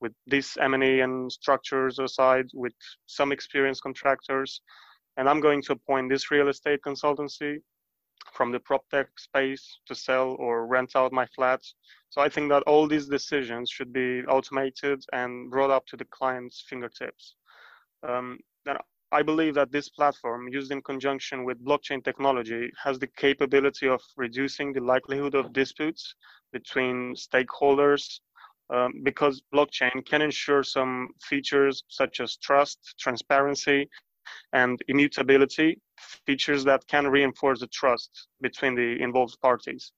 with 0.00 0.12
this 0.26 0.56
M&E 0.58 1.00
and 1.00 1.30
structures 1.30 1.98
aside, 1.98 2.46
with 2.52 2.74
some 3.06 3.32
experienced 3.32 3.82
contractors, 3.82 4.60
and 5.16 5.28
I'm 5.28 5.40
going 5.40 5.62
to 5.62 5.72
appoint 5.72 6.10
this 6.10 6.30
real 6.30 6.48
estate 6.48 6.80
consultancy 6.86 7.58
from 8.32 8.50
the 8.52 8.60
prop 8.60 8.82
tech 8.90 9.08
space 9.18 9.78
to 9.86 9.94
sell 9.94 10.36
or 10.38 10.66
rent 10.66 10.92
out 10.96 11.12
my 11.12 11.26
flats. 11.36 11.74
So 12.10 12.20
I 12.20 12.28
think 12.28 12.48
that 12.50 12.62
all 12.64 12.86
these 12.86 13.06
decisions 13.06 13.70
should 13.70 13.92
be 13.92 14.22
automated 14.28 15.02
and 15.12 15.50
brought 15.50 15.70
up 15.70 15.86
to 15.86 15.96
the 15.96 16.06
client's 16.06 16.64
fingertips. 16.68 17.34
Um, 18.06 18.38
and 18.66 18.78
I 19.14 19.22
believe 19.22 19.54
that 19.54 19.70
this 19.70 19.88
platform, 19.88 20.48
used 20.48 20.72
in 20.72 20.82
conjunction 20.82 21.44
with 21.44 21.64
blockchain 21.64 22.02
technology, 22.02 22.72
has 22.82 22.98
the 22.98 23.06
capability 23.06 23.86
of 23.86 24.00
reducing 24.16 24.72
the 24.72 24.80
likelihood 24.80 25.36
of 25.36 25.52
disputes 25.52 26.16
between 26.52 27.14
stakeholders 27.14 28.18
um, 28.74 28.90
because 29.04 29.40
blockchain 29.54 30.04
can 30.04 30.20
ensure 30.20 30.64
some 30.64 31.10
features 31.22 31.84
such 31.86 32.20
as 32.20 32.36
trust, 32.38 32.94
transparency, 32.98 33.88
and 34.52 34.80
immutability, 34.88 35.80
features 36.26 36.64
that 36.64 36.84
can 36.88 37.06
reinforce 37.06 37.60
the 37.60 37.68
trust 37.68 38.26
between 38.40 38.74
the 38.74 39.00
involved 39.00 39.36
parties. 39.40 39.92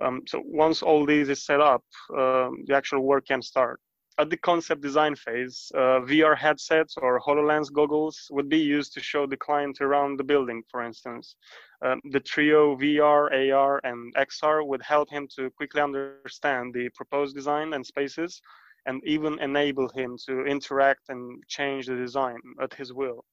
Um, 0.00 0.22
so 0.26 0.42
once 0.46 0.82
all 0.82 1.04
these 1.04 1.28
is 1.28 1.44
set 1.44 1.60
up, 1.60 1.84
um, 2.16 2.64
the 2.66 2.74
actual 2.74 3.02
work 3.02 3.26
can 3.26 3.42
start. 3.42 3.80
At 4.16 4.30
the 4.30 4.36
concept 4.36 4.80
design 4.80 5.16
phase, 5.16 5.72
uh, 5.74 5.98
VR 6.08 6.36
headsets 6.36 6.94
or 6.96 7.20
HoloLens 7.20 7.72
goggles 7.72 8.28
would 8.30 8.48
be 8.48 8.58
used 8.58 8.92
to 8.92 9.00
show 9.00 9.26
the 9.26 9.36
client 9.36 9.80
around 9.80 10.18
the 10.18 10.24
building, 10.24 10.62
for 10.70 10.84
instance. 10.84 11.34
Um, 11.82 12.00
the 12.12 12.20
trio 12.20 12.76
VR, 12.76 13.52
AR, 13.52 13.80
and 13.82 14.14
XR 14.14 14.64
would 14.68 14.82
help 14.82 15.10
him 15.10 15.26
to 15.34 15.50
quickly 15.50 15.82
understand 15.82 16.72
the 16.72 16.90
proposed 16.90 17.34
design 17.34 17.72
and 17.72 17.84
spaces 17.84 18.40
and 18.86 19.02
even 19.04 19.40
enable 19.40 19.88
him 19.88 20.16
to 20.26 20.46
interact 20.46 21.08
and 21.08 21.42
change 21.48 21.86
the 21.86 21.96
design 21.96 22.38
at 22.62 22.72
his 22.72 22.92
will. 22.92 23.24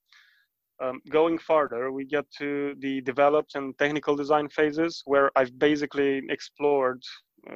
Um, 0.81 0.99
going 1.09 1.37
further, 1.37 1.91
we 1.91 2.05
get 2.05 2.25
to 2.39 2.73
the 2.79 3.01
developed 3.01 3.53
and 3.53 3.77
technical 3.77 4.15
design 4.15 4.49
phases 4.49 5.03
where 5.05 5.29
I've 5.35 5.59
basically 5.59 6.23
explored 6.29 7.03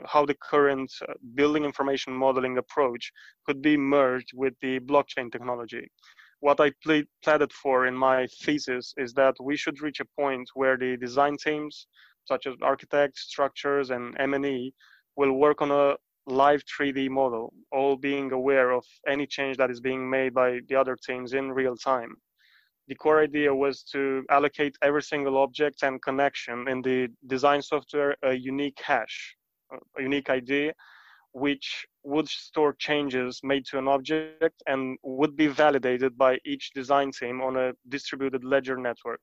how 0.06 0.26
the 0.26 0.36
current 0.36 0.92
uh, 1.08 1.14
building 1.36 1.64
information 1.64 2.14
modeling 2.14 2.58
approach 2.58 3.12
could 3.46 3.62
be 3.62 3.78
merged 3.78 4.32
with 4.34 4.54
the 4.62 4.80
blockchain 4.80 5.32
technology. 5.32 5.88
What 6.40 6.60
I 6.60 6.72
pleaded 6.84 7.54
for 7.54 7.88
in 7.88 7.96
my 7.96 8.28
thesis 8.42 8.94
is 8.98 9.14
that 9.14 9.36
we 9.42 9.56
should 9.56 9.82
reach 9.82 10.00
a 10.00 10.12
point 10.20 10.50
where 10.54 10.78
the 10.78 10.98
design 10.98 11.38
teams, 11.38 11.88
such 12.26 12.46
as 12.46 12.56
architects, 12.62 13.22
structures, 13.22 13.90
and 13.90 14.16
M&E, 14.20 14.74
will 15.16 15.34
work 15.34 15.62
on 15.62 15.72
a 15.72 15.96
live 16.28 16.64
3D 16.66 17.10
model, 17.10 17.54
all 17.72 17.96
being 17.96 18.32
aware 18.32 18.72
of 18.72 18.84
any 19.08 19.28
change 19.28 19.58
that 19.58 19.70
is 19.70 19.80
being 19.80 20.10
made 20.10 20.34
by 20.34 20.60
the 20.68 20.76
other 20.76 20.96
teams 20.96 21.34
in 21.34 21.52
real 21.52 21.76
time. 21.76 22.16
The 22.88 22.96
core 22.96 23.22
idea 23.24 23.54
was 23.54 23.84
to 23.94 24.24
allocate 24.30 24.78
every 24.82 25.02
single 25.02 25.38
object 25.38 25.82
and 25.84 26.02
connection 26.02 26.68
in 26.68 26.82
the 26.82 27.08
design 27.26 27.62
software 27.62 28.16
a 28.22 28.34
unique 28.34 28.80
hash, 28.84 29.36
a 29.98 30.02
unique 30.02 30.30
ID, 30.30 30.72
which 31.34 31.86
would 32.04 32.28
store 32.30 32.74
changes 32.80 33.42
made 33.44 33.66
to 33.66 33.78
an 33.78 33.88
object 33.88 34.64
and 34.68 34.98
would 35.04 35.36
be 35.36 35.48
validated 35.48 36.18
by 36.18 36.38
each 36.46 36.72
design 36.74 37.12
team 37.12 37.42
on 37.42 37.58
a 37.58 37.74
distributed 37.90 38.44
ledger 38.44 38.78
network 38.78 39.20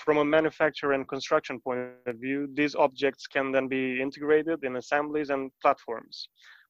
from 0.00 0.16
a 0.16 0.24
manufacturer 0.24 0.92
and 0.94 1.06
construction 1.06 1.60
point 1.60 1.80
of 2.06 2.16
view, 2.16 2.48
these 2.54 2.74
objects 2.74 3.26
can 3.26 3.52
then 3.52 3.68
be 3.68 4.00
integrated 4.00 4.64
in 4.64 4.76
assemblies 4.76 5.30
and 5.30 5.50
platforms. 5.60 6.28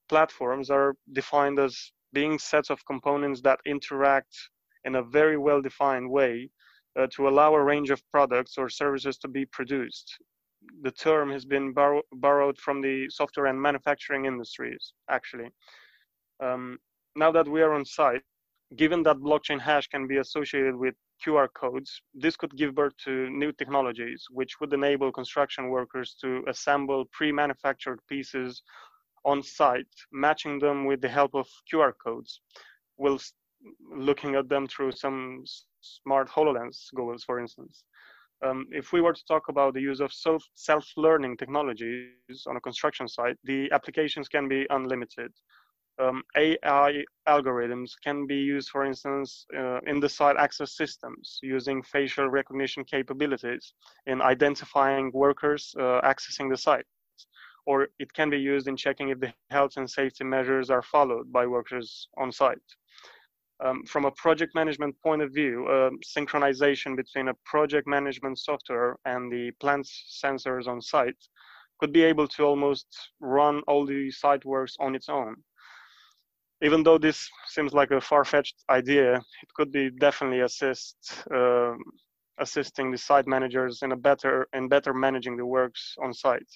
Platforms 0.09 0.69
are 0.71 0.95
defined 1.13 1.59
as 1.59 1.93
being 2.13 2.39
sets 2.39 2.71
of 2.71 2.85
components 2.87 3.41
that 3.43 3.61
interact 3.67 4.35
in 4.85 4.97
a 4.97 5.03
very 5.03 5.39
well 5.39 5.63
defined 5.63 6.11
way 6.11 6.51
uh, 6.99 7.07
to 7.15 7.29
allow 7.29 7.55
a 7.55 7.63
range 7.63 7.91
of 7.91 8.03
products 8.11 8.59
or 8.59 8.69
services 8.69 9.17
to 9.19 9.29
be 9.29 9.47
produced. 9.47 10.19
The 10.83 10.91
term 10.91 11.31
has 11.31 11.45
been 11.45 11.73
borrow- 11.73 12.03
borrowed 12.13 12.59
from 12.59 12.81
the 12.81 13.09
software 13.11 13.47
and 13.47 13.61
manufacturing 13.61 14.27
industries, 14.27 14.93
actually. 15.09 15.51
Um, 16.41 16.79
now 17.17 17.31
that 17.33 17.49
we 17.49 17.63
are 17.63 17.73
on 17.73 17.85
site, 17.85 18.23
given 18.77 19.03
that 19.03 19.17
blockchain 19.17 19.61
hash 19.61 19.89
can 19.89 20.07
be 20.07 20.19
associated 20.19 20.77
with 20.77 20.95
QR 21.25 21.49
codes, 21.53 22.01
this 22.15 22.37
could 22.37 22.57
give 22.57 22.75
birth 22.75 22.97
to 23.05 23.29
new 23.31 23.53
technologies, 23.53 24.27
which 24.31 24.61
would 24.61 24.73
enable 24.73 25.13
construction 25.13 25.69
workers 25.69 26.17
to 26.21 26.45
assemble 26.49 27.05
pre-manufactured 27.13 28.01
pieces 28.09 28.63
on 29.25 29.43
site, 29.43 29.95
matching 30.13 30.59
them 30.59 30.87
with 30.87 31.01
the 31.01 31.09
help 31.09 31.35
of 31.35 31.47
QR 31.71 31.93
codes, 32.03 32.41
whilst 32.97 33.35
looking 33.95 34.35
at 34.35 34.49
them 34.49 34.67
through 34.67 34.93
some 34.93 35.45
smart 35.81 36.29
HoloLens 36.29 36.89
goggles, 36.95 37.25
for 37.25 37.39
instance. 37.39 37.85
Um, 38.43 38.67
if 38.71 38.93
we 38.93 39.01
were 39.01 39.13
to 39.13 39.25
talk 39.27 39.49
about 39.49 39.75
the 39.75 39.81
use 39.81 40.01
of 40.01 40.13
self, 40.13 40.43
self-learning 40.55 41.37
technologies 41.37 42.47
on 42.47 42.57
a 42.57 42.61
construction 42.61 43.07
site, 43.07 43.37
the 43.45 43.71
applications 43.73 44.29
can 44.29 44.49
be 44.49 44.67
unlimited. 44.71 45.33
Um, 46.01 46.23
AI 46.35 47.05
algorithms 47.29 47.91
can 48.03 48.27
be 48.27 48.37
used, 48.37 48.71
for 48.71 48.87
instance, 48.87 49.45
uh, 49.55 49.81
in 49.87 50.01
the 50.01 50.09
site 50.09 50.37
access 50.39 50.75
systems 50.75 51.39
using 51.43 51.83
facial 51.83 52.29
recognition 52.29 52.85
capabilities 52.85 53.75
in 54.07 54.23
identifying 54.23 55.11
workers 55.13 55.75
uh, 55.79 56.01
accessing 56.03 56.49
the 56.49 56.57
site. 56.57 56.87
Or 57.67 57.89
it 57.99 58.13
can 58.15 58.31
be 58.31 58.39
used 58.39 58.67
in 58.69 58.77
checking 58.77 59.11
if 59.11 59.21
the 59.21 59.35
health 59.51 59.77
and 59.77 59.89
safety 59.89 60.25
measures 60.25 60.71
are 60.71 60.83
followed 60.83 61.31
by 61.31 61.47
workers 61.47 62.09
on 62.17 62.33
site. 62.33 62.59
Um, 63.63 63.85
from 63.85 64.07
a 64.07 64.11
project 64.13 64.55
management 64.55 64.95
point 65.03 65.21
of 65.21 65.35
view, 65.35 65.67
uh, 65.67 65.91
synchronization 66.17 66.97
between 66.97 67.29
a 67.29 67.35
project 67.45 67.87
management 67.87 68.39
software 68.39 68.97
and 69.05 69.31
the 69.31 69.51
plant 69.61 69.87
sensors 69.87 70.67
on 70.67 70.81
site 70.81 71.17
could 71.79 71.93
be 71.93 72.03
able 72.03 72.27
to 72.29 72.45
almost 72.45 72.87
run 73.21 73.63
all 73.67 73.85
the 73.85 74.11
site 74.11 74.45
works 74.45 74.77
on 74.81 74.95
its 74.95 75.09
own. 75.09 75.37
Even 76.63 76.83
though 76.83 76.99
this 76.99 77.29
seems 77.49 77.73
like 77.73 77.91
a 77.91 78.01
far-fetched 78.01 78.65
idea, 78.71 79.15
it 79.17 79.55
could 79.55 79.73
be 79.73 79.91
definitely 79.91 80.41
assist 80.41 80.97
uh, 81.35 81.75
assisting 82.39 82.91
the 82.91 82.99
site 82.99 83.27
managers 83.27 83.83
in 83.83 83.93
a 83.93 83.97
better 83.97 84.47
in 84.55 84.69
better 84.69 84.95
managing 84.95 85.37
the 85.37 85.45
works 85.45 85.97
on 86.03 86.13
site. 86.13 86.51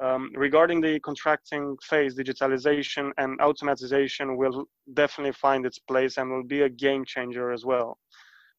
Um, 0.00 0.30
regarding 0.34 0.80
the 0.80 1.00
contracting 1.00 1.76
phase, 1.82 2.14
digitalization 2.14 3.10
and 3.18 3.38
automatization 3.40 4.36
will 4.36 4.66
definitely 4.94 5.32
find 5.32 5.66
its 5.66 5.78
place 5.80 6.18
and 6.18 6.30
will 6.30 6.44
be 6.44 6.62
a 6.62 6.68
game 6.68 7.04
changer 7.04 7.50
as 7.50 7.64
well. 7.64 7.98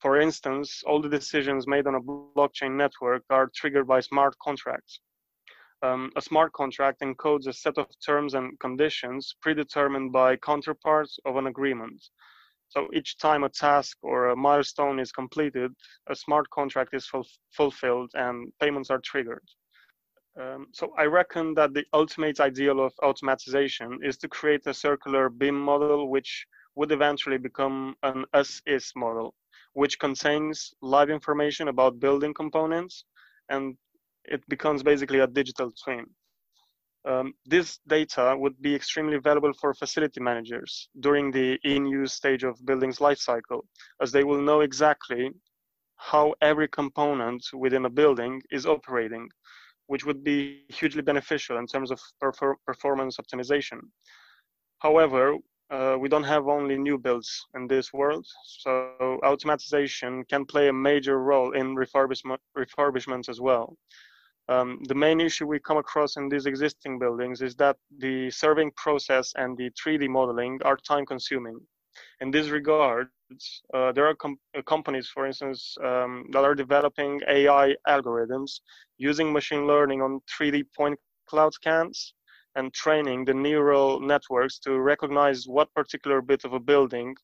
For 0.01 0.19
instance, 0.19 0.83
all 0.85 1.01
the 1.01 1.09
decisions 1.09 1.65
made 1.67 1.87
on 1.87 1.95
a 1.95 2.01
blockchain 2.01 2.75
network 2.75 3.23
are 3.29 3.49
triggered 3.55 3.87
by 3.87 4.01
smart 4.01 4.35
contracts. 4.41 4.99
Um, 5.81 6.11
a 6.17 6.21
smart 6.21 6.51
contract 6.51 7.01
encodes 7.01 7.47
a 7.47 7.53
set 7.53 7.77
of 7.77 7.87
terms 8.05 8.33
and 8.33 8.59
conditions 8.59 9.35
predetermined 9.41 10.11
by 10.11 10.35
counterparts 10.35 11.19
of 11.25 11.37
an 11.37 11.47
agreement. 11.47 12.03
So 12.67 12.87
each 12.93 13.17
time 13.17 13.43
a 13.43 13.49
task 13.49 13.97
or 14.01 14.27
a 14.27 14.35
milestone 14.35 14.99
is 14.99 15.11
completed, 15.11 15.71
a 16.07 16.15
smart 16.15 16.49
contract 16.49 16.93
is 16.93 17.07
ful 17.07 17.25
fulfilled 17.51 18.11
and 18.13 18.51
payments 18.59 18.89
are 18.89 18.99
triggered. 18.99 19.47
Um, 20.39 20.67
so 20.71 20.93
I 20.97 21.03
reckon 21.03 21.53
that 21.55 21.73
the 21.73 21.83
ultimate 21.93 22.39
ideal 22.39 22.79
of 22.79 22.93
automatization 23.03 23.97
is 24.01 24.17
to 24.17 24.29
create 24.29 24.65
a 24.67 24.73
circular 24.73 25.29
BIM 25.29 25.59
model, 25.59 26.09
which 26.09 26.45
would 26.75 26.91
eventually 26.93 27.37
become 27.37 27.95
an 28.03 28.23
as-is 28.33 28.93
model, 28.95 29.33
which 29.73 29.99
contains 29.99 30.73
live 30.81 31.09
information 31.09 31.67
about 31.67 31.99
building 31.99 32.33
components, 32.33 33.03
and 33.49 33.75
it 34.25 34.41
becomes 34.47 34.81
basically 34.81 35.19
a 35.19 35.27
digital 35.27 35.73
twin. 35.83 36.05
Um, 37.05 37.33
this 37.45 37.79
data 37.87 38.35
would 38.37 38.61
be 38.61 38.75
extremely 38.75 39.17
valuable 39.17 39.53
for 39.59 39.73
facility 39.73 40.21
managers 40.21 40.89
during 41.01 41.31
the 41.31 41.57
in-use 41.63 42.13
stage 42.13 42.43
of 42.43 42.65
building's 42.65 43.01
life 43.01 43.19
cycle, 43.19 43.65
as 44.01 44.11
they 44.11 44.23
will 44.23 44.41
know 44.41 44.61
exactly 44.61 45.31
how 45.97 46.33
every 46.41 46.67
component 46.69 47.43
within 47.53 47.85
a 47.85 47.89
building 47.89 48.41
is 48.51 48.65
operating 48.65 49.27
which 49.89 50.05
would 50.05 50.23
be 50.23 50.65
hugely 50.69 51.01
beneficial 51.01 51.57
in 51.57 51.65
terms 51.65 51.89
of 51.89 51.99
performance 52.67 53.17
optimization. 53.17 53.79
However, 54.77 55.35
uh, 55.71 55.97
we 55.99 56.07
don't 56.07 56.31
have 56.35 56.47
only 56.47 56.77
new 56.77 56.97
builds 56.99 57.29
in 57.55 57.67
this 57.67 57.91
world, 57.91 58.25
so 58.45 59.19
automatization 59.23 60.27
can 60.29 60.45
play 60.45 60.67
a 60.67 60.73
major 60.73 61.17
role 61.19 61.51
in 61.53 61.75
refurbishment, 61.75 62.37
refurbishments 62.55 63.29
as 63.29 63.41
well. 63.41 63.75
Um, 64.47 64.79
the 64.87 64.95
main 64.95 65.19
issue 65.21 65.47
we 65.47 65.59
come 65.59 65.77
across 65.77 66.17
in 66.17 66.29
these 66.29 66.45
existing 66.45 66.99
buildings 66.99 67.41
is 67.41 67.55
that 67.55 67.77
the 67.97 68.29
surveying 68.29 68.71
process 68.75 69.33
and 69.37 69.57
the 69.57 69.71
3D 69.71 70.07
modeling 70.07 70.59
are 70.65 70.77
time 70.77 71.05
consuming. 71.05 71.59
In 72.21 72.29
this 72.29 72.49
regard, 72.49 73.07
uh, 73.73 73.91
there 73.91 74.07
are 74.07 74.15
com- 74.15 74.39
uh, 74.57 74.61
companies, 74.63 75.07
for 75.07 75.25
instance, 75.25 75.75
um, 75.83 76.25
that 76.31 76.43
are 76.43 76.55
developing 76.55 77.21
AI 77.27 77.75
algorithms 77.87 78.59
using 78.97 79.31
machine 79.31 79.67
learning 79.67 80.01
on 80.01 80.21
3D 80.29 80.65
point 80.75 80.99
cloud 81.27 81.53
scans 81.53 82.13
and 82.55 82.73
training 82.73 83.25
the 83.25 83.33
neural 83.33 83.99
networks 83.99 84.59
to 84.59 84.79
recognize 84.79 85.47
what 85.47 85.73
particular 85.73 86.21
bit 86.21 86.43
of 86.43 86.53
a 86.53 86.59
building 86.59 87.15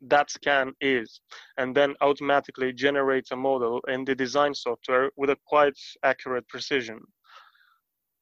that 0.00 0.30
scan 0.30 0.72
is, 0.80 1.20
and 1.58 1.74
then 1.74 1.94
automatically 2.00 2.72
generate 2.72 3.28
a 3.30 3.36
model 3.36 3.80
in 3.88 4.04
the 4.04 4.14
design 4.14 4.54
software 4.54 5.10
with 5.16 5.30
a 5.30 5.38
quite 5.46 5.78
accurate 6.02 6.46
precision. 6.48 7.00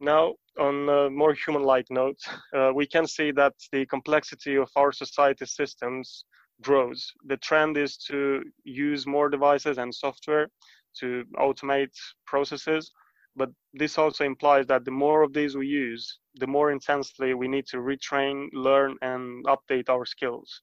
Now, 0.01 0.35
on 0.59 0.89
a 0.89 1.11
more 1.11 1.35
human-like 1.35 1.87
note, 1.91 2.19
uh, 2.57 2.73
we 2.75 2.87
can 2.87 3.07
see 3.07 3.31
that 3.33 3.55
the 3.73 3.87
complexity 3.87 4.57
of 4.57 4.71
our 4.77 4.93
society 4.93 5.47
systems 5.47 6.25
grows. 6.63 7.13
The 7.27 7.37
trend 7.39 7.77
is 7.77 7.97
to 8.09 8.43
use 8.65 9.07
more 9.07 9.29
devices 9.29 9.79
and 9.79 9.95
software 9.95 10.49
to 10.99 11.25
automate 11.37 11.97
processes, 12.27 12.91
but 13.37 13.51
this 13.75 13.99
also 13.99 14.25
implies 14.25 14.67
that 14.67 14.85
the 14.85 14.91
more 14.91 15.23
of 15.23 15.33
these 15.33 15.57
we 15.57 15.67
use, 15.67 16.19
the 16.35 16.47
more 16.47 16.71
intensely 16.73 17.35
we 17.35 17.49
need 17.49 17.67
to 17.67 17.79
retrain, 17.79 18.49
learn, 18.53 18.97
and 19.03 19.45
update 19.47 19.89
our 19.89 20.05
skills. 20.05 20.63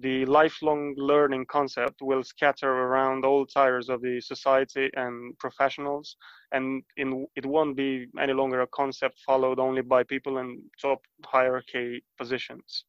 The 0.00 0.26
lifelong 0.26 0.94
learning 0.96 1.46
concept 1.46 2.02
will 2.02 2.24
scatter 2.24 2.68
around 2.68 3.24
all 3.24 3.46
tiers 3.46 3.88
of 3.88 4.02
the 4.02 4.20
society 4.20 4.90
and 4.94 5.38
professionals, 5.38 6.16
and 6.50 6.82
in, 6.96 7.26
it 7.36 7.46
won't 7.46 7.76
be 7.76 8.06
any 8.20 8.32
longer 8.32 8.62
a 8.62 8.66
concept 8.66 9.20
followed 9.24 9.60
only 9.60 9.82
by 9.82 10.02
people 10.02 10.38
in 10.38 10.62
top 10.82 11.00
hierarchy 11.24 12.02
positions. 12.18 12.84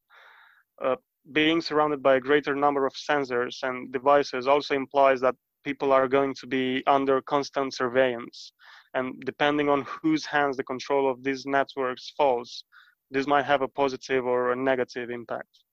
Uh, 0.84 0.96
being 1.32 1.60
surrounded 1.60 2.02
by 2.02 2.16
a 2.16 2.20
greater 2.20 2.54
number 2.54 2.86
of 2.86 2.92
sensors 2.94 3.62
and 3.62 3.92
devices 3.92 4.46
also 4.46 4.74
implies 4.74 5.20
that 5.20 5.34
people 5.64 5.92
are 5.92 6.08
going 6.08 6.34
to 6.34 6.46
be 6.46 6.82
under 6.86 7.20
constant 7.22 7.74
surveillance. 7.74 8.52
And 8.94 9.20
depending 9.24 9.68
on 9.68 9.82
whose 9.82 10.24
hands 10.24 10.56
the 10.56 10.64
control 10.64 11.10
of 11.10 11.22
these 11.22 11.44
networks 11.44 12.12
falls, 12.16 12.64
this 13.10 13.26
might 13.26 13.44
have 13.44 13.62
a 13.62 13.68
positive 13.68 14.24
or 14.24 14.52
a 14.52 14.56
negative 14.56 15.10
impact. 15.10 15.64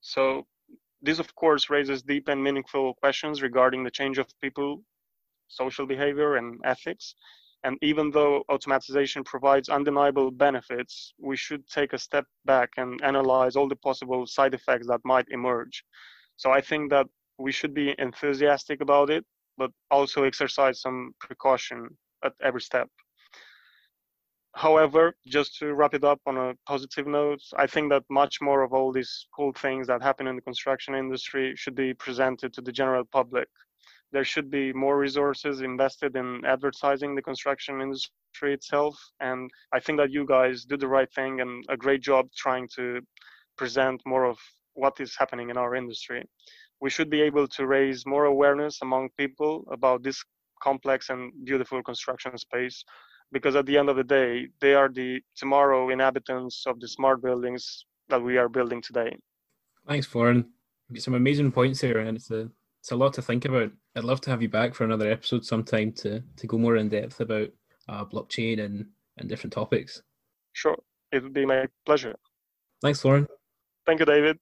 So 0.00 0.46
this, 1.02 1.18
of 1.18 1.34
course, 1.34 1.70
raises 1.70 2.02
deep 2.02 2.28
and 2.28 2.42
meaningful 2.42 2.94
questions 2.94 3.42
regarding 3.42 3.84
the 3.84 3.90
change 3.90 4.18
of 4.18 4.26
people, 4.40 4.82
social 5.48 5.86
behavior, 5.86 6.36
and 6.36 6.60
ethics. 6.64 7.14
And 7.62 7.76
even 7.82 8.10
though 8.10 8.42
automatization 8.50 9.24
provides 9.24 9.68
undeniable 9.68 10.30
benefits, 10.30 11.12
we 11.18 11.36
should 11.36 11.66
take 11.68 11.92
a 11.92 11.98
step 11.98 12.24
back 12.46 12.70
and 12.78 13.00
analyze 13.02 13.54
all 13.54 13.68
the 13.68 13.76
possible 13.76 14.26
side 14.26 14.54
effects 14.54 14.86
that 14.86 15.00
might 15.04 15.26
emerge. 15.30 15.84
So 16.36 16.50
I 16.50 16.62
think 16.62 16.90
that 16.90 17.06
we 17.38 17.52
should 17.52 17.74
be 17.74 17.94
enthusiastic 17.98 18.80
about 18.80 19.10
it, 19.10 19.24
but 19.58 19.70
also 19.90 20.24
exercise 20.24 20.80
some 20.80 21.12
precaution 21.20 21.88
at 22.24 22.32
every 22.42 22.62
step. 22.62 22.88
However, 24.54 25.14
just 25.26 25.56
to 25.58 25.74
wrap 25.74 25.94
it 25.94 26.02
up 26.02 26.20
on 26.26 26.36
a 26.36 26.54
positive 26.66 27.06
note, 27.06 27.40
I 27.56 27.66
think 27.66 27.90
that 27.90 28.02
much 28.10 28.40
more 28.40 28.62
of 28.62 28.72
all 28.72 28.90
these 28.90 29.26
cool 29.36 29.52
things 29.52 29.86
that 29.86 30.02
happen 30.02 30.26
in 30.26 30.36
the 30.36 30.42
construction 30.42 30.94
industry 30.94 31.54
should 31.56 31.74
be 31.74 31.94
presented 31.94 32.52
to 32.54 32.60
the 32.62 32.72
general 32.72 33.04
public 33.04 33.48
there 34.12 34.24
should 34.24 34.50
be 34.50 34.72
more 34.72 34.98
resources 34.98 35.60
invested 35.60 36.16
in 36.16 36.44
advertising 36.44 37.14
the 37.14 37.22
construction 37.22 37.80
industry 37.80 38.54
itself. 38.54 38.96
And 39.20 39.50
I 39.72 39.80
think 39.80 39.98
that 39.98 40.10
you 40.10 40.26
guys 40.26 40.64
do 40.64 40.76
the 40.76 40.88
right 40.88 41.12
thing 41.14 41.40
and 41.40 41.64
a 41.68 41.76
great 41.76 42.02
job 42.02 42.26
trying 42.36 42.68
to 42.76 43.00
present 43.56 44.00
more 44.06 44.24
of 44.24 44.38
what 44.74 45.00
is 45.00 45.14
happening 45.16 45.50
in 45.50 45.56
our 45.56 45.74
industry. 45.74 46.24
We 46.80 46.90
should 46.90 47.10
be 47.10 47.20
able 47.20 47.46
to 47.48 47.66
raise 47.66 48.06
more 48.06 48.24
awareness 48.24 48.78
among 48.82 49.10
people 49.16 49.64
about 49.70 50.02
this 50.02 50.22
complex 50.62 51.10
and 51.10 51.32
beautiful 51.44 51.82
construction 51.82 52.36
space 52.38 52.84
because 53.32 53.54
at 53.54 53.66
the 53.66 53.78
end 53.78 53.88
of 53.88 53.96
the 53.96 54.04
day, 54.04 54.48
they 54.60 54.74
are 54.74 54.88
the 54.88 55.20
tomorrow 55.36 55.90
inhabitants 55.90 56.64
of 56.66 56.80
the 56.80 56.88
smart 56.88 57.22
buildings 57.22 57.84
that 58.08 58.20
we 58.20 58.38
are 58.38 58.48
building 58.48 58.82
today. 58.82 59.16
Thanks, 59.86 60.06
Florin. 60.06 60.46
Some 60.96 61.14
amazing 61.14 61.52
points 61.52 61.80
here, 61.80 61.98
and 61.98 62.16
it's 62.16 62.30
a 62.32 62.50
it's 62.80 62.92
a 62.92 62.96
lot 62.96 63.12
to 63.14 63.22
think 63.22 63.44
about. 63.44 63.70
I'd 63.94 64.04
love 64.04 64.20
to 64.22 64.30
have 64.30 64.42
you 64.42 64.48
back 64.48 64.74
for 64.74 64.84
another 64.84 65.10
episode 65.10 65.44
sometime 65.44 65.92
to 65.92 66.22
to 66.36 66.46
go 66.46 66.58
more 66.58 66.76
in 66.76 66.88
depth 66.88 67.20
about 67.20 67.48
uh, 67.88 68.04
blockchain 68.04 68.64
and 68.64 68.86
and 69.18 69.28
different 69.28 69.52
topics. 69.52 70.02
Sure, 70.54 70.76
it 71.12 71.22
would 71.22 71.34
be 71.34 71.44
my 71.44 71.66
pleasure. 71.84 72.16
Thanks, 72.82 73.02
Florin. 73.02 73.28
Thank 73.86 74.00
you, 74.00 74.06
David. 74.06 74.38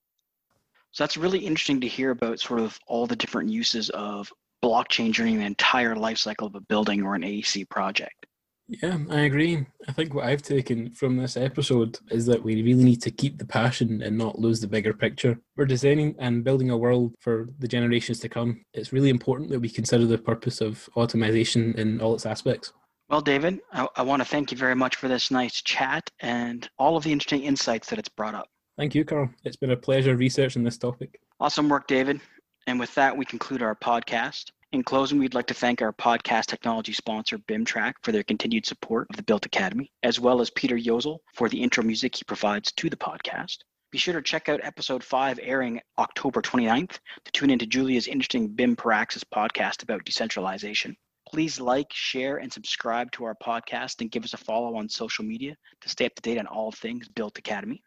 So 0.92 1.02
that's 1.02 1.16
really 1.16 1.40
interesting 1.40 1.80
to 1.80 1.88
hear 1.88 2.12
about 2.12 2.40
sort 2.40 2.60
of 2.60 2.78
all 2.86 3.06
the 3.06 3.16
different 3.16 3.50
uses 3.50 3.90
of 3.90 4.32
blockchain 4.62 5.12
during 5.12 5.38
the 5.38 5.44
entire 5.44 5.96
life 5.96 6.18
cycle 6.18 6.46
of 6.46 6.54
a 6.54 6.60
building 6.60 7.02
or 7.02 7.14
an 7.14 7.22
AEC 7.22 7.68
project. 7.68 8.26
Yeah, 8.68 8.98
I 9.08 9.20
agree. 9.20 9.66
I 9.88 9.92
think 9.92 10.12
what 10.12 10.26
I've 10.26 10.42
taken 10.42 10.90
from 10.90 11.16
this 11.16 11.38
episode 11.38 11.98
is 12.10 12.26
that 12.26 12.42
we 12.42 12.62
really 12.62 12.84
need 12.84 13.00
to 13.02 13.10
keep 13.10 13.38
the 13.38 13.46
passion 13.46 14.02
and 14.02 14.18
not 14.18 14.38
lose 14.38 14.60
the 14.60 14.68
bigger 14.68 14.92
picture. 14.92 15.40
We're 15.56 15.64
designing 15.64 16.14
and 16.18 16.44
building 16.44 16.68
a 16.68 16.76
world 16.76 17.14
for 17.18 17.48
the 17.58 17.66
generations 17.66 18.20
to 18.20 18.28
come. 18.28 18.60
It's 18.74 18.92
really 18.92 19.08
important 19.08 19.48
that 19.50 19.60
we 19.60 19.70
consider 19.70 20.04
the 20.04 20.18
purpose 20.18 20.60
of 20.60 20.86
automation 20.96 21.72
in 21.78 22.02
all 22.02 22.14
its 22.14 22.26
aspects. 22.26 22.74
Well, 23.08 23.22
David, 23.22 23.60
I, 23.72 23.88
I 23.96 24.02
want 24.02 24.20
to 24.20 24.28
thank 24.28 24.52
you 24.52 24.58
very 24.58 24.74
much 24.74 24.96
for 24.96 25.08
this 25.08 25.30
nice 25.30 25.62
chat 25.62 26.10
and 26.20 26.68
all 26.78 26.98
of 26.98 27.04
the 27.04 27.12
interesting 27.12 27.44
insights 27.44 27.88
that 27.88 27.98
it's 27.98 28.10
brought 28.10 28.34
up. 28.34 28.50
Thank 28.76 28.94
you, 28.94 29.02
Carl. 29.06 29.30
It's 29.44 29.56
been 29.56 29.70
a 29.70 29.76
pleasure 29.76 30.14
researching 30.14 30.62
this 30.62 30.76
topic. 30.76 31.18
Awesome 31.40 31.70
work, 31.70 31.86
David. 31.86 32.20
And 32.66 32.78
with 32.78 32.94
that, 32.96 33.16
we 33.16 33.24
conclude 33.24 33.62
our 33.62 33.74
podcast. 33.74 34.50
In 34.70 34.82
closing, 34.82 35.18
we'd 35.18 35.32
like 35.32 35.46
to 35.46 35.54
thank 35.54 35.80
our 35.80 35.94
podcast 35.94 36.44
technology 36.44 36.92
sponsor, 36.92 37.38
BIMTrack, 37.38 37.94
for 38.02 38.12
their 38.12 38.22
continued 38.22 38.66
support 38.66 39.06
of 39.08 39.16
the 39.16 39.22
BILT 39.22 39.46
Academy, 39.46 39.90
as 40.02 40.20
well 40.20 40.42
as 40.42 40.50
Peter 40.50 40.76
Yozel 40.76 41.20
for 41.32 41.48
the 41.48 41.62
intro 41.62 41.82
music 41.82 42.16
he 42.16 42.24
provides 42.24 42.70
to 42.72 42.90
the 42.90 42.96
podcast. 42.96 43.60
Be 43.90 43.96
sure 43.96 44.12
to 44.12 44.20
check 44.20 44.50
out 44.50 44.60
episode 44.62 45.02
5 45.02 45.40
airing 45.42 45.80
October 45.96 46.42
29th 46.42 46.98
to 47.24 47.32
tune 47.32 47.48
into 47.48 47.64
Julia's 47.64 48.08
interesting 48.08 48.48
BIM 48.48 48.76
Praxis 48.76 49.24
podcast 49.24 49.82
about 49.82 50.04
decentralization. 50.04 50.94
Please 51.30 51.58
like, 51.58 51.90
share, 51.90 52.36
and 52.36 52.52
subscribe 52.52 53.10
to 53.12 53.24
our 53.24 53.36
podcast 53.42 54.02
and 54.02 54.10
give 54.10 54.24
us 54.24 54.34
a 54.34 54.36
follow 54.36 54.76
on 54.76 54.90
social 54.90 55.24
media 55.24 55.56
to 55.80 55.88
stay 55.88 56.04
up 56.04 56.14
to 56.16 56.20
date 56.20 56.36
on 56.36 56.46
all 56.46 56.72
things 56.72 57.08
BILT 57.08 57.38
Academy. 57.38 57.82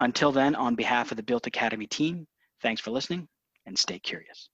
Until 0.00 0.32
then, 0.32 0.56
on 0.56 0.74
behalf 0.74 1.12
of 1.12 1.16
the 1.16 1.22
BILT 1.22 1.46
Academy 1.46 1.86
team, 1.86 2.26
thanks 2.60 2.80
for 2.80 2.90
listening 2.90 3.28
and 3.66 3.78
stay 3.78 4.00
curious. 4.00 4.50